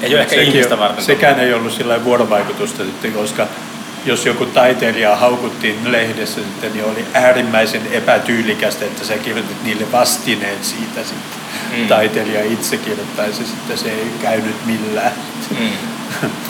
ei 0.03 0.15
ole 0.15 0.21
ehkä 0.23 0.35
Sekin 0.35 0.49
ihmistä 0.53 0.75
on- 0.75 0.81
varten. 0.81 1.05
Sekään 1.05 1.41
ei 1.41 1.55
ollut 1.55 1.73
sillä 1.73 1.89
lailla 1.89 2.05
vuorovaikutusta 2.05 2.85
sitten, 2.85 3.13
koska 3.13 3.47
jos 4.07 4.27
joku 4.27 4.47
taiteilija 4.47 5.17
haukuttiin 5.17 5.93
lehdessä 5.93 6.41
sitten, 6.41 6.73
niin 6.73 6.85
oli 6.85 7.05
äärimmäisen 7.15 7.83
epätyylikästä, 7.93 8.85
että 8.85 9.05
sä 9.05 9.19
kirjoitit 9.19 9.65
niille 9.65 9.93
vastineet 9.93 10.65
siitä 10.65 11.01
sitten. 11.05 11.41
Mm. 11.79 11.89
Taiteilija 11.89 12.45
itse 12.45 12.77
kirjoittaisi 12.77 13.45
sitten, 13.47 13.79
se 13.79 13.89
ei 13.89 14.07
käynyt 14.23 14.67
millään. 14.67 15.13
Mm. 15.61 15.69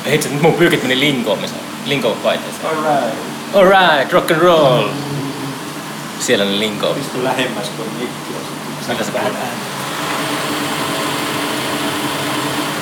Ei 0.07 0.15
Itse 0.15 0.29
nyt 0.29 0.43
mun 0.43 0.55
pyykit 0.55 0.83
meni 0.83 1.01
linkoon, 1.01 1.39
missä 1.39 1.57
linkoon 1.87 2.17
paiteeseen. 2.17 2.67
Alright. 2.67 3.15
Alright, 3.55 4.13
rock 4.13 4.31
and 4.31 4.41
roll. 4.41 4.89
Siellä 6.21 6.45
ne 6.45 6.59
linko. 6.59 6.87
Pistu 6.87 7.25
lähemmäs 7.25 7.69
tuon 7.69 7.89
mikkiä. 7.99 8.37
Mitä 8.89 9.05
sä 9.05 9.13
puhut? 9.13 9.33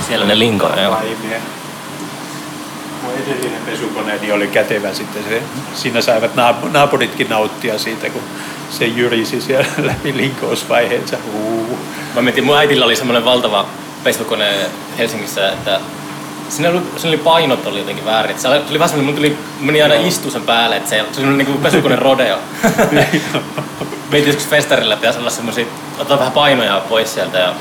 Siellä 0.07 0.27
ne 0.27 0.39
linko, 0.39 0.71
joo. 0.83 0.99
Mun 3.03 3.13
edellinen 3.27 3.63
pesukoneeni 3.67 4.33
oli 4.33 4.47
kätevä 4.49 4.95
sitten. 4.95 5.25
Se, 5.29 5.43
siinä 5.75 6.01
saivat 6.01 6.31
naap- 6.37 6.69
naapuritkin 6.73 7.29
nauttia 7.29 7.79
siitä, 7.79 8.11
kun 8.11 8.23
se 8.71 8.87
jyrisi 8.87 9.41
siellä 9.41 9.67
läpi 9.89 10.17
linkousvaiheensa. 10.17 11.17
Huu. 11.33 11.79
Mä 12.15 12.23
mietin, 12.23 12.45
mun 12.45 12.57
äitillä 12.59 12.85
oli 12.85 12.97
semmoinen 12.97 13.25
valtava 13.25 13.67
pesukone 14.05 14.67
Helsingissä, 14.99 15.49
että 15.53 15.81
siinä 16.49 16.71
oli, 16.71 16.81
siinä 16.97 17.09
oli 17.09 17.17
painot 17.17 17.67
oli 17.67 17.79
jotenkin 17.79 18.05
väärin. 18.05 18.39
Se 18.39 18.49
oli, 18.49 18.61
tuli 18.61 18.79
vähän 18.79 18.89
semmoinen, 18.89 19.15
mun 19.15 19.15
tuli, 19.15 19.39
meni 19.61 19.83
aina 19.83 19.95
istua 19.95 20.31
sen 20.31 20.43
päälle, 20.43 20.77
että 20.77 20.91
se, 20.91 21.05
se 21.13 21.21
oli 21.21 21.37
niin 21.37 21.47
kuin 21.47 21.59
pesukone 21.59 21.97
rodeo. 21.97 22.39
Meitä 24.11 24.29
joskus 24.29 24.47
festarilla 24.47 24.97
pitäisi 24.97 25.19
olla 25.19 25.31
semmoisia, 25.31 25.67
ottaa 25.99 26.19
vähän 26.19 26.33
painoja 26.33 26.83
pois 26.89 27.15
sieltä 27.15 27.39
ja 27.39 27.55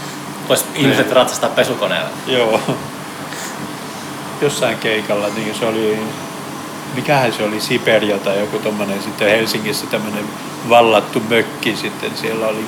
vois 0.50 0.66
ihmiset 0.76 1.12
ratsastaa 1.12 1.50
pesukoneella. 1.50 2.10
Joo. 2.28 2.62
Jossain 4.42 4.78
keikalla, 4.78 5.28
niin 5.36 5.56
se 5.56 5.66
oli, 5.66 6.00
mikähän 6.96 7.34
se 7.34 7.44
oli, 7.44 7.60
Siberia 7.60 8.18
tai 8.18 8.40
joku 8.40 8.60
tommonen 8.60 9.04
sitten 9.04 9.30
Helsingissä 9.30 9.86
tämmönen 9.86 10.26
vallattu 10.70 11.20
mökki 11.30 11.76
sitten. 11.76 12.12
Siellä 12.18 12.48
oli 12.48 12.66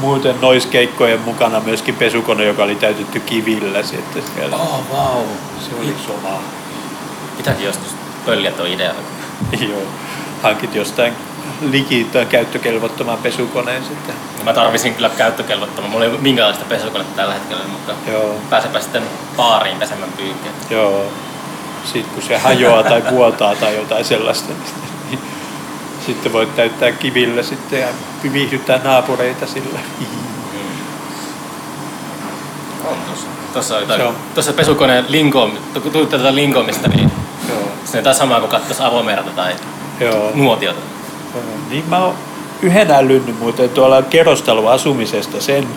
muuten 0.00 0.40
noiskeikkojen 0.40 1.20
mukana 1.20 1.60
myöskin 1.60 1.94
pesukone, 1.94 2.44
joka 2.44 2.62
oli 2.62 2.74
täytetty 2.74 3.20
kivillä 3.20 3.82
sitten 3.82 4.22
siellä. 4.34 4.56
Oh, 4.56 4.80
wow. 4.92 5.26
Se 5.58 5.76
oli 5.80 5.94
soma. 6.06 6.38
Pitääkin 7.36 7.64
joskus 7.64 7.88
pölliä 8.26 8.50
tuo 8.50 8.66
idea. 8.66 8.94
Joo. 9.68 9.82
Hankit 10.42 10.74
jostain 10.74 11.12
liki 11.60 12.06
tai 12.12 12.26
käyttökelvottoman 12.26 13.18
pesukoneen 13.18 13.84
sitten. 13.84 14.14
Mä 14.44 14.52
tarvisin 14.52 14.94
kyllä 14.94 15.10
käyttökelvottoman. 15.16 15.90
Mulla 15.90 16.04
ei 16.04 16.10
ole 16.10 16.20
minkäänlaista 16.20 16.64
pesukonetta 16.64 17.16
tällä 17.16 17.34
hetkellä, 17.34 17.64
mutta 17.64 17.92
Joo. 18.10 18.34
pääsepä 18.50 18.80
sitten 18.80 19.02
baariin 19.36 19.78
pesemään 19.78 20.12
pyykkiä. 20.12 20.50
Joo. 20.70 21.06
Sitten 21.84 22.14
kun 22.14 22.22
se 22.22 22.38
hajoaa 22.38 22.82
tai 22.82 23.02
vuotaa 23.10 23.54
tai 23.54 23.76
jotain 23.76 24.04
sellaista, 24.04 24.48
niin 24.48 24.93
sitten 26.06 26.32
voit 26.32 26.56
täyttää 26.56 26.92
kivillä 26.92 27.42
sitten 27.42 27.80
ja 27.80 27.88
viihdyttää 28.32 28.80
naapureita 28.84 29.46
sillä. 29.46 29.78
On 32.84 32.96
tossa. 33.10 33.26
Tuossa, 33.52 33.74
on 33.74 33.80
jotain, 33.80 34.02
on. 34.02 34.16
tuossa 34.34 34.52
pesukoneen 34.52 35.04
linko, 35.08 35.50
kun 35.82 35.92
tulitte 35.92 36.18
tätä 36.18 36.34
linkoamista, 36.34 36.88
niin 36.88 37.10
Joo. 37.48 37.58
se 37.84 37.90
on 37.90 37.98
jotain 37.98 38.16
samaa 38.16 38.40
kuin 38.40 38.50
katsoisi 38.50 38.82
avomerta 38.82 39.30
tai 39.30 39.52
Joo. 40.00 40.30
nuotiota. 40.34 40.80
Niin 41.70 41.84
mä 41.88 42.04
oon 42.04 42.14
yhden 42.62 42.90
älynyt 42.90 43.38
muuten 43.38 43.70
tuolla 43.70 44.02
kerrostaloasumisesta 44.02 45.40
sen, 45.40 45.68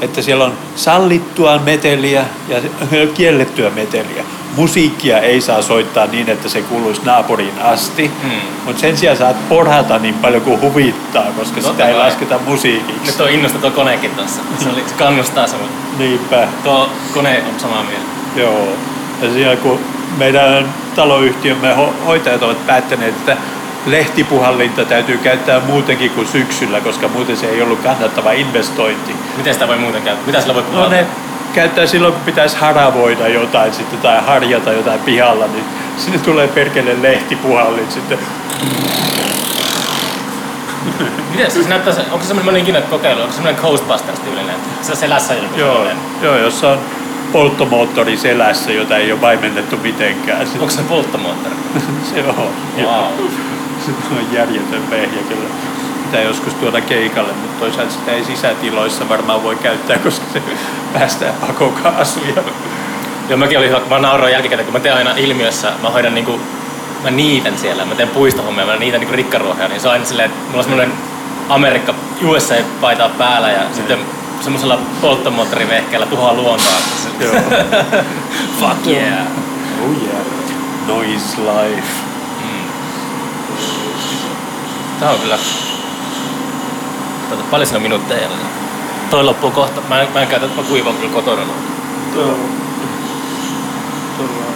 että 0.00 0.22
siellä 0.22 0.44
on 0.44 0.52
sallittua 0.76 1.58
meteliä 1.58 2.24
ja 2.48 2.60
kiellettyä 3.14 3.70
meteliä. 3.70 4.24
Musiikkia 4.56 5.18
ei 5.18 5.40
saa 5.40 5.62
soittaa 5.62 6.06
niin, 6.06 6.28
että 6.30 6.48
se 6.48 6.62
kuuluisi 6.62 7.00
naapuriin 7.04 7.58
asti, 7.62 8.10
Hmm. 8.22 8.30
mutta 8.64 8.80
sen 8.80 8.96
sijaan 8.96 9.16
saat 9.16 9.48
porhata 9.48 9.98
niin 9.98 10.14
paljon 10.14 10.42
kuin 10.42 10.60
huvittaa, 10.60 11.24
koska 11.38 11.54
Totta 11.54 11.70
sitä 11.70 11.86
ei 11.88 11.94
kai. 11.94 12.04
lasketa 12.04 12.38
musiikiksi. 12.46 13.12
Nyt 13.12 13.20
on 13.20 13.30
innosta 13.30 13.58
tuo 13.58 13.70
konekin 13.70 14.10
tuossa. 14.10 14.40
Se, 14.58 14.68
oli, 14.68 14.84
se 14.86 14.94
kannustaa 14.94 15.46
mutta 15.52 15.74
Niinpä, 15.98 16.48
tuo 16.64 16.90
kone 17.14 17.42
on 17.54 17.60
samaa 17.60 17.82
mieltä. 17.82 18.06
joo. 18.36 18.68
Ja 19.22 19.32
siellä 19.32 19.56
kun 19.56 19.80
meidän 20.18 20.74
taloyhtiömme 20.96 21.74
ho- 21.76 22.04
hoitajat 22.06 22.42
ovat 22.42 22.66
päättäneet, 22.66 23.14
että 23.14 23.36
lehtipuhallinta 23.86 24.84
täytyy 24.84 25.18
käyttää 25.18 25.60
muutenkin 25.60 26.10
kuin 26.10 26.26
syksyllä, 26.26 26.80
koska 26.80 27.08
muuten 27.08 27.36
se 27.36 27.46
ei 27.46 27.62
ollut 27.62 27.78
kannattava 27.80 28.32
investointi. 28.32 29.16
Miten 29.36 29.54
sitä 29.54 29.68
voi 29.68 29.78
muuten 29.78 30.02
käyttää? 30.02 30.26
Mitä 30.26 30.40
sillä 30.40 30.54
voi 30.54 30.62
No 30.62 30.68
puhua? 30.70 30.88
ne 30.88 31.06
käyttää 31.54 31.86
silloin, 31.86 32.12
kun 32.12 32.22
pitäisi 32.22 32.56
haravoida 32.56 33.28
jotain 33.28 33.74
sitten, 33.74 33.98
tai 33.98 34.20
harjata 34.26 34.72
jotain 34.72 35.00
pihalla, 35.00 35.46
niin 35.46 35.64
sinne 35.96 36.18
tulee 36.18 36.48
perkele 36.48 37.02
lehtipuhallin 37.02 37.90
sitten. 37.90 38.18
Miten 41.30 41.50
se, 41.50 41.68
näyttää, 41.68 41.94
onko 42.10 42.24
se 42.24 42.34
semmoinen 42.34 42.62
ikinä 42.62 42.80
kokeilu? 42.80 43.20
Onko 43.20 43.32
se 43.32 43.36
semmoinen 43.36 43.62
Ghostbusters-tyylinen? 43.62 44.56
Se 44.82 44.94
selässä 44.94 45.34
joku 45.34 45.58
Joo, 45.58 45.86
joo, 46.22 46.36
jossa 46.36 46.70
on 46.70 46.78
polttomoottori 47.32 48.16
selässä, 48.16 48.72
jota 48.72 48.96
ei 48.96 49.12
ole 49.12 49.20
vaimennettu 49.20 49.76
mitenkään. 49.76 50.46
Se, 50.46 50.52
Onko 50.58 50.70
se 50.70 50.82
polttomoottori? 50.82 51.54
se 52.14 52.24
on. 52.28 52.50
Wow. 52.82 53.26
Se 53.86 53.90
on 54.10 54.32
järjetön 54.32 54.90
vehjä 54.90 55.22
kyllä. 55.28 55.48
Pitää 56.10 56.24
joskus 56.24 56.54
tuoda 56.54 56.80
keikalle, 56.80 57.32
mutta 57.32 57.60
toisaalta 57.60 57.92
sitä 57.92 58.12
ei 58.12 58.24
sisätiloissa 58.24 59.08
varmaan 59.08 59.42
voi 59.42 59.56
käyttää, 59.56 59.98
koska 59.98 60.24
se 60.32 60.42
päästää 60.92 61.32
pakokaasuja. 61.40 62.42
Joo, 63.28 63.38
mäkin 63.38 63.58
olin 63.58 63.70
mä 63.88 63.98
nauroin 63.98 64.32
jälkikäteen, 64.32 64.66
kun 64.66 64.72
mä 64.72 64.80
teen 64.80 64.94
aina 64.94 65.14
ilmiössä, 65.16 65.72
mä 65.82 65.90
hoidan 65.90 66.14
niinku, 66.14 66.40
mä 67.02 67.10
niitän 67.10 67.58
siellä, 67.58 67.84
mä 67.84 67.94
teen 67.94 68.08
puistohommia, 68.08 68.66
mä 68.66 68.76
niitän 68.76 69.00
niinku 69.00 69.16
rikkaruohoja, 69.16 69.68
niin 69.68 69.80
se 69.80 69.88
on 69.88 69.92
aina 69.92 70.04
silleen, 70.04 70.30
että 70.30 70.42
mulla 70.44 70.58
on 70.58 70.64
semmoinen 70.64 70.92
Amerikka 71.48 71.94
USA-paitaa 72.22 73.08
päällä 73.08 73.50
ja 73.50 73.62
sitten 73.72 73.98
semmoisella 74.40 74.78
polttomoottorivehkeellä 75.00 76.06
tuhoaa 76.06 76.34
luontoa. 76.34 76.74
Joo. 77.20 77.34
Fuck 78.60 78.86
yeah! 78.86 79.26
Oh 79.84 80.02
yeah. 80.02 80.26
Noise 80.86 81.40
life. 81.40 81.88
Tää 85.00 85.10
on 85.10 85.18
kyllä... 85.18 85.38
Tota, 87.30 87.44
paljon 87.50 87.66
siinä 87.66 87.76
on 87.76 87.82
minuutteja 87.82 88.22
jäljellä? 88.22 88.48
Toi 89.10 89.24
loppuu 89.24 89.50
kohta. 89.50 89.80
Mä 89.88 90.00
en, 90.00 90.08
mä 90.14 90.22
en 90.22 90.28
käytä, 90.28 90.46
mä 90.46 90.62
kuivaan 90.62 90.96
kyllä 90.96 91.12
kotona. 91.12 91.42
Tuo 92.14 92.22
tuolla 94.16 94.50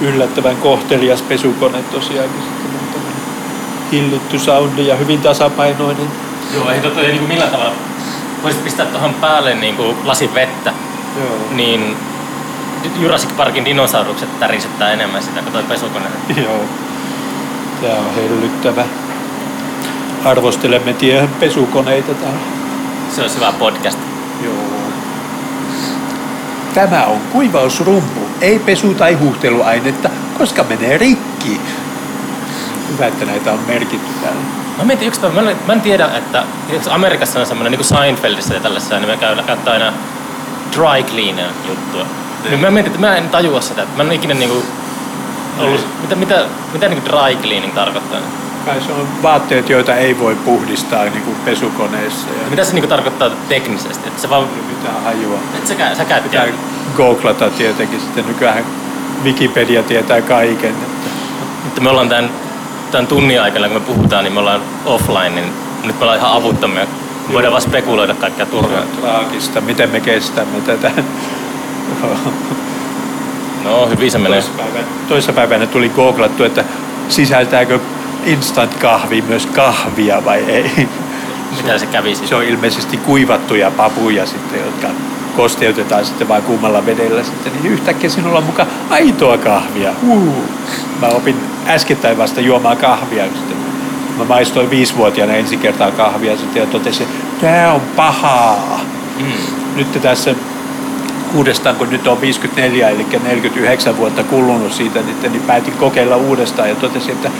yllättävän 0.00 0.56
kohtelias 0.56 1.22
pesukone 1.22 1.82
tosiaankin. 1.82 2.40
On 2.40 2.88
tämmönen 2.92 3.16
hillitty 3.92 4.38
soundi 4.38 4.86
ja 4.86 4.96
hyvin 4.96 5.20
tasapainoinen. 5.20 6.06
Joo, 6.54 6.70
ei 6.70 6.80
tota 6.80 7.00
ei 7.00 7.08
niinku 7.08 7.26
millään 7.26 7.50
tavalla... 7.50 7.72
Voisit 8.42 8.64
pistää 8.64 8.86
tuohon 8.86 9.14
päälle 9.14 9.54
niinku 9.54 9.94
lasin 10.04 10.34
vettä, 10.34 10.72
Joo. 11.18 11.38
niin 11.50 11.96
Jurassic 13.00 13.36
Parkin 13.36 13.64
dinosaurukset 13.64 14.40
tärisettää 14.40 14.92
enemmän 14.92 15.22
sitä 15.22 15.42
kuin 15.42 15.52
toi 15.52 15.62
pesukone. 15.62 16.04
Joo. 16.36 16.60
Tää 17.82 17.98
on 17.98 18.14
hellyttävä. 18.14 18.84
Arvostelemme 20.24 20.92
tiehen 20.92 21.28
pesukoneita 21.28 22.14
täällä. 22.14 22.38
Se 23.10 23.22
olisi 23.22 23.36
hyvä 23.36 23.52
podcast. 23.52 23.98
Joo. 24.44 24.54
Tämä 26.74 27.04
on 27.04 27.20
kuivausrumpu, 27.32 28.20
ei 28.40 28.58
pesu- 28.58 28.94
tai 28.94 29.14
huuhteluainetta, 29.14 30.10
koska 30.38 30.64
menee 30.64 30.98
rikki. 30.98 31.60
Hyvä, 32.92 33.06
että 33.06 33.24
näitä 33.24 33.52
on 33.52 33.58
merkitty 33.66 34.12
täällä. 34.22 34.40
Mä 34.78 34.84
mietin 34.84 35.08
yksi 35.08 35.20
mä 35.20 35.50
en, 35.50 35.56
mä 35.66 35.72
en 35.72 35.80
tiedä, 35.80 36.08
että 36.16 36.44
Amerikassa 36.90 37.40
on 37.40 37.46
semmoinen 37.46 37.70
niin 37.70 37.78
kuin 37.86 37.98
Seinfeldissä 37.98 38.54
ja 38.54 38.60
tällaisessa, 38.60 38.98
niin 38.98 39.08
me 39.08 39.16
käy, 39.16 39.36
käyttää 39.46 39.72
aina 39.72 39.92
dry 40.72 41.02
cleaner 41.02 41.50
juttua. 41.68 42.06
Niin 42.48 42.60
mä 42.60 42.70
mietin, 42.70 42.92
että 42.92 43.06
mä 43.06 43.16
en 43.16 43.28
tajua 43.28 43.60
sitä. 43.60 43.82
Että 43.82 43.96
mä 43.96 44.02
en 44.02 44.12
ikinä 44.12 44.34
niinku 44.34 44.62
ollut, 45.58 45.86
mitä, 46.02 46.14
mitä, 46.14 46.44
mitä 46.72 46.88
niinku 46.88 47.08
dry 47.08 47.36
cleaning 47.42 47.74
tarkoittaa? 47.74 48.20
Kai 48.66 48.80
se 48.80 48.92
on 48.92 49.08
vaatteet, 49.22 49.68
joita 49.70 49.94
ei 49.94 50.18
voi 50.18 50.34
puhdistaa 50.34 51.04
niin 51.04 51.22
kuin 51.22 51.36
pesukoneessa. 51.44 52.28
Ja 52.28 52.50
Mitä 52.50 52.64
se 52.64 52.72
niinku 52.72 52.88
tarkoittaa 52.88 53.30
teknisesti? 53.48 54.08
Että 54.08 54.22
se 54.22 54.30
vaan, 54.30 54.42
ei 54.42 54.74
mitään 54.76 55.02
hajua. 55.02 55.38
et 55.58 55.66
säkään, 55.66 55.96
säkään 55.96 56.22
Pitää 56.22 56.42
tiedä. 56.44 56.58
googlata 56.96 57.50
tietenkin 57.50 58.00
sitten. 58.00 58.26
Nykyään 58.26 58.64
Wikipedia 59.24 59.82
tietää 59.82 60.22
kaiken. 60.22 60.70
Että 60.70 60.86
Mutta 61.64 61.80
me 61.80 61.90
ollaan 61.90 62.08
tämän, 62.08 62.30
tämän 62.90 63.06
tunnin 63.06 63.42
aikana, 63.42 63.68
kun 63.68 63.76
me 63.76 63.80
puhutaan, 63.94 64.24
niin 64.24 64.32
me 64.32 64.40
ollaan 64.40 64.60
offline, 64.84 65.30
niin 65.30 65.52
nyt 65.84 65.98
me 65.98 66.02
ollaan 66.02 66.18
ihan 66.18 66.32
avuttomia. 66.32 66.86
Me 67.28 67.32
voidaan 67.32 67.52
vaan 67.52 67.62
spekuloida 67.62 68.14
kaikkea 68.14 68.46
turhaa. 68.46 68.82
traagista, 69.00 69.60
miten 69.60 69.90
me 69.90 70.00
kestämme 70.00 70.60
tätä. 70.60 70.90
No, 73.64 73.86
hyvin 73.88 74.10
se 74.10 74.18
menee. 74.18 74.42
Toissapäivänä 75.08 75.66
tuli 75.66 75.88
googlattu, 75.88 76.44
että 76.44 76.64
sisältääkö 77.08 77.78
instant 78.26 78.74
kahvi 78.74 79.22
myös 79.22 79.46
kahvia 79.46 80.24
vai 80.24 80.38
ei. 80.38 80.88
Mitä 81.56 81.78
se 81.78 81.86
kävi 81.86 82.14
siis? 82.14 82.28
Se 82.28 82.34
on 82.34 82.44
ilmeisesti 82.44 82.96
kuivattuja 82.96 83.70
papuja 83.70 84.26
sitten, 84.26 84.60
jotka 84.60 84.88
kosteutetaan 85.36 86.04
sitten 86.04 86.28
vain 86.28 86.42
kuumalla 86.42 86.86
vedellä 86.86 87.24
sitten, 87.24 87.52
niin 87.52 87.72
yhtäkkiä 87.72 88.10
sinulla 88.10 88.38
on 88.38 88.44
mukaan 88.44 88.68
aitoa 88.90 89.38
kahvia. 89.38 89.92
Uh. 90.08 90.34
Mä 91.00 91.06
opin 91.06 91.36
äskettäin 91.66 92.18
vasta 92.18 92.40
juomaan 92.40 92.76
kahvia. 92.76 93.24
Sitten. 93.24 93.56
Mä 94.18 94.24
maistoin 94.24 94.70
viisivuotiaana 94.70 95.34
ensi 95.34 95.56
kertaa 95.56 95.90
kahvia 95.90 96.36
sitten 96.36 96.60
ja 96.60 96.66
totesin, 96.66 97.06
että 97.06 97.46
tää 97.46 97.72
on 97.72 97.80
pahaa. 97.80 98.80
Mm. 99.18 99.32
Nyt 99.76 100.02
tässä 100.02 100.34
uudestaan, 101.34 101.76
kun 101.76 101.90
nyt 101.90 102.06
on 102.06 102.20
54, 102.20 102.88
eli 102.88 103.06
49 103.22 103.96
vuotta 103.96 104.24
kulunut 104.24 104.72
siitä, 104.72 105.00
niin, 105.02 105.32
niin 105.32 105.42
päätin 105.42 105.74
kokeilla 105.74 106.16
uudestaan 106.16 106.68
ja 106.68 106.74
totesin, 106.74 107.12
että 107.12 107.30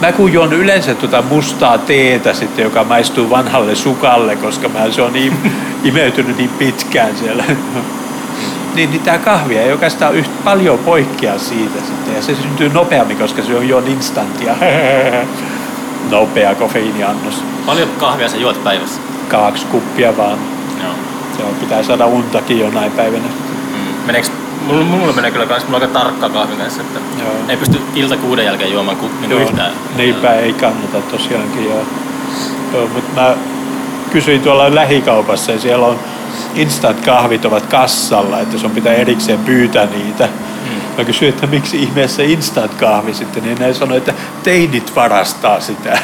mä 0.00 0.12
kun 0.12 0.32
juon 0.32 0.52
yleensä 0.52 0.94
tuota 0.94 1.22
mustaa 1.22 1.78
teetä 1.78 2.34
sitten, 2.34 2.62
joka 2.62 2.84
maistuu 2.84 3.30
vanhalle 3.30 3.74
sukalle, 3.74 4.36
koska 4.36 4.68
mä, 4.68 4.90
se 4.90 5.02
on 5.02 5.12
niin 5.12 5.52
imeytynyt 5.84 6.36
niin 6.36 6.50
pitkään 6.50 7.16
siellä. 7.16 7.44
niin, 8.74 8.90
niin 8.90 9.02
tämä 9.02 9.18
kahvi 9.18 9.58
ei 9.58 9.72
oikeastaan 9.72 10.14
yhtä 10.14 10.34
paljon 10.44 10.78
poikkea 10.78 11.38
siitä 11.38 11.78
sitten. 11.86 12.14
Ja 12.14 12.22
se 12.22 12.34
syntyy 12.34 12.68
nopeammin, 12.68 13.16
koska 13.16 13.42
se 13.42 13.56
on 13.56 13.68
jo 13.68 13.78
instantia. 13.78 14.56
Nopea 16.10 16.54
kofeiiniannos. 16.54 17.42
Paljon 17.66 17.88
kahvia 17.98 18.28
sä 18.28 18.36
juot 18.36 18.64
päivässä? 18.64 19.00
Kaksi 19.28 19.66
kuppia 19.66 20.16
vaan. 20.16 20.38
Joo. 20.82 20.92
Se 21.36 21.42
on, 21.42 21.54
pitää 21.54 21.82
saada 21.82 22.06
untakin 22.06 22.58
jonain 22.58 22.92
päivänä. 22.92 23.24
Mm. 23.24 24.06
Meneekö, 24.06 24.28
mulla, 24.66 24.84
mulla 24.84 25.12
menee 25.12 25.30
kyllä 25.30 25.46
kans, 25.46 25.64
mulla 25.64 25.76
on 25.76 25.82
aika 25.82 25.98
tarkka 25.98 26.28
kahvin 26.28 26.58
kanssa, 26.58 26.82
että 26.82 27.00
Joo. 27.22 27.32
ei 27.48 27.56
pysty 27.56 27.80
ilta 27.94 28.16
kuuden 28.16 28.44
jälkeen 28.44 28.72
juomaan 28.72 28.96
ku, 28.96 29.10
niin 29.20 29.30
Joo, 29.30 29.40
yhtään. 29.40 29.72
Niinpä 29.96 30.34
ei 30.34 30.52
kannata 30.52 31.00
tosiaankin. 31.00 31.64
Joo. 31.64 31.82
Joo, 32.72 32.88
mutta 32.94 33.20
mä 33.20 33.36
kysyin 34.12 34.40
tuolla 34.40 34.74
lähikaupassa 34.74 35.52
ja 35.52 35.60
siellä 35.60 35.86
on 35.86 35.98
instant 36.54 37.04
kahvit 37.04 37.44
ovat 37.44 37.66
kassalla, 37.66 38.40
että 38.40 38.58
sun 38.58 38.70
pitää 38.70 38.94
erikseen 38.94 39.38
pyytää 39.38 39.86
niitä. 39.86 40.28
Mä 40.98 41.04
kysyin, 41.04 41.28
että 41.28 41.46
miksi 41.46 41.82
ihmeessä 41.82 42.22
instant 42.22 42.74
kahvi 42.74 43.14
sitten, 43.14 43.42
niin 43.42 43.58
ne 43.58 43.74
sanoi, 43.74 43.96
että 43.96 44.14
teinit 44.42 44.96
varastaa 44.96 45.60
sitä. 45.60 45.98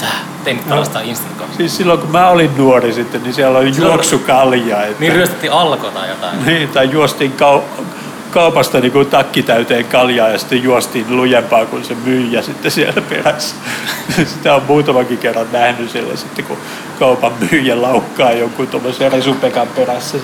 Tää, 0.00 0.20
tein 0.44 0.58
tällaista 0.58 1.00
coffee. 1.38 1.56
Siis 1.56 1.76
silloin 1.76 2.00
kun 2.00 2.10
mä 2.10 2.28
olin 2.28 2.50
nuori 2.56 2.92
sitten, 2.92 3.22
niin 3.22 3.34
siellä 3.34 3.58
oli 3.58 3.74
Silloin- 3.74 3.92
juoksukalja. 3.92 4.82
Että... 4.86 5.00
Niin 5.00 5.12
ryöstettiin 5.12 5.52
alko 5.52 5.90
tai 5.90 6.08
jotain. 6.08 6.46
Niin, 6.46 6.68
tai 6.68 6.90
juostiin 6.92 7.32
kau- 7.40 7.82
kaupasta 8.30 8.80
niin 8.80 8.92
kuin 8.92 9.06
takki 9.06 9.42
täyteen 9.42 9.84
kaljaa 9.84 10.28
ja 10.28 10.38
sitten 10.38 10.62
juostiin 10.62 11.16
lujempaa 11.16 11.66
kuin 11.66 11.84
se 11.84 11.94
myyjä 12.04 12.42
sitten 12.42 12.70
siellä 12.70 13.02
perässä. 13.02 13.54
Sitä 14.34 14.54
on 14.54 14.62
muutamankin 14.62 15.18
kerran 15.18 15.46
nähnyt 15.52 15.90
siellä 15.90 16.16
sitten, 16.16 16.44
kun 16.44 16.56
kaupan 16.98 17.32
myyjä 17.50 17.82
laukkaa 17.82 18.32
jonkun 18.32 18.66
tuommoisen 18.66 19.12
resupekan 19.12 19.68
perässä. 19.68 20.18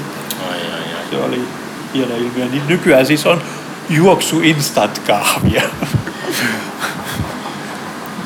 Ai, 0.51 0.59
ai, 0.59 0.95
ai. 0.95 1.11
Se 1.11 1.17
oli 1.17 1.41
hieno 1.95 2.17
ilmiö. 2.17 2.45
Niin 2.45 2.63
nykyään 2.69 3.07
siis 3.07 3.27
on 3.27 3.43
juoksu 3.89 4.41
instant 4.41 4.99
kahvia. 4.99 5.63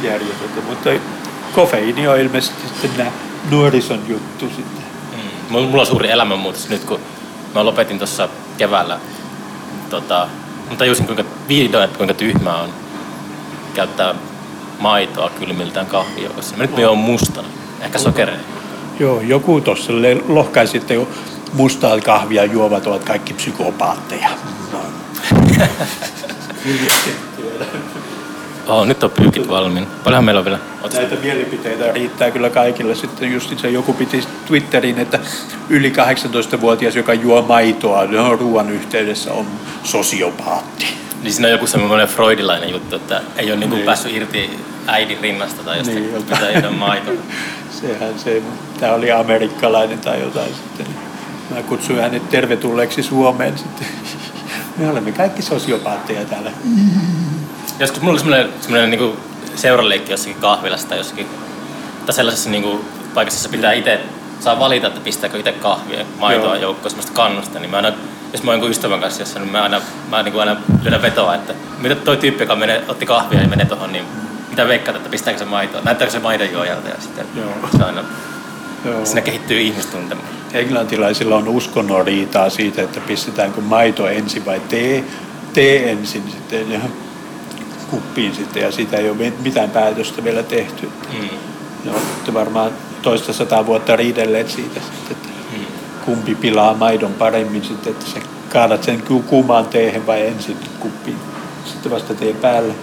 Järjetöntä, 0.02 0.60
mutta 0.68 0.90
kofeiini 1.60 2.08
on 2.08 2.20
ilmeisesti 2.20 2.68
sitten 2.68 2.90
nämä 2.96 3.10
nuorison 3.50 4.00
juttu 4.08 4.48
sitten. 4.48 4.84
Mm. 5.12 5.52
Mulla 5.52 5.80
on 5.80 5.86
suuri 5.86 6.10
elämänmuutos 6.10 6.68
nyt, 6.68 6.84
kun 6.84 7.00
mä 7.54 7.64
lopetin 7.64 7.98
tuossa 7.98 8.28
keväällä. 8.58 8.98
Tota, 9.90 10.28
mä 10.70 10.76
tajusin 10.76 11.06
kuinka 11.06 11.24
vihdoin, 11.48 11.84
että 11.84 11.96
kuinka 11.96 12.14
tyhmää 12.14 12.56
on 12.56 12.68
käyttää 13.74 14.14
maitoa 14.78 15.30
kylmiltään 15.30 15.86
kahvijoukossa. 15.86 16.56
Mä 16.56 16.62
nyt 16.62 16.76
mä 16.76 16.80
juon 16.80 16.98
mustana. 16.98 17.48
Ehkä 17.80 17.98
sokereja. 17.98 18.38
Joo, 18.98 19.20
joku 19.20 19.60
tuossa 19.60 19.92
lohkaisi, 20.28 20.78
että 20.78 20.94
jo 20.94 21.08
mustaa 21.52 22.00
kahvia 22.00 22.44
juovat 22.44 22.86
ovat 22.86 23.04
kaikki 23.04 23.34
psykopaatteja. 23.34 24.28
Oh, 28.70 28.86
nyt 28.86 29.02
on 29.02 29.10
pyykit 29.10 29.48
valmiina. 29.48 29.86
Paljonhan 30.04 30.24
meillä 30.24 30.38
on 30.38 30.44
vielä. 30.44 30.58
Ootas- 30.82 30.96
Näitä 30.98 31.14
mielipiteitä 31.22 31.92
riittää 31.92 32.30
kyllä 32.30 32.50
kaikille. 32.50 32.94
Sitten 32.94 33.32
just 33.32 33.58
se 33.58 33.70
joku 33.70 33.92
piti 33.92 34.24
Twitteriin, 34.46 34.98
että 34.98 35.18
yli 35.68 35.90
18-vuotias, 35.90 36.96
joka 36.96 37.14
juo 37.14 37.42
maitoa 37.42 38.04
no, 38.04 38.36
ruoan 38.36 38.70
yhteydessä, 38.70 39.32
on 39.32 39.46
sosiopaatti. 39.84 40.86
Niin 41.22 41.32
siinä 41.32 41.46
on 41.48 41.52
joku 41.52 41.66
semmoinen 41.66 42.08
freudilainen 42.08 42.70
juttu, 42.70 42.96
että 42.96 43.20
ei 43.36 43.50
ole 43.50 43.60
niinku 43.60 43.74
Niin. 43.76 43.86
päässyt 43.86 44.12
irti 44.12 44.50
äidin 44.86 45.18
rinnasta 45.22 45.62
tai 45.62 45.78
jostain, 45.78 46.02
Niin, 46.12 46.22
pitää 46.22 46.50
juoda 46.50 46.70
maitoa. 46.70 47.14
Sehän 47.80 48.18
se, 48.18 48.42
tämä 48.80 48.92
oli 48.92 49.12
amerikkalainen 49.12 49.98
tai 49.98 50.20
jotain 50.20 50.54
sitten. 50.54 50.86
Mä 51.50 51.62
kutsuin 51.62 52.00
hänet 52.00 52.30
tervetulleeksi 52.30 53.02
Suomeen 53.02 53.58
sitten. 53.58 53.86
Me 54.76 54.88
olemme 54.90 55.12
kaikki 55.12 55.42
sosiopaatteja 55.42 56.24
täällä. 56.24 56.50
Joskus 57.80 58.00
mulla 58.00 58.12
oli 58.12 58.20
semmoinen, 58.20 58.48
semmoinen 58.60 58.90
niinku 58.90 59.16
seuraleikki 59.54 60.12
jossakin 60.12 60.36
kahvilassa 60.40 60.88
tai 60.88 60.98
jossakin, 60.98 61.26
tai 62.06 62.14
sellaisessa 62.14 62.50
niinku 62.50 62.84
paikassa, 63.14 63.38
jossa 63.38 63.48
pitää 63.48 63.72
itse, 63.72 64.00
saa 64.40 64.58
valita, 64.58 64.86
että 64.86 65.00
pistääkö 65.00 65.38
itse 65.38 65.52
kahvia, 65.52 66.04
maitoa 66.18 66.44
Joo. 66.44 66.62
joukkoon, 66.62 66.90
semmoista 66.90 67.12
kannusta, 67.12 67.58
niin 67.58 67.70
mä 67.70 67.76
aina, 67.76 67.92
jos 68.32 68.42
mä 68.42 68.50
oon 68.50 68.70
ystävän 68.70 69.00
kanssa 69.00 69.22
jossain, 69.22 69.42
niin 69.42 69.52
mä 69.52 69.62
aina, 69.62 69.80
mä 70.10 70.22
niinku 70.22 70.38
aina 70.38 70.56
lyödän 70.82 71.02
vetoa, 71.02 71.34
että 71.34 71.54
mitä 71.78 71.94
toi 71.94 72.16
tyyppi, 72.16 72.42
joka 72.42 72.56
menee, 72.56 72.84
otti 72.88 73.06
kahvia 73.06 73.40
ja 73.40 73.48
menee 73.48 73.66
tohon, 73.66 73.92
niin 73.92 74.04
mitä 74.50 74.68
veikkaat, 74.68 74.96
että 74.96 75.08
pistääkö 75.08 75.38
se 75.38 75.44
maitoa, 75.44 75.80
näyttääkö 75.80 76.12
se 76.12 76.18
maidon 76.18 76.52
juojalta 76.52 76.88
ja 76.88 76.94
sitten 76.98 77.26
Joo. 77.36 77.50
se 77.76 77.84
aina, 77.84 78.04
Joo. 78.84 79.06
siinä 79.06 79.20
kehittyy 79.20 79.60
ihmistuntemus. 79.60 80.24
Englantilaisilla 80.52 81.36
on 81.36 81.48
uskonnon 81.48 82.06
riitaa 82.06 82.50
siitä, 82.50 82.82
että 82.82 83.00
pistetäänkö 83.00 83.60
maito 83.60 84.08
ensin 84.08 84.46
vai 84.46 84.60
tee, 84.60 85.04
tee 85.52 85.90
ensin 85.90 86.22
sitten 86.30 86.72
ja 86.72 86.80
kuppiin 87.90 88.34
sitten 88.34 88.62
ja 88.62 88.72
siitä 88.72 88.96
ei 88.96 89.10
ole 89.10 89.32
mitään 89.42 89.70
päätöstä 89.70 90.24
vielä 90.24 90.42
tehty. 90.42 90.90
Mm. 91.12 91.28
Ne 91.84 91.90
on 92.28 92.34
varmaan 92.34 92.72
toista 93.02 93.32
sataa 93.32 93.66
vuotta 93.66 93.96
riidelleet 93.96 94.50
siitä 94.50 94.80
sitten, 94.80 95.10
että 95.16 95.28
Mm. 95.56 95.64
kumpi 96.04 96.34
pilaa 96.34 96.74
maidon 96.74 97.14
paremmin 97.14 97.64
sitten, 97.64 97.92
että 97.92 98.06
sä 98.06 98.20
kaadat 98.52 98.82
sen 98.84 99.02
ku- 99.02 99.22
kuumaan 99.22 99.66
teehen 99.66 100.06
vai 100.06 100.26
ensin 100.26 100.56
kuppiin. 100.80 101.16
Sitten 101.64 101.92
vasta 101.92 102.14
tee 102.14 102.32
päälle 102.32 102.74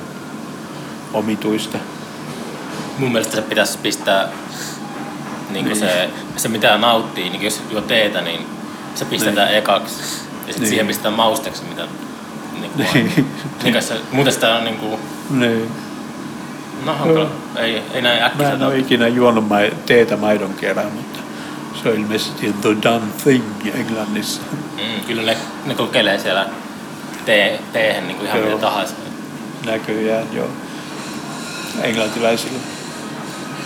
omituista. 1.14 1.78
Mun 2.98 3.12
mielestä 3.12 3.36
se 3.36 3.42
pitäisi 3.42 3.78
pistää 3.78 4.28
niin 5.50 5.66
Niin. 5.66 5.78
se, 5.80 6.10
se, 6.38 6.48
mitä 6.48 6.78
nauttii, 6.78 7.30
niin 7.30 7.42
jos 7.42 7.62
juo 7.72 7.82
teetä, 7.82 8.22
niin 8.22 8.46
se 8.96 9.06
pistetään 9.06 9.48
Niin. 9.48 9.58
ekaksi. 9.58 9.96
Ja 10.00 10.04
sitten 10.04 10.62
Niin. 10.62 10.70
siihen 10.70 10.88
pistetään 10.88 11.14
mausteeksi, 11.14 11.64
mitä 11.70 11.88
niin 12.62 12.72
kuin 12.72 12.88
Niin. 13.64 13.74
kai 13.74 13.82
se, 13.82 13.94
muuten 14.12 14.34
sitä 14.34 14.56
on 14.56 14.64
niin 14.64 14.78
kuin, 14.78 15.00
Niin. 15.30 15.72
no 16.86 16.94
hankala. 16.94 17.30
Ei, 17.56 17.82
ei 17.94 18.02
näin 18.02 18.20
Mä 18.20 18.26
äkkiä. 18.26 18.50
en 18.52 18.64
ole 18.64 18.78
ikinä 18.78 19.08
juonut 19.08 19.48
mai- 19.48 19.74
teetä 19.86 20.18
maidon 20.18 20.54
kerran, 20.54 20.92
mutta 20.92 21.20
se 21.84 21.90
on 21.90 21.96
ilmeisesti 21.96 22.54
the 22.62 22.70
done 22.84 23.06
thing 23.24 23.44
Englannissa. 23.74 24.42
Mm, 24.52 25.04
kyllä 25.08 25.22
ne, 25.22 25.38
ne 25.66 25.76
kokeilee 25.76 26.20
siellä 26.20 26.46
tee, 27.26 27.60
teehen 27.74 28.08
niin 28.08 28.18
kuin 28.18 28.28
ihan 28.28 28.40
Joo. 28.40 28.50
mitä 28.50 28.62
tahansa. 28.62 28.94
Näköjään 29.66 30.26
jo 30.34 30.50
englantilaisilla. 31.84 32.60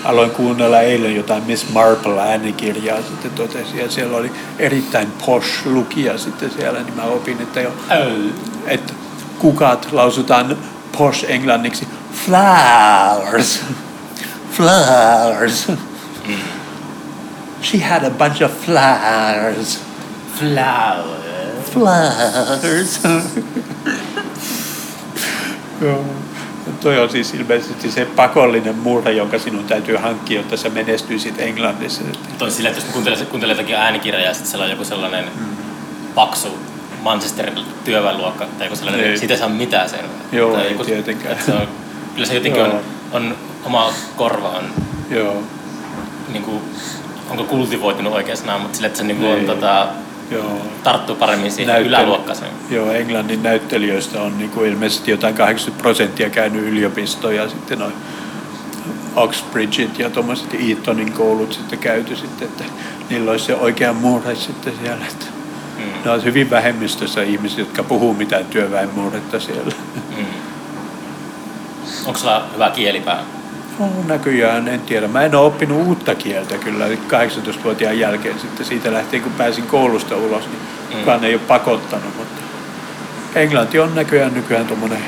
Aloin 0.03 0.31
kuunnella 0.31 0.79
eilen 0.81 1.15
jotain 1.15 1.43
Miss 1.43 1.69
Marple 1.69 2.21
äänikirjaa, 2.21 2.97
sitten 3.01 3.31
totesin, 3.31 3.77
ja 3.79 3.91
siellä 3.91 4.17
oli 4.17 4.31
erittäin 4.59 5.07
posh 5.25 5.65
lukija 5.67 6.17
sitten 6.17 6.51
siellä, 6.51 6.79
niin 6.79 6.95
mä 6.95 7.03
opin, 7.03 7.41
että 7.41 7.61
jo, 7.61 7.71
että 8.67 8.93
kukat 9.39 9.87
lausutaan 9.91 10.57
posh 10.97 11.25
englanniksi 11.27 11.87
flowers, 12.25 13.61
flowers. 14.51 15.67
She 17.61 17.77
had 17.77 18.03
a 18.03 18.09
bunch 18.09 18.43
of 18.43 18.51
flowers. 18.65 19.79
Flowers. 20.39 21.71
Flowers. 21.73 22.99
Joo. 25.81 26.05
Toi 26.81 26.99
on 26.99 27.09
siis 27.09 27.33
ilmeisesti 27.33 27.91
se 27.91 28.05
pakollinen 28.05 28.75
murre, 28.75 29.11
jonka 29.11 29.39
sinun 29.39 29.65
täytyy 29.65 29.97
hankkia, 29.97 30.39
jotta 30.39 30.57
sä 30.57 30.69
menestyisit 30.69 31.39
Englannissa. 31.39 32.01
Toi 32.37 32.51
sillä, 32.51 32.69
että 32.69 32.81
jos 32.81 32.91
kuuntelee, 32.93 33.25
kuuntelee 33.25 33.55
jotakin 33.55 33.75
äänikirjaa 33.75 34.23
ja 34.25 34.33
sitten 34.33 34.49
siellä 34.49 34.63
on 34.63 34.71
joku 34.71 34.83
sellainen 34.83 35.25
mm. 35.25 35.45
paksu 36.15 36.59
Manchesterin 37.01 37.59
työväenluokka 37.85 38.45
tai 38.57 38.67
joku 38.67 38.75
sellainen, 38.75 39.05
niin 39.05 39.19
siitä 39.19 39.33
ei 39.33 39.39
saa 39.39 39.49
mitään 39.49 39.89
selvää. 39.89 40.09
Joo, 40.31 40.53
tai 40.53 40.65
ei 40.65 40.71
joku, 40.71 40.83
tietenkään. 40.83 41.31
Että 41.31 41.45
se 41.45 41.51
on, 41.53 41.67
kyllä 42.15 42.27
se 42.27 42.33
jotenkin 42.35 42.63
on, 42.63 42.79
on, 43.11 43.35
oma 43.63 43.93
korva 44.15 44.47
on, 44.49 44.63
Joo. 45.09 45.43
niin 46.31 46.43
kuin, 46.43 46.61
onko 47.29 47.43
kultivoitunut 47.43 48.13
oikea 48.13 48.35
sana, 48.35 48.57
mutta 48.57 48.75
sille, 48.75 48.87
että 48.87 48.97
se 48.97 49.03
niin 49.03 49.17
kuin 49.17 49.29
on, 49.29 49.35
Niin. 49.35 49.47
tota, 49.47 49.87
Joo. 50.31 50.57
tarttuu 50.83 51.15
paremmin 51.15 51.51
siihen 51.51 51.75
Näyttely- 51.75 51.87
yläluokkaiseen. 51.87 52.51
Joo, 52.69 52.91
Englannin 52.91 53.43
näyttelijöistä 53.43 54.21
on 54.21 54.37
niin 54.37 54.49
kuin 54.49 54.69
ilmeisesti 54.69 55.11
jotain 55.11 55.33
80 55.35 55.81
prosenttia 55.81 56.29
käynyt 56.29 56.63
yliopistoja 56.63 57.43
ja 57.43 57.49
sitten 57.49 57.79
noin 57.79 57.93
Oxbridgeit 59.15 59.99
ja 59.99 60.09
tuommoiset 60.09 60.53
Eatonin 60.53 61.11
koulut 61.11 61.53
sitten 61.53 61.79
käyty 61.79 62.15
sitten, 62.15 62.47
että 62.47 62.63
niillä 63.09 63.31
olisi 63.31 63.45
se 63.45 63.55
oikea 63.55 63.93
murre 63.93 64.35
sitten 64.35 64.73
siellä. 64.83 65.05
Että 65.11 65.25
Mm. 65.85 65.91
ne 66.05 66.11
on 66.11 66.23
hyvin 66.23 66.49
vähemmistössä 66.49 67.21
ihmisiä, 67.23 67.59
jotka 67.59 67.83
puhuu 67.83 68.13
mitään 68.13 68.45
työväenmurretta 68.45 69.39
siellä. 69.39 69.71
Mm. 70.17 70.25
Onko 72.05 72.19
sulla 72.19 72.43
hyvä 72.53 72.69
kielipää? 72.69 73.23
No, 73.79 73.87
näköjään, 74.07 74.67
en 74.67 74.79
tiedä. 74.81 75.07
Mä 75.07 75.21
en 75.21 75.35
ole 75.35 75.45
oppinut 75.47 75.87
uutta 75.87 76.15
kieltä 76.15 76.57
kyllä 76.57 76.85
18-vuotiaan 76.87 77.99
jälkeen 77.99 78.39
sitten 78.39 78.65
siitä 78.65 78.93
lähtien, 78.93 79.23
kun 79.23 79.31
pääsin 79.31 79.63
koulusta 79.67 80.15
ulos, 80.15 80.43
niin 80.45 80.59
Mm. 80.91 80.99
kukaan 80.99 81.23
ei 81.23 81.33
ole 81.33 81.41
pakottanut, 81.47 82.17
mutta 82.17 82.41
englanti 83.35 83.79
on 83.79 83.95
näköjään 83.95 84.33
nykyään 84.33 84.67
tuommoinen 84.67 84.99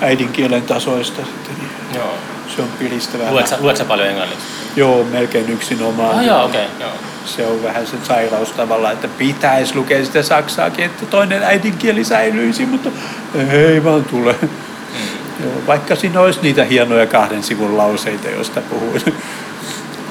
äidinkielen 0.00 0.62
tasoista 0.62 1.22
sitten, 1.24 1.54
niin 1.58 1.70
Joo. 1.94 2.14
se 2.56 2.62
on 2.62 2.68
piristävää. 2.78 3.30
Luetko 3.32 3.50
sä, 3.50 3.56
luetko 3.60 3.78
sä 3.78 3.84
paljon 3.84 4.08
englanniksi? 4.08 4.46
Joo, 4.76 5.04
melkein 5.04 5.50
yksin 5.50 5.82
omaa. 5.82 6.10
Ah, 6.10 6.24
joo, 6.24 6.44
okei. 6.44 6.64
Okay, 6.64 6.80
joo. 6.80 6.90
Se 7.26 7.46
on 7.46 7.62
vähän 7.62 7.86
se 7.86 7.96
sairaus 8.02 8.52
tavallaan, 8.52 8.94
että 8.94 9.08
pitäisi 9.08 9.74
lukea 9.74 10.04
sitä 10.04 10.22
saksaakin, 10.22 10.84
että 10.84 11.06
toinen 11.06 11.42
äidinkieli 11.42 12.04
säilyisi, 12.04 12.66
mutta 12.66 12.90
ei 13.50 13.84
vaan 13.84 14.04
tule. 14.04 14.34
Mm. 14.42 14.48
Joo, 15.44 15.52
vaikka 15.66 15.96
siinä 15.96 16.20
olisi 16.20 16.40
niitä 16.42 16.64
hienoja 16.64 17.06
kahden 17.06 17.42
sivun 17.42 17.76
lauseita, 17.76 18.28
joista 18.28 18.60
puhuin. 18.60 19.02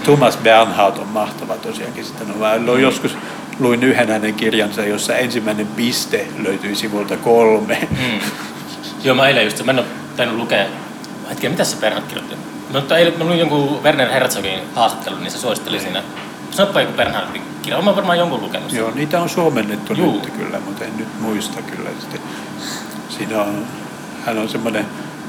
Thomas 0.04 0.38
Bernhard 0.38 0.98
on 0.98 1.08
mahtava 1.08 1.54
tosiaankin. 1.54 2.06
Sitten 2.06 2.28
on, 2.32 2.38
mä 2.38 2.58
mm. 2.58 2.80
joskus 2.80 3.18
luin 3.60 3.84
yhden 3.84 4.08
hänen 4.08 4.34
kirjansa, 4.34 4.86
jossa 4.86 5.16
ensimmäinen 5.16 5.68
piste 5.68 6.28
löytyi 6.44 6.76
sivulta 6.76 7.18
kolme. 7.18 7.88
Mm. 7.92 8.20
Joo, 9.04 9.16
mä 9.16 9.28
eilen 9.28 9.44
just, 9.44 9.66
mä 9.66 9.72
en 9.72 9.80
ole 9.80 9.88
tainnut 10.18 10.38
lukea, 10.38 10.66
hetken, 11.30 11.52
mitä 11.52 11.64
se 11.64 11.78
Bernhard 11.78 12.08
kirjoitti? 12.08 12.36
Mutta 12.74 12.98
eilen, 12.98 13.14
mä 13.18 13.24
luin 13.24 13.40
jonkun 13.40 13.84
Werner 13.84 14.10
Herzogin 14.10 14.60
haastattelun, 14.76 15.24
niin 15.24 15.32
se 15.32 15.38
suositteli 15.38 15.80
siinä. 15.80 16.04
Sanoppa 16.56 16.82
joku 16.82 16.94
Bernhardin 16.94 17.42
kirja, 17.62 17.78
olen 17.78 17.96
varmaan 17.96 18.18
jonkun 18.18 18.42
lukenut. 18.42 18.70
sen. 18.70 18.80
Joo, 18.80 18.92
niitä 18.92 19.22
on 19.22 19.30
suomennettu 19.30 19.94
Juu. 19.94 20.14
nyt 20.14 20.30
kyllä, 20.30 20.60
mutta 20.60 20.86
en 20.86 20.98
nyt 20.98 21.22
muista 21.22 21.62
kyllä. 21.62 21.90
Sitten 22.00 22.22
siinä 23.10 23.42
on, 23.42 23.66
hän 24.26 24.38
on 24.38 24.50
semmoinen 24.50 24.86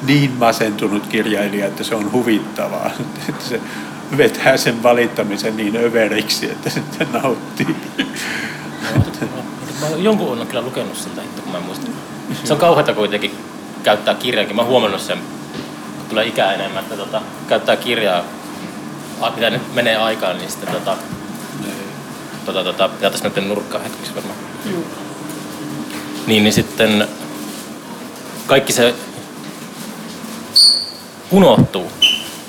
niin 0.06 0.32
masentunut 0.38 1.06
kirjailija, 1.06 1.66
että 1.66 1.84
se 1.84 1.94
on 1.94 2.12
huvittavaa. 2.12 2.90
Että 3.28 3.44
se 3.44 3.60
vetää 4.16 4.56
sen 4.56 4.82
valittamisen 4.82 5.56
niin 5.56 5.76
överiksi, 5.76 6.50
että 6.50 6.70
sitten 6.70 7.08
nauttii. 7.12 7.76
Mä 9.80 9.86
jonkun 9.96 10.32
olen 10.32 10.46
kyllä 10.46 10.62
lukenut 10.62 10.96
siltä, 10.96 11.22
hitto, 11.22 11.42
kun 11.42 11.52
mä 11.52 11.58
en 11.58 11.64
muista. 11.64 11.86
Se 12.44 12.52
on 12.52 12.58
kauheata 12.58 12.94
kuitenkin 12.94 13.34
käyttää 13.82 14.14
kirjaakin. 14.14 14.56
Mä 14.56 14.62
oon 14.62 14.70
huomannut 14.70 15.00
sen, 15.00 15.18
kun 15.96 16.06
tulee 16.08 16.26
ikää 16.26 16.54
enemmän, 16.54 16.82
että 16.82 16.96
tota, 16.96 17.22
käyttää 17.48 17.76
kirjaa, 17.76 18.22
mitä 19.36 19.50
nyt 19.50 19.74
menee 19.74 19.96
aikaan, 19.96 20.38
niin 20.38 20.50
sitten 20.50 20.74
tota, 20.74 20.96
tota, 22.46 22.64
tota, 22.64 22.88
pitää 22.88 23.10
tässä 23.10 23.28
nyt 23.28 23.48
nurkkaa 23.48 23.80
hetkeksi 23.80 24.14
varmaan. 24.14 24.38
Niin, 26.26 26.44
niin 26.44 26.52
sitten 26.52 27.08
kaikki 28.46 28.72
se 28.72 28.94
unohtuu 31.30 31.92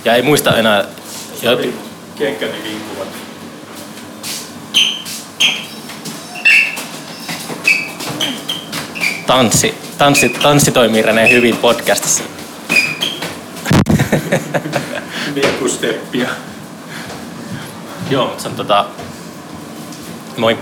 ja 0.05 0.15
ei 0.15 0.21
muista 0.21 0.57
enää. 0.57 0.85
Ja, 1.41 1.51
Kenkäni 2.15 2.63
liikkuvat. 2.63 3.07
tanssi, 9.27 9.75
tanssi, 9.97 10.29
tanssi 10.29 10.71
toimii 10.71 11.01
Rene 11.01 11.31
hyvin 11.31 11.57
podcastissa. 11.57 12.23
Liekusteppiä. 15.35 16.29
Joo, 18.09 18.27
mutta 18.27 18.43
se 18.43 18.49
on 18.49 18.55
tota... 18.55 18.85
Moi. 20.38 20.57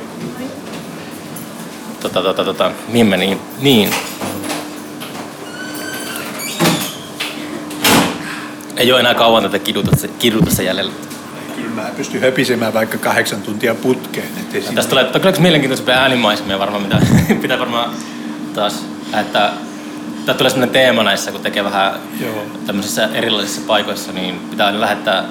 Tota, 1.99 2.21
tota, 2.21 2.43
tota, 2.45 2.71
mihin 2.87 3.07
meni? 3.07 3.37
Niin. 3.61 3.89
Ei 8.77 8.91
ole 8.91 8.99
enää 8.99 9.13
kauan 9.13 9.43
tätä 9.43 9.59
kidutusta, 9.59 10.07
kidutusta 10.07 10.61
jäljellä. 10.61 10.91
Kyllä 11.55 11.69
mä 11.81 11.89
pystyn 11.97 12.21
höpisemään 12.21 12.73
vaikka 12.73 12.97
kahdeksan 12.97 13.41
tuntia 13.41 13.75
putkeen. 13.75 14.27
Ettei 14.39 14.61
siinä- 14.61 14.75
Tästä 14.75 14.89
tulee, 14.89 15.03
tulee 15.05 15.33
mielenkiintoisempia 15.39 15.95
äänimaisemia 15.95 16.59
varmaan, 16.59 16.83
mitä 16.83 16.99
pitää 17.41 17.59
varmaan 17.59 17.89
taas 18.53 18.83
lähettää. 19.11 19.53
Tämä 20.25 20.37
tulee 20.37 20.49
sellainen 20.49 20.73
teema 20.73 21.03
näissä, 21.03 21.31
kun 21.31 21.41
tekee 21.41 21.63
vähän 21.63 21.93
Joo. 22.21 22.45
tämmöisissä 22.65 23.09
erilaisissa 23.13 23.61
paikoissa, 23.67 24.11
niin 24.11 24.39
pitää 24.39 24.65
aina 24.67 24.81
lähettää 24.81 25.25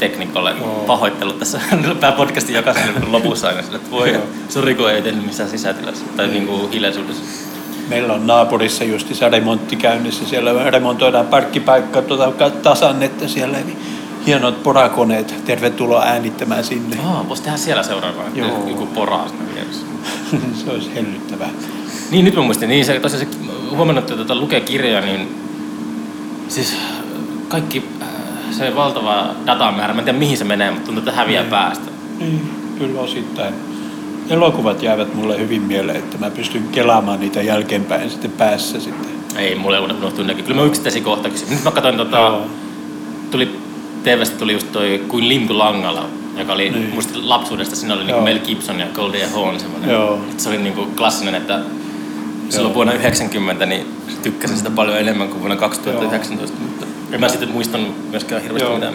ääniteknikolle 0.00 0.54
Joo. 0.60 0.84
pahoittelut 0.86 1.38
tässä 1.38 1.60
tämä 2.00 2.12
podcastin 2.12 2.56
jokaisen 2.56 3.12
lopussa 3.12 3.48
aina 3.48 3.62
sille, 3.62 3.76
että 3.76 3.90
voi, 3.90 4.20
sori 4.48 4.74
kun 4.74 4.90
ei 4.90 5.02
tehnyt 5.02 5.26
missään 5.26 5.50
sisätilassa 5.50 6.04
tai 6.16 6.26
niin 6.28 6.46
kuin 6.46 6.70
hiljaisuudessa. 6.70 7.22
Meillä 7.88 8.12
on 8.12 8.26
naapurissa 8.26 8.84
justiinsa 8.84 9.28
remontti 9.28 9.76
käynnissä. 9.76 10.24
Siellä 10.26 10.70
remontoidaan 10.70 11.26
parkkipaikka 11.26 12.02
tuota 12.02 12.32
ka- 12.32 12.50
tasannetta 12.50 13.28
siellä. 13.28 13.58
Eli 13.58 13.76
hienot 14.26 14.62
porakoneet. 14.62 15.34
Tervetuloa 15.44 16.02
äänittämään 16.02 16.64
sinne. 16.64 16.96
Aa, 17.04 17.28
voisi 17.28 17.42
tehdä 17.42 17.56
siellä 17.56 17.82
seuraavaa, 17.82 18.24
Joo. 18.34 18.68
joku 18.68 18.86
poraa 18.86 19.26
vieressä. 19.54 19.86
se 20.64 20.70
olisi 20.70 20.94
hellyttävää. 20.94 21.50
Niin, 22.10 22.24
nyt 22.24 22.34
mä 22.34 22.42
muistin. 22.42 22.68
Niin, 22.68 22.84
se, 22.84 23.00
tosiaan 23.00 23.26
se, 23.26 23.38
huomannut, 23.70 24.04
että 24.04 24.16
tuota, 24.16 24.34
lukee 24.34 24.60
kirjoja, 24.60 25.00
niin 25.00 25.28
siis 26.48 26.76
kaikki 27.48 27.84
se 28.50 28.76
valtava 28.76 29.26
datamäärä, 29.46 29.94
mä 29.94 29.98
en 30.00 30.04
tiedä 30.04 30.18
mihin 30.18 30.36
se 30.38 30.44
menee, 30.44 30.70
mutta 30.70 30.86
tuntuu, 30.86 31.00
että 31.00 31.12
häviää 31.12 31.42
Niin. 31.42 31.50
päästä. 31.50 31.90
Niin, 32.18 32.50
kyllä 32.78 33.00
osittain. 33.00 33.54
Elokuvat 34.30 34.82
jäävät 34.82 35.14
mulle 35.14 35.38
hyvin 35.38 35.62
mieleen, 35.62 35.96
että 35.98 36.18
mä 36.18 36.30
pystyn 36.30 36.68
kelaamaan 36.72 37.20
niitä 37.20 37.42
jälkeenpäin 37.42 38.10
sitten 38.10 38.30
päässä 38.30 38.80
sitten. 38.80 39.10
Ei, 39.36 39.54
mulle 39.54 39.76
ei 39.76 39.82
unohtunut 39.84 40.26
nekin. 40.26 40.44
Kyllä 40.44 40.60
mä 40.60 40.66
yksittäisiä 40.66 41.02
kohtauksia. 41.02 41.48
Nyt 41.50 41.64
mä 41.64 41.70
katsoin, 41.70 41.96
tota, 41.96 42.16
Joo. 42.16 42.46
tuli, 43.30 43.58
TVstä 44.04 44.38
tuli 44.38 44.52
just 44.52 44.72
toi 44.72 45.04
Kuin 45.08 45.28
lintu 45.28 45.58
langalla, 45.58 46.06
joka 46.38 46.52
oli 46.52 46.70
Niin. 46.70 46.90
musta 46.94 47.18
lapsuudesta. 47.22 47.76
Siinä 47.76 47.94
oli 47.94 48.00
Joo. 48.02 48.06
niinku 48.06 48.24
Mel 48.24 48.38
Gibson 48.46 48.80
ja 48.80 48.86
Goldie 48.94 49.26
Hawn 49.26 49.60
semmoinen. 49.60 49.90
Joo. 49.90 50.18
Se 50.36 50.48
oli 50.48 50.58
niinku 50.58 50.86
klassinen, 50.96 51.34
että 51.34 51.60
silloin 52.48 52.70
Joo. 52.70 52.74
vuonna 52.74 52.92
90 52.92 53.66
niin 53.66 53.86
tykkäsin 54.22 54.56
sitä 54.56 54.70
paljon 54.70 54.98
enemmän 54.98 55.28
kuin 55.28 55.40
vuonna 55.40 55.56
2019. 55.56 56.56
Mutta 56.62 56.86
en 57.12 57.20
mä 57.20 57.28
sitten 57.28 57.50
muistanut 57.50 58.10
myöskään 58.10 58.42
hirveästi 58.42 58.68
Joo. 58.68 58.74
mitään. 58.74 58.94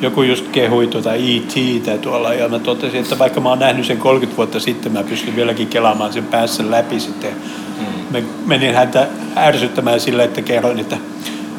Joku 0.00 0.22
just 0.22 0.48
kehui 0.48 0.86
tuota 0.86 1.14
E.T. 1.14 2.00
tuolla 2.00 2.34
ja 2.34 2.48
mä 2.48 2.58
totesin, 2.58 3.00
että 3.00 3.18
vaikka 3.18 3.40
mä 3.40 3.48
oon 3.48 3.58
nähnyt 3.58 3.86
sen 3.86 3.98
30 3.98 4.36
vuotta 4.36 4.60
sitten, 4.60 4.92
mä 4.92 5.02
pystyn 5.02 5.36
vieläkin 5.36 5.68
kelaamaan 5.68 6.12
sen 6.12 6.24
päässä 6.24 6.70
läpi 6.70 7.00
sitten. 7.00 7.30
Mm. 7.78 8.18
Mä 8.18 8.26
menin 8.46 8.74
häntä 8.74 9.06
ärsyttämään 9.36 10.00
sillä, 10.00 10.24
että 10.24 10.42
kerroin, 10.42 10.78
että 10.78 10.96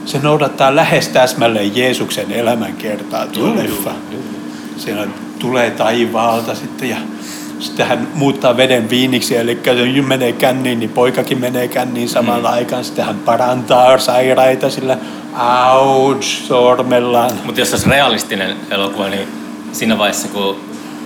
se 0.06 0.20
noudattaa 0.24 0.76
lähes 0.76 1.08
täsmälleen 1.08 1.76
Jeesuksen 1.76 2.32
elämänkertaa 2.32 3.28
tuo 3.28 3.56
leffa. 3.56 3.92
Siellä 4.78 5.08
tulee 5.40 5.72
taivaalta 5.72 6.56
sitten 6.56 6.90
ja 6.90 6.98
sitten 7.64 7.88
hän 7.88 8.08
muuttaa 8.14 8.58
veden 8.58 8.90
viiniksi, 8.90 9.38
eli 9.38 9.60
se 9.64 10.02
menee 10.02 10.32
känniin, 10.32 10.80
niin 10.80 10.90
poikakin 10.90 11.40
menee 11.40 11.68
känniin 11.68 12.10
samaan 12.10 12.40
Mm. 12.42 12.46
aikaan. 12.46 12.84
Sitten 12.84 13.06
hän 13.06 13.16
parantaa 13.20 13.98
sairaita 13.98 14.70
sillä 14.70 14.98
ouch 15.80 16.24
sormellaan. 16.24 17.32
Mutta 17.46 17.62
jos 17.62 17.70
se 17.70 17.76
olisi 17.76 17.90
realistinen 17.90 18.56
elokuva, 18.72 19.08
niin 19.10 19.28
siinä 19.72 19.98
vaiheessa 19.98 20.28
kun 20.28 20.56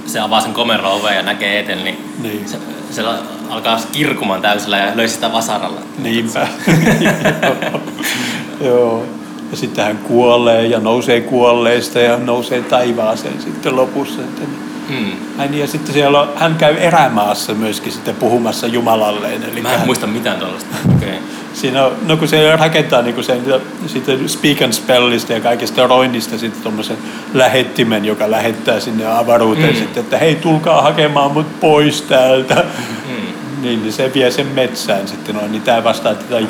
se 0.06 0.20
avaa 0.20 0.42
sen 0.42 0.54
komeron 0.54 0.92
oven 0.92 1.16
ja 1.16 1.22
näkee 1.24 1.60
eteen, 1.60 1.84
niin, 1.84 2.14
Niin. 2.22 2.50
Se, 2.50 2.58
se 2.92 3.04
alkaa 3.50 3.80
kirkumaan 3.92 4.42
täysillä 4.42 4.78
ja 4.78 4.92
löysi 4.96 5.14
sitä 5.14 5.34
vasaralla. 5.34 5.80
Niinpä. 6.04 6.48
Joo. 8.66 9.04
Ja 9.52 9.58
sitten 9.58 9.86
hän 9.86 9.98
kuolee 9.98 10.66
ja 10.68 10.80
nousee 10.80 11.22
kuolleista 11.22 12.00
ja 12.00 12.18
nousee 12.18 12.62
taivaaseen 12.62 13.42
sitten 13.42 13.76
lopussa. 13.76 14.22
Että 14.22 14.42
niin 14.42 14.60
Mm. 14.90 15.12
Niin, 15.38 15.60
ja 15.60 15.68
sitten 15.68 15.94
siellä 15.94 16.22
on, 16.22 16.30
hän 16.36 16.56
käy 16.56 16.76
erämaassa 16.78 17.54
myöskin 17.54 17.92
sitten 17.92 18.16
puhumassa 18.16 18.68
Jumalalleen. 18.68 19.44
Eli 19.44 19.62
Mä 19.62 19.72
en 19.72 19.78
hän, 19.80 19.88
muista 19.88 20.08
mitään 20.08 20.40
tuollaista. 20.40 20.76
Okay. 20.98 21.10
siinä 21.54 21.86
on, 21.86 21.92
no 22.08 22.18
kun 22.18 22.28
se 22.28 22.56
rakentaa 22.56 23.02
niin 23.02 23.14
kuin 23.14 23.24
sen, 23.24 23.42
sitten 23.88 24.30
speak 24.30 24.62
and 24.62 24.74
spellista 24.74 25.34
ja 25.34 25.40
kaikesta 25.40 25.88
roinnista 25.88 26.38
sitten 26.38 26.64
tuommoisen 26.64 26.98
lähettimen, 27.34 28.06
joka 28.06 28.32
lähettää 28.32 28.80
sinne 28.80 29.06
avaruuteen 29.06 29.74
Mm. 29.74 29.80
sitten, 29.80 30.04
että 30.04 30.18
hei 30.18 30.36
tulkaa 30.36 30.82
hakemaan 30.82 31.32
mut 31.32 31.60
pois 31.60 32.02
täältä. 32.02 32.56
Mm. 32.56 33.62
Niin, 33.62 33.82
niin 33.82 33.94
se 33.94 34.12
vie 34.14 34.32
sen 34.32 34.48
metsään 34.48 35.08
sitten 35.08 35.36
noin, 35.36 35.52
niin 35.52 35.62
tämä 35.62 35.84
vastaa 35.84 36.16
tätä 36.16 36.42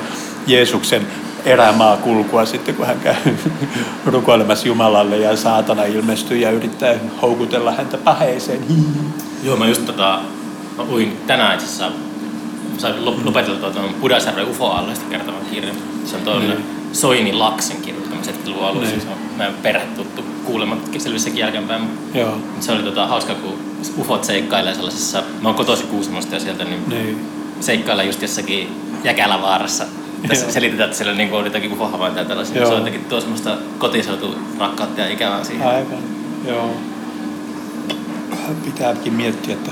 Jeesuksen 0.47 1.07
erämaakulkua 1.47 2.45
sitten, 2.45 2.75
kun 2.75 2.85
hän 2.85 2.99
käy 2.99 3.15
rukoilemassa 4.05 4.67
Jumalalle 4.67 5.17
ja 5.17 5.35
saatana 5.37 5.83
ilmestyy 5.83 6.37
ja 6.37 6.51
yrittää 6.51 6.95
houkutella 7.21 7.71
häntä 7.71 7.97
paheeseen. 7.97 8.59
Joo, 9.43 9.57
mä 9.57 9.67
just 9.67 9.85
tota, 9.85 10.19
mä 10.77 10.83
luin 10.83 11.17
tänään 11.27 11.53
itse 11.53 11.65
asiassa, 11.65 11.91
sain 12.77 12.95
lop- 12.95 13.25
lopeteltua 13.25 13.69
tuon 13.69 13.93
Pudasjärven 14.01 14.47
UFO-alueesta 14.47 15.05
kertovan 15.09 15.41
kirjan. 15.51 15.75
Se 16.05 16.15
on 16.15 16.21
tuon 16.21 16.39
Niin. 16.39 16.65
Soini 16.93 17.33
Laksen 17.33 17.77
kirjoittama 17.77 18.21
70-luvun 18.21 18.65
alussa. 18.65 18.89
Niin. 18.89 19.01
Se 19.01 19.07
on 19.07 19.17
meidän 19.37 19.55
perhetuttu 19.63 20.23
kuulemat 20.45 20.79
selvissäkin 20.97 21.39
jälkeenpäin. 21.39 21.81
Joo, 22.13 22.37
Se 22.59 22.71
oli 22.71 22.83
tota, 22.83 23.07
hauska, 23.07 23.33
kun 23.35 23.53
UFOt 23.97 24.23
seikkailee 24.23 24.73
sellaisessa, 24.75 25.23
mä 25.41 25.49
oon 25.49 25.55
kotoisin 25.55 25.87
Kuusamosta 25.87 26.35
ja 26.35 26.39
sieltä, 26.41 26.63
niin 26.63 26.89
niin. 26.89 27.25
seikkailee 27.59 28.05
just 28.05 28.21
jossakin 28.21 28.69
Jäkälävaarassa. 29.03 29.85
Tässä 30.28 30.51
selitetään, 30.51 30.88
että 30.88 30.97
siellä 30.97 31.13
niinku 31.13 31.36
on 31.36 31.45
jotakin 31.45 31.74
UFO-havaintoja 31.74 32.24
ja 32.24 32.28
tällaisia. 32.30 32.57
Joo. 32.57 32.65
Se 32.65 32.74
on 32.74 32.80
jotenkin 32.80 33.05
tuo 33.05 33.20
semmoista 33.22 33.57
kotiseutu 33.78 34.36
rakkautta 34.59 35.01
ja 35.01 35.09
ikävää 35.09 35.43
siihen. 35.43 35.68
Aivan, 35.68 35.97
joo. 36.47 36.70
Pitääkin 38.65 39.13
miettiä, 39.13 39.53
että 39.53 39.72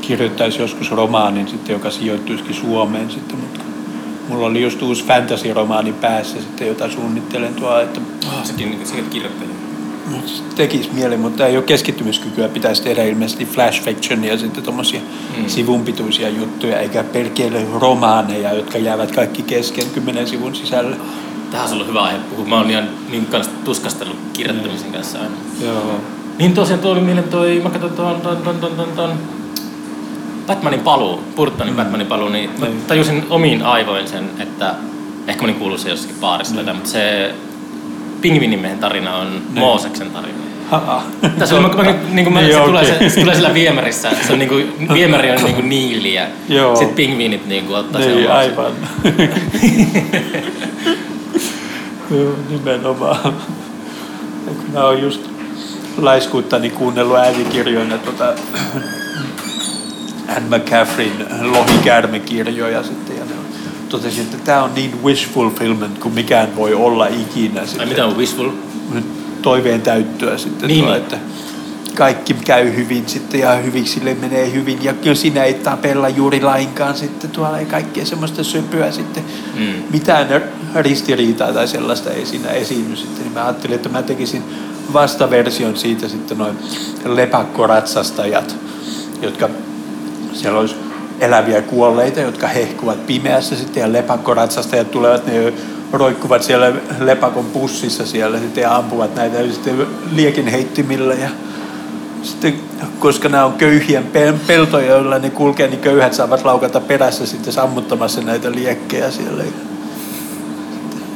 kirjoittaisi 0.00 0.58
joskus 0.62 0.90
romaanin 0.90 1.48
sitten, 1.48 1.72
joka 1.72 1.90
sijoittuisikin 1.90 2.54
Suomeen 2.54 3.10
sitten, 3.10 3.38
mutta 3.38 3.60
mulla 4.28 4.46
oli 4.46 4.62
just 4.62 4.82
uusi 4.82 5.04
fantasy-romaani 5.04 5.92
päässä 5.92 6.40
sitten, 6.40 6.68
jota 6.68 6.90
suunnittelen 6.90 7.54
tuolla, 7.54 7.82
että 7.82 8.00
Oh, 8.26 8.44
sekin, 8.44 8.80
sekin 8.84 9.10
kirjoittelee. 9.10 9.54
Tekisi 10.56 10.90
mieli, 10.92 11.16
mutta 11.16 11.46
ei 11.46 11.56
ole 11.56 11.64
keskittymiskykyä. 11.64 12.48
Pitäisi 12.48 12.82
tehdä 12.82 13.04
ilmeisesti 13.04 13.44
flash 13.46 13.82
fiction 13.82 14.24
ja 14.24 14.38
sitten 14.38 14.64
tuommoisia 14.64 15.00
Mm. 15.36 15.48
sivunpituisia 15.48 16.28
juttuja, 16.28 16.78
eikä 16.80 17.04
perkele 17.04 17.66
romaaneja, 17.80 18.52
jotka 18.54 18.78
jäävät 18.78 19.12
kaikki 19.14 19.42
kesken 19.42 19.84
kymmenen 19.94 20.28
sivun 20.28 20.54
sisällä. 20.54 20.96
Tähän 21.50 21.60
olisi 21.60 21.74
ollut 21.74 21.88
hyvä 21.88 22.02
aihe 22.02 22.18
puhua. 22.30 22.44
Mä 22.44 22.56
oon 22.56 22.70
ihan 22.70 22.88
niin 23.10 23.26
kanssa 23.26 23.52
tuskastellut 23.64 24.16
kirjoittamisen 24.32 24.92
kanssa 24.92 25.18
aina. 25.18 25.34
Joo. 25.64 26.00
Niin 26.38 26.54
tosiaan 26.54 26.80
tuli 26.80 27.00
mieleen 27.00 27.28
toi, 27.28 27.60
mä 27.64 27.70
katsoin 27.70 27.92
ton, 27.92 28.20
ton, 28.20 28.36
ton, 28.36 28.56
ton, 28.60 28.72
ton, 28.76 28.88
ton 28.96 29.10
Batmanin 30.46 30.80
paluu, 30.80 31.20
Burtonin 31.36 31.74
mm. 31.74 31.76
Batmanin 31.76 32.06
paluu, 32.06 32.28
niin 32.28 32.50
mä 32.58 32.66
Niin. 32.66 32.82
tajusin 32.86 33.24
omiin 33.30 33.62
aivoin 33.62 34.08
sen, 34.08 34.30
että 34.38 34.74
ehkä 35.26 35.42
mä 35.42 35.46
olin 35.46 35.54
kuullut 35.58 35.80
se 35.80 35.88
jossakin 35.90 36.16
baarissa, 36.20 36.54
mm. 36.54 36.74
mutta 36.74 36.90
se 36.90 37.34
pingvinimiehen 38.20 38.78
tarina 38.78 39.16
on 39.16 39.26
Niin. 39.32 39.42
Mooseksen 39.58 40.10
tarina. 40.10 40.38
Ha-ha. 40.70 41.02
Tässä 41.38 41.56
on, 41.56 41.62
mä, 41.62 41.68
mä, 41.68 41.94
niin 42.12 42.24
kuin 42.24 42.32
mä, 42.34 42.40
Niin, 42.40 42.54
se, 42.54 42.60
tulee, 42.60 42.82
okei. 42.82 43.10
se, 43.10 43.14
se, 43.14 43.20
tulee 43.20 43.34
sillä 43.34 43.54
viemärissä, 43.54 44.10
se 44.26 44.32
on 44.32 44.38
niin 44.38 44.48
kuin, 44.48 44.72
viemäri 44.94 45.30
on 45.30 45.42
niin 45.44 45.54
kuin 45.54 45.68
niili 45.68 46.14
ja 46.14 46.26
Joo. 46.48 46.76
sitten 46.76 46.94
pingviinit 46.96 47.46
niin 47.46 47.64
kuin 47.64 47.76
ottaa 47.76 48.00
sen 48.02 48.16
Niin, 48.16 48.30
omaksi. 48.30 48.48
aivan. 48.50 48.72
Joo, 52.10 52.34
nimenomaan. 52.48 53.34
Mä 54.72 54.84
oon 54.84 55.02
just 55.02 55.20
laiskuuttani 55.96 56.70
kuunnellut 56.70 57.16
äänikirjoina 57.16 57.98
tota 57.98 58.24
Anne 60.36 60.58
McCaffreyn 60.58 61.26
lohikäärmekirjoja 61.40 62.82
sitten 62.82 63.16
ja 63.16 63.24
ne 63.24 63.30
totesin, 63.88 64.22
että 64.22 64.36
tämä 64.44 64.62
on 64.62 64.74
niin 64.74 65.02
wish 65.04 65.28
fulfillment 65.30 65.98
kuin 65.98 66.14
mikään 66.14 66.56
voi 66.56 66.74
olla 66.74 67.06
ikinä. 67.06 67.60
Ai 67.60 67.66
Sitten, 67.66 67.88
mitä 67.88 68.06
on 68.06 68.16
wishful? 68.16 68.50
toiveen 69.42 69.82
täyttöä 69.82 70.38
sitten 70.38 70.68
Niin, 70.68 70.84
tuo, 70.84 70.92
niin. 70.92 71.02
että 71.02 71.18
kaikki 71.94 72.34
käy 72.34 72.76
hyvin 72.76 73.08
sitten 73.08 73.40
ja 73.40 73.52
hyviksille 73.54 74.14
menee 74.14 74.52
hyvin 74.52 74.84
ja 74.84 74.92
kyllä 74.92 75.14
sinä 75.14 75.44
ei 75.44 75.54
tapella 75.54 76.08
juuri 76.08 76.40
lainkaan 76.40 76.94
sitten 76.96 77.30
tuolla 77.30 77.58
ei 77.58 77.66
kaikkea 77.66 78.06
semmoista 78.06 78.44
söpöä 78.44 78.90
sitten 78.92 79.24
Mm. 79.54 79.82
mitään 79.90 80.28
ristiriitaa 80.76 81.52
tai 81.52 81.68
sellaista 81.68 82.10
ei 82.10 82.26
siinä 82.26 82.48
esiinny 82.48 82.96
sitten, 82.96 83.22
niin 83.22 83.32
mä 83.32 83.44
ajattelin, 83.44 83.76
että 83.76 83.88
mä 83.88 84.02
tekisin 84.02 84.42
vastaversion 84.92 85.76
siitä 85.76 86.08
sitten 86.08 86.38
noin 86.38 86.56
lepakkoratsastajat, 87.04 88.56
jotka 89.22 89.48
siellä 90.32 90.58
olisi 90.60 90.74
eläviä 91.20 91.62
kuolleita, 91.62 92.20
jotka 92.20 92.46
hehkuvat 92.46 93.06
pimeässä 93.06 93.56
sitten 93.56 93.80
ja 93.80 93.92
lepakkoratsastajat 93.92 94.90
tulevat, 94.90 95.26
ne 95.26 95.52
roikkuvat 95.92 96.42
siellä 96.42 96.72
lepakon 96.98 97.44
pussissa 97.44 98.06
siellä 98.06 98.38
sitten 98.38 98.62
ja 98.62 98.76
ampuvat 98.76 99.14
näitä 99.14 99.38
sitten 99.52 99.86
liekinheittimillä 100.12 101.14
ja 101.14 101.28
sitten, 102.22 102.54
koska 102.98 103.28
nämä 103.28 103.44
on 103.44 103.52
köyhien 103.52 104.06
pel- 104.12 104.46
peltoja, 104.46 104.86
joilla 104.86 105.18
ne 105.18 105.30
kulkee, 105.30 105.68
niin 105.68 105.80
köyhät 105.80 106.14
saavat 106.14 106.44
laukata 106.44 106.80
perässä 106.80 107.26
sitten 107.26 107.52
sammuttamassa 107.52 108.20
näitä 108.20 108.52
liekkejä 108.52 109.10
siellä. 109.10 109.44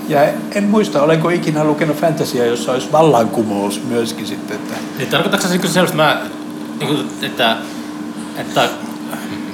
Ja 0.08 0.20
en 0.54 0.64
muista, 0.64 1.02
olenko 1.02 1.28
ikinä 1.28 1.64
lukenut 1.64 1.96
fantasia, 1.96 2.46
jossa 2.46 2.72
olisi 2.72 2.92
vallankumous 2.92 3.82
myöskin 3.88 4.26
sitten. 4.26 4.56
Että, 4.56 4.74
Niin 4.98 5.08
tarkoitatko 5.08 5.48
se 5.48 5.58
sellaista, 5.68 5.82
että, 5.82 5.96
mä, 5.96 6.20
niin 6.80 6.88
kuin, 6.88 7.08
että, 7.22 7.56
että 8.36 8.68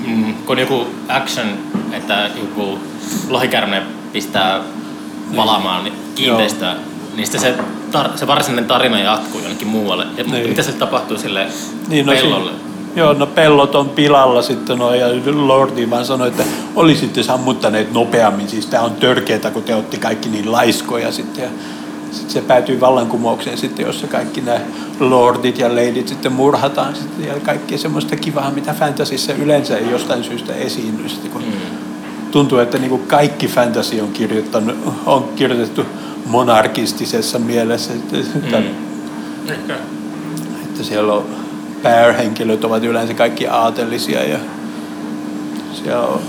mm, 0.08 0.34
kun 0.34 0.58
joku 0.58 0.86
action, 1.08 1.46
että 1.92 2.30
joku 2.40 2.78
lohikärme 3.28 3.82
pistää 4.12 4.60
palaamaan 5.36 5.84
niin 5.84 5.94
kiinteistöä, 6.14 6.74
niin 7.16 7.26
sitten 7.26 7.40
se, 7.40 7.54
tar- 7.92 8.18
se 8.18 8.26
varsinainen 8.26 8.64
tarina 8.68 8.98
jatkuu 8.98 9.40
jonnekin 9.40 9.68
muualle. 9.68 10.06
Ja 10.16 10.24
Niin. 10.24 10.48
mitä 10.48 10.62
se 10.62 10.72
tapahtuu 10.72 11.18
sille 11.18 11.46
Niin, 11.88 12.06
no 12.06 12.12
pellolle? 12.12 12.50
Joo, 12.96 13.12
no 13.12 13.26
pellot 13.26 13.74
on 13.74 13.88
pilalla 13.88 14.42
sitten 14.42 14.78
no, 14.78 14.94
ja 14.94 15.06
Lordi 15.34 15.90
vaan 15.90 16.04
sanoi, 16.04 16.28
että 16.28 16.42
olisitte 16.76 17.22
sammuttaneet 17.22 17.92
nopeammin. 17.92 18.48
Siis 18.48 18.66
tämä 18.66 18.82
on 18.82 18.92
törkeätä, 18.92 19.50
kun 19.50 19.62
te 19.62 19.74
olette 19.74 19.96
kaikki 19.96 20.28
niin 20.28 20.52
laiskoja 20.52 21.12
sitten. 21.12 21.44
Ja 21.44 21.50
sitten 22.10 22.30
se 22.30 22.40
päätyy 22.40 22.80
vallankumoukseen 22.80 23.58
sitten, 23.58 23.86
jossa 23.86 24.06
kaikki 24.06 24.40
nämä 24.40 24.60
lordit 25.00 25.58
ja 25.58 25.74
leidit 25.74 26.08
sitten 26.08 26.32
murhataan 26.32 26.94
sitten 26.96 27.28
ja 27.28 27.34
kaikkea 27.40 27.78
semmoista 27.78 28.16
kivaa, 28.16 28.50
mitä 28.50 28.74
fantasissa 28.74 29.32
yleensä 29.32 29.76
ei 29.76 29.90
jostain 29.90 30.24
syystä 30.24 30.54
esiinny. 30.54 31.08
Sitten, 31.08 31.30
kun 31.30 31.42
Mm. 31.42 31.52
tuntuu, 32.30 32.58
että 32.58 32.78
niin 32.78 32.90
kuin 32.90 33.02
kaikki 33.06 33.48
fantasy 33.48 34.00
on, 34.00 34.12
kirjoittanut, 34.12 34.76
on 35.06 35.28
kirjoitettu 35.36 35.82
monarkistisessa 36.26 37.38
mielessä. 37.38 37.92
Että, 37.92 38.56
Mm. 38.56 39.50
Ehkä. 39.52 39.74
että 40.64 40.82
siellä 40.84 41.12
on 41.12 41.24
päähenkilöt 41.82 42.64
ovat 42.64 42.84
yleensä 42.84 43.14
kaikki 43.14 43.46
aatelisia 43.46 44.24
ja 44.24 44.38
siellä 45.84 46.06
on 46.06 46.20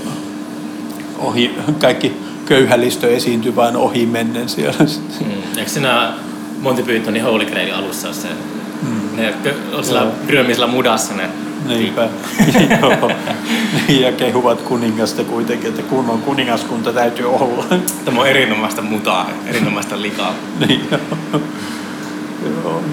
ohi, 1.20 1.56
kaikki 1.82 2.14
köyhälistö 2.50 3.16
esiintyy 3.16 3.56
vain 3.56 3.76
ohi 3.76 4.06
mennen 4.06 4.50
siellä. 4.50 4.86
Mm. 5.20 5.58
Eikö 5.58 5.70
siinä 5.70 6.14
Monty 6.62 6.84
Pythonin 6.84 7.24
Holy 7.24 7.46
Grail 7.46 7.74
alussa 7.76 8.08
ole 8.08 8.16
se, 8.16 8.28
Mm. 8.82 9.16
ne 9.18 9.34
on 9.74 9.84
sillä 9.84 10.08
ryömisellä 10.28 10.68
mudassa 10.68 11.14
ne 11.14 11.30
Niinpä. 11.68 12.02
Joo. 12.82 13.12
Niin, 13.88 14.02
ja 14.02 14.12
kehuvat 14.12 14.62
kuningasta 14.62 15.24
kuitenkin, 15.24 15.70
että 15.70 15.82
kunnon 15.82 16.22
kuningaskunta 16.22 16.94
täytyy 16.94 17.26
olla. 17.34 17.66
Tämä 18.06 18.22
on 18.22 18.28
erinomaista 18.28 18.82
mutaa, 18.82 19.30
erinomaista 19.48 20.02
likaa. 20.02 20.34
niin, 20.68 20.82
joo. 20.92 21.42
joo. 22.64 22.84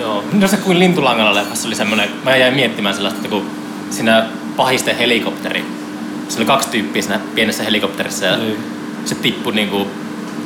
Joo. 0.00 0.24
No 0.32 0.48
se 0.48 0.56
kuin 0.56 0.78
Lintulangalla 0.78 1.34
leffassa 1.34 1.68
oli 1.68 1.74
semmoinen, 1.74 2.08
mä 2.24 2.36
jäin 2.36 2.54
miettimään 2.54 2.94
sellaista, 2.94 3.18
että 3.18 3.28
kun 3.28 3.46
siinä 3.90 4.26
pahisten 4.56 4.96
helikopteri, 4.96 5.64
se 6.28 6.38
oli 6.38 6.46
kaksi 6.46 6.68
tyyppiä 6.68 7.02
siinä 7.02 7.20
pienessä 7.34 7.62
helikopterissa 7.64 8.24
ja 8.26 8.36
Niin. 8.36 8.56
Se 9.08 9.14
tippui 9.14 9.52
niinku 9.54 9.86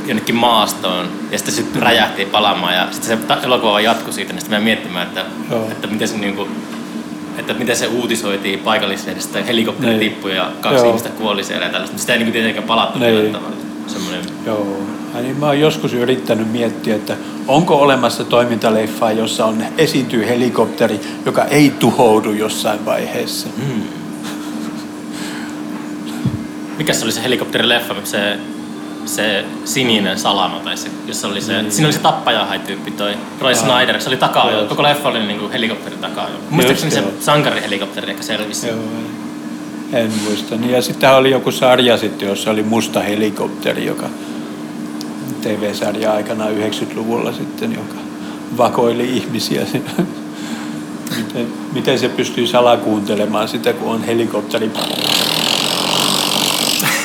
jonnekin 0.06 0.34
maastoon 0.34 1.08
ja 1.30 1.38
sitten 1.38 1.54
se 1.54 1.64
räjähti 1.80 2.24
palaamaan 2.24 2.74
ja 2.74 2.88
sitten 2.90 3.18
se 3.18 3.34
elokuva 3.46 3.80
jatkui 3.80 4.12
siitä, 4.12 4.32
niin 4.32 4.40
sitten 4.40 4.58
mä 4.60 4.64
miettimään, 4.64 5.06
että, 5.08 5.24
Joo. 5.50 5.68
että 5.70 5.86
miten 5.86 6.08
se 6.08 6.18
niinku, 6.18 6.48
että 7.38 7.54
miten 7.54 7.76
se 7.76 7.86
uutisoitiin 7.86 8.58
paikallislehdestä, 8.58 9.38
että 9.38 9.46
helikopteri 9.46 9.90
Niin. 9.90 10.00
tippui 10.00 10.36
ja 10.36 10.50
kaksi 10.60 10.78
Joo. 10.78 10.86
ihmistä 10.88 11.08
kuoli 11.08 11.44
siellä 11.44 11.66
ja 11.66 11.72
tällaista. 11.72 11.98
Sitä 11.98 12.12
ei 12.12 12.18
niinku 12.18 12.32
tietenkään 12.32 12.66
palattu 12.66 12.98
Niin. 12.98 13.14
millään 13.14 13.32
tavalla. 13.32 13.56
Semmoinen, 13.86 14.20
Joo. 14.46 14.76
Niin, 15.22 15.36
mä 15.36 15.46
oon 15.46 15.60
joskus 15.60 15.92
yrittänyt 15.94 16.52
miettiä, 16.52 16.94
että 16.96 17.16
onko 17.48 17.76
olemassa 17.76 18.24
toimintaleffa, 18.24 19.12
jossa 19.12 19.44
on, 19.46 19.64
esiintyy 19.78 20.26
helikopteri, 20.28 21.00
joka 21.26 21.44
ei 21.44 21.70
tuhoudu 21.78 22.32
jossain 22.32 22.84
vaiheessa. 22.84 23.48
mikä 26.78 26.92
se 26.92 27.04
oli 27.04 27.12
se 27.12 27.22
helikopterileffa, 27.22 27.94
se 28.04 28.38
se 29.06 29.44
sininen 29.64 30.18
salama, 30.18 30.60
tai 30.60 30.76
se, 30.76 30.90
jossa 31.06 31.28
oli 31.28 31.40
se, 31.40 31.62
mm. 31.62 31.70
siinä 31.70 31.86
oli 31.86 31.92
se 31.92 32.00
tappajahai-tyyppi 32.00 32.90
toi 32.90 33.14
Roy 33.40 33.54
Snyder, 33.54 34.00
se 34.00 34.08
oli 34.08 34.16
takaa 34.16 34.50
jo, 34.50 34.66
koko 34.66 34.82
leffa 34.82 35.08
oli 35.08 35.26
niinku 35.26 35.50
helikopteri 35.52 35.96
takaa 35.96 36.28
jo. 36.28 36.34
Muistaakseni 36.50 36.90
se 36.90 37.02
sankarihelikopteri 37.20 38.10
ehkä 38.10 38.22
selvisi. 38.22 38.68
Joo, 38.68 38.78
en 39.92 40.12
muista. 40.24 40.56
Niin, 40.56 40.72
ja 40.72 40.82
sitten 40.82 41.14
oli 41.14 41.30
joku 41.30 41.50
sarja 41.50 41.96
sitten, 41.96 42.28
jossa 42.28 42.50
oli 42.50 42.62
musta 42.62 43.00
helikopteri, 43.00 43.86
joka 43.86 44.06
TV-sarja 45.42 46.12
aikana 46.12 46.44
90-luvulla 46.44 47.32
sitten, 47.32 47.72
joka 47.72 47.94
vakoili 48.56 49.16
ihmisiä. 49.16 49.66
miten, 51.16 51.46
miten 51.72 51.98
se 51.98 52.08
pystyy 52.08 52.46
salakuuntelemaan 52.46 53.48
sitä, 53.48 53.72
kun 53.72 53.90
on 53.90 54.04
helikopteri. 54.04 54.70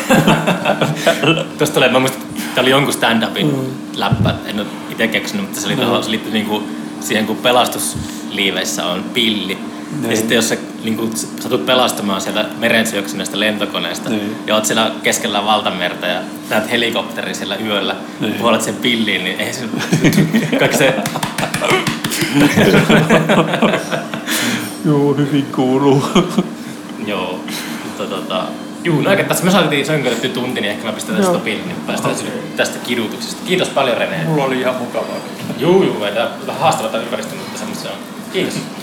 Tuosta 1.58 1.74
tulee, 1.74 1.90
mä 1.90 2.00
muistan, 2.00 2.22
tämä 2.38 2.62
oli 2.62 2.70
jonkun 2.70 2.94
stand-upin 2.94 3.46
mm. 3.46 3.66
läppä, 3.96 4.36
en 4.46 4.60
ole 4.60 4.68
itse 4.90 5.08
keksinyt, 5.08 5.46
mutta 5.46 5.62
se, 5.62 5.68
oli 5.68 5.76
mm. 5.76 6.04
se 6.04 6.12
liittyy 6.12 6.32
niinku 6.32 6.64
siihen, 7.00 7.26
kun 7.26 7.38
pelastusliiveissä 7.38 8.86
on 8.86 9.04
pilli. 9.14 9.58
Niin. 10.02 10.12
Ja 10.12 10.18
sitten 10.18 10.36
jos 10.36 10.50
sä 10.50 10.58
niin 10.84 10.98
kuin, 10.98 11.12
satut 11.40 11.66
pelastamaan 11.66 12.22
sieltä 12.22 12.46
meren 12.60 12.88
syöksyneestä 12.88 13.40
lentokoneesta 13.40 14.10
niin. 14.10 14.36
ja 14.48 14.56
oot 14.56 14.66
siellä 14.66 14.92
keskellä 15.04 15.46
valtamerta 15.46 16.08
ja 16.08 16.22
näet 16.50 16.72
helikopteri 16.72 17.36
siellä 17.36 17.56
yöllä, 17.56 17.96
niin. 18.20 18.34
puolet 18.34 18.62
sen 18.62 18.76
pilliin, 18.76 19.24
niin 19.24 19.40
ei 19.40 19.54
se... 19.54 19.62
kaikki 20.60 20.78
se... 20.78 20.94
Joo, 24.86 25.14
hyvin 25.14 25.46
kuuluu. 25.56 26.04
Joo, 27.06 27.44
mutta 27.84 28.06
tota... 28.06 28.44
Juu, 28.88 29.02
no 29.02 29.16
tässä 29.28 29.46
me 29.46 29.52
saatiin 29.52 29.86
sönkötetty 29.86 30.30
tunti, 30.30 30.62
niin 30.62 30.72
ehkä 30.72 30.86
mä 30.86 30.94
pistän 30.94 31.16
tästä 31.16 31.32
stopille, 31.32 31.64
niin 31.64 31.76
päästään 31.88 32.16
tästä 32.56 32.80
kidutuksesta. 32.80 33.42
Kiitos 33.48 33.70
paljon 33.70 33.98
Rene. 33.98 34.24
Mulla 34.24 34.44
oli 34.44 34.60
ihan 34.60 34.76
mukavaa. 34.76 35.16
Juu, 35.58 35.84
juu, 35.84 36.00
vähän 36.00 36.60
haastavaa 36.60 37.02
ympäristö, 37.02 37.36
mutta 37.36 37.60
semmoista 37.60 37.84
se 37.84 37.90
on. 37.90 37.98
Kiitos. 38.34 38.77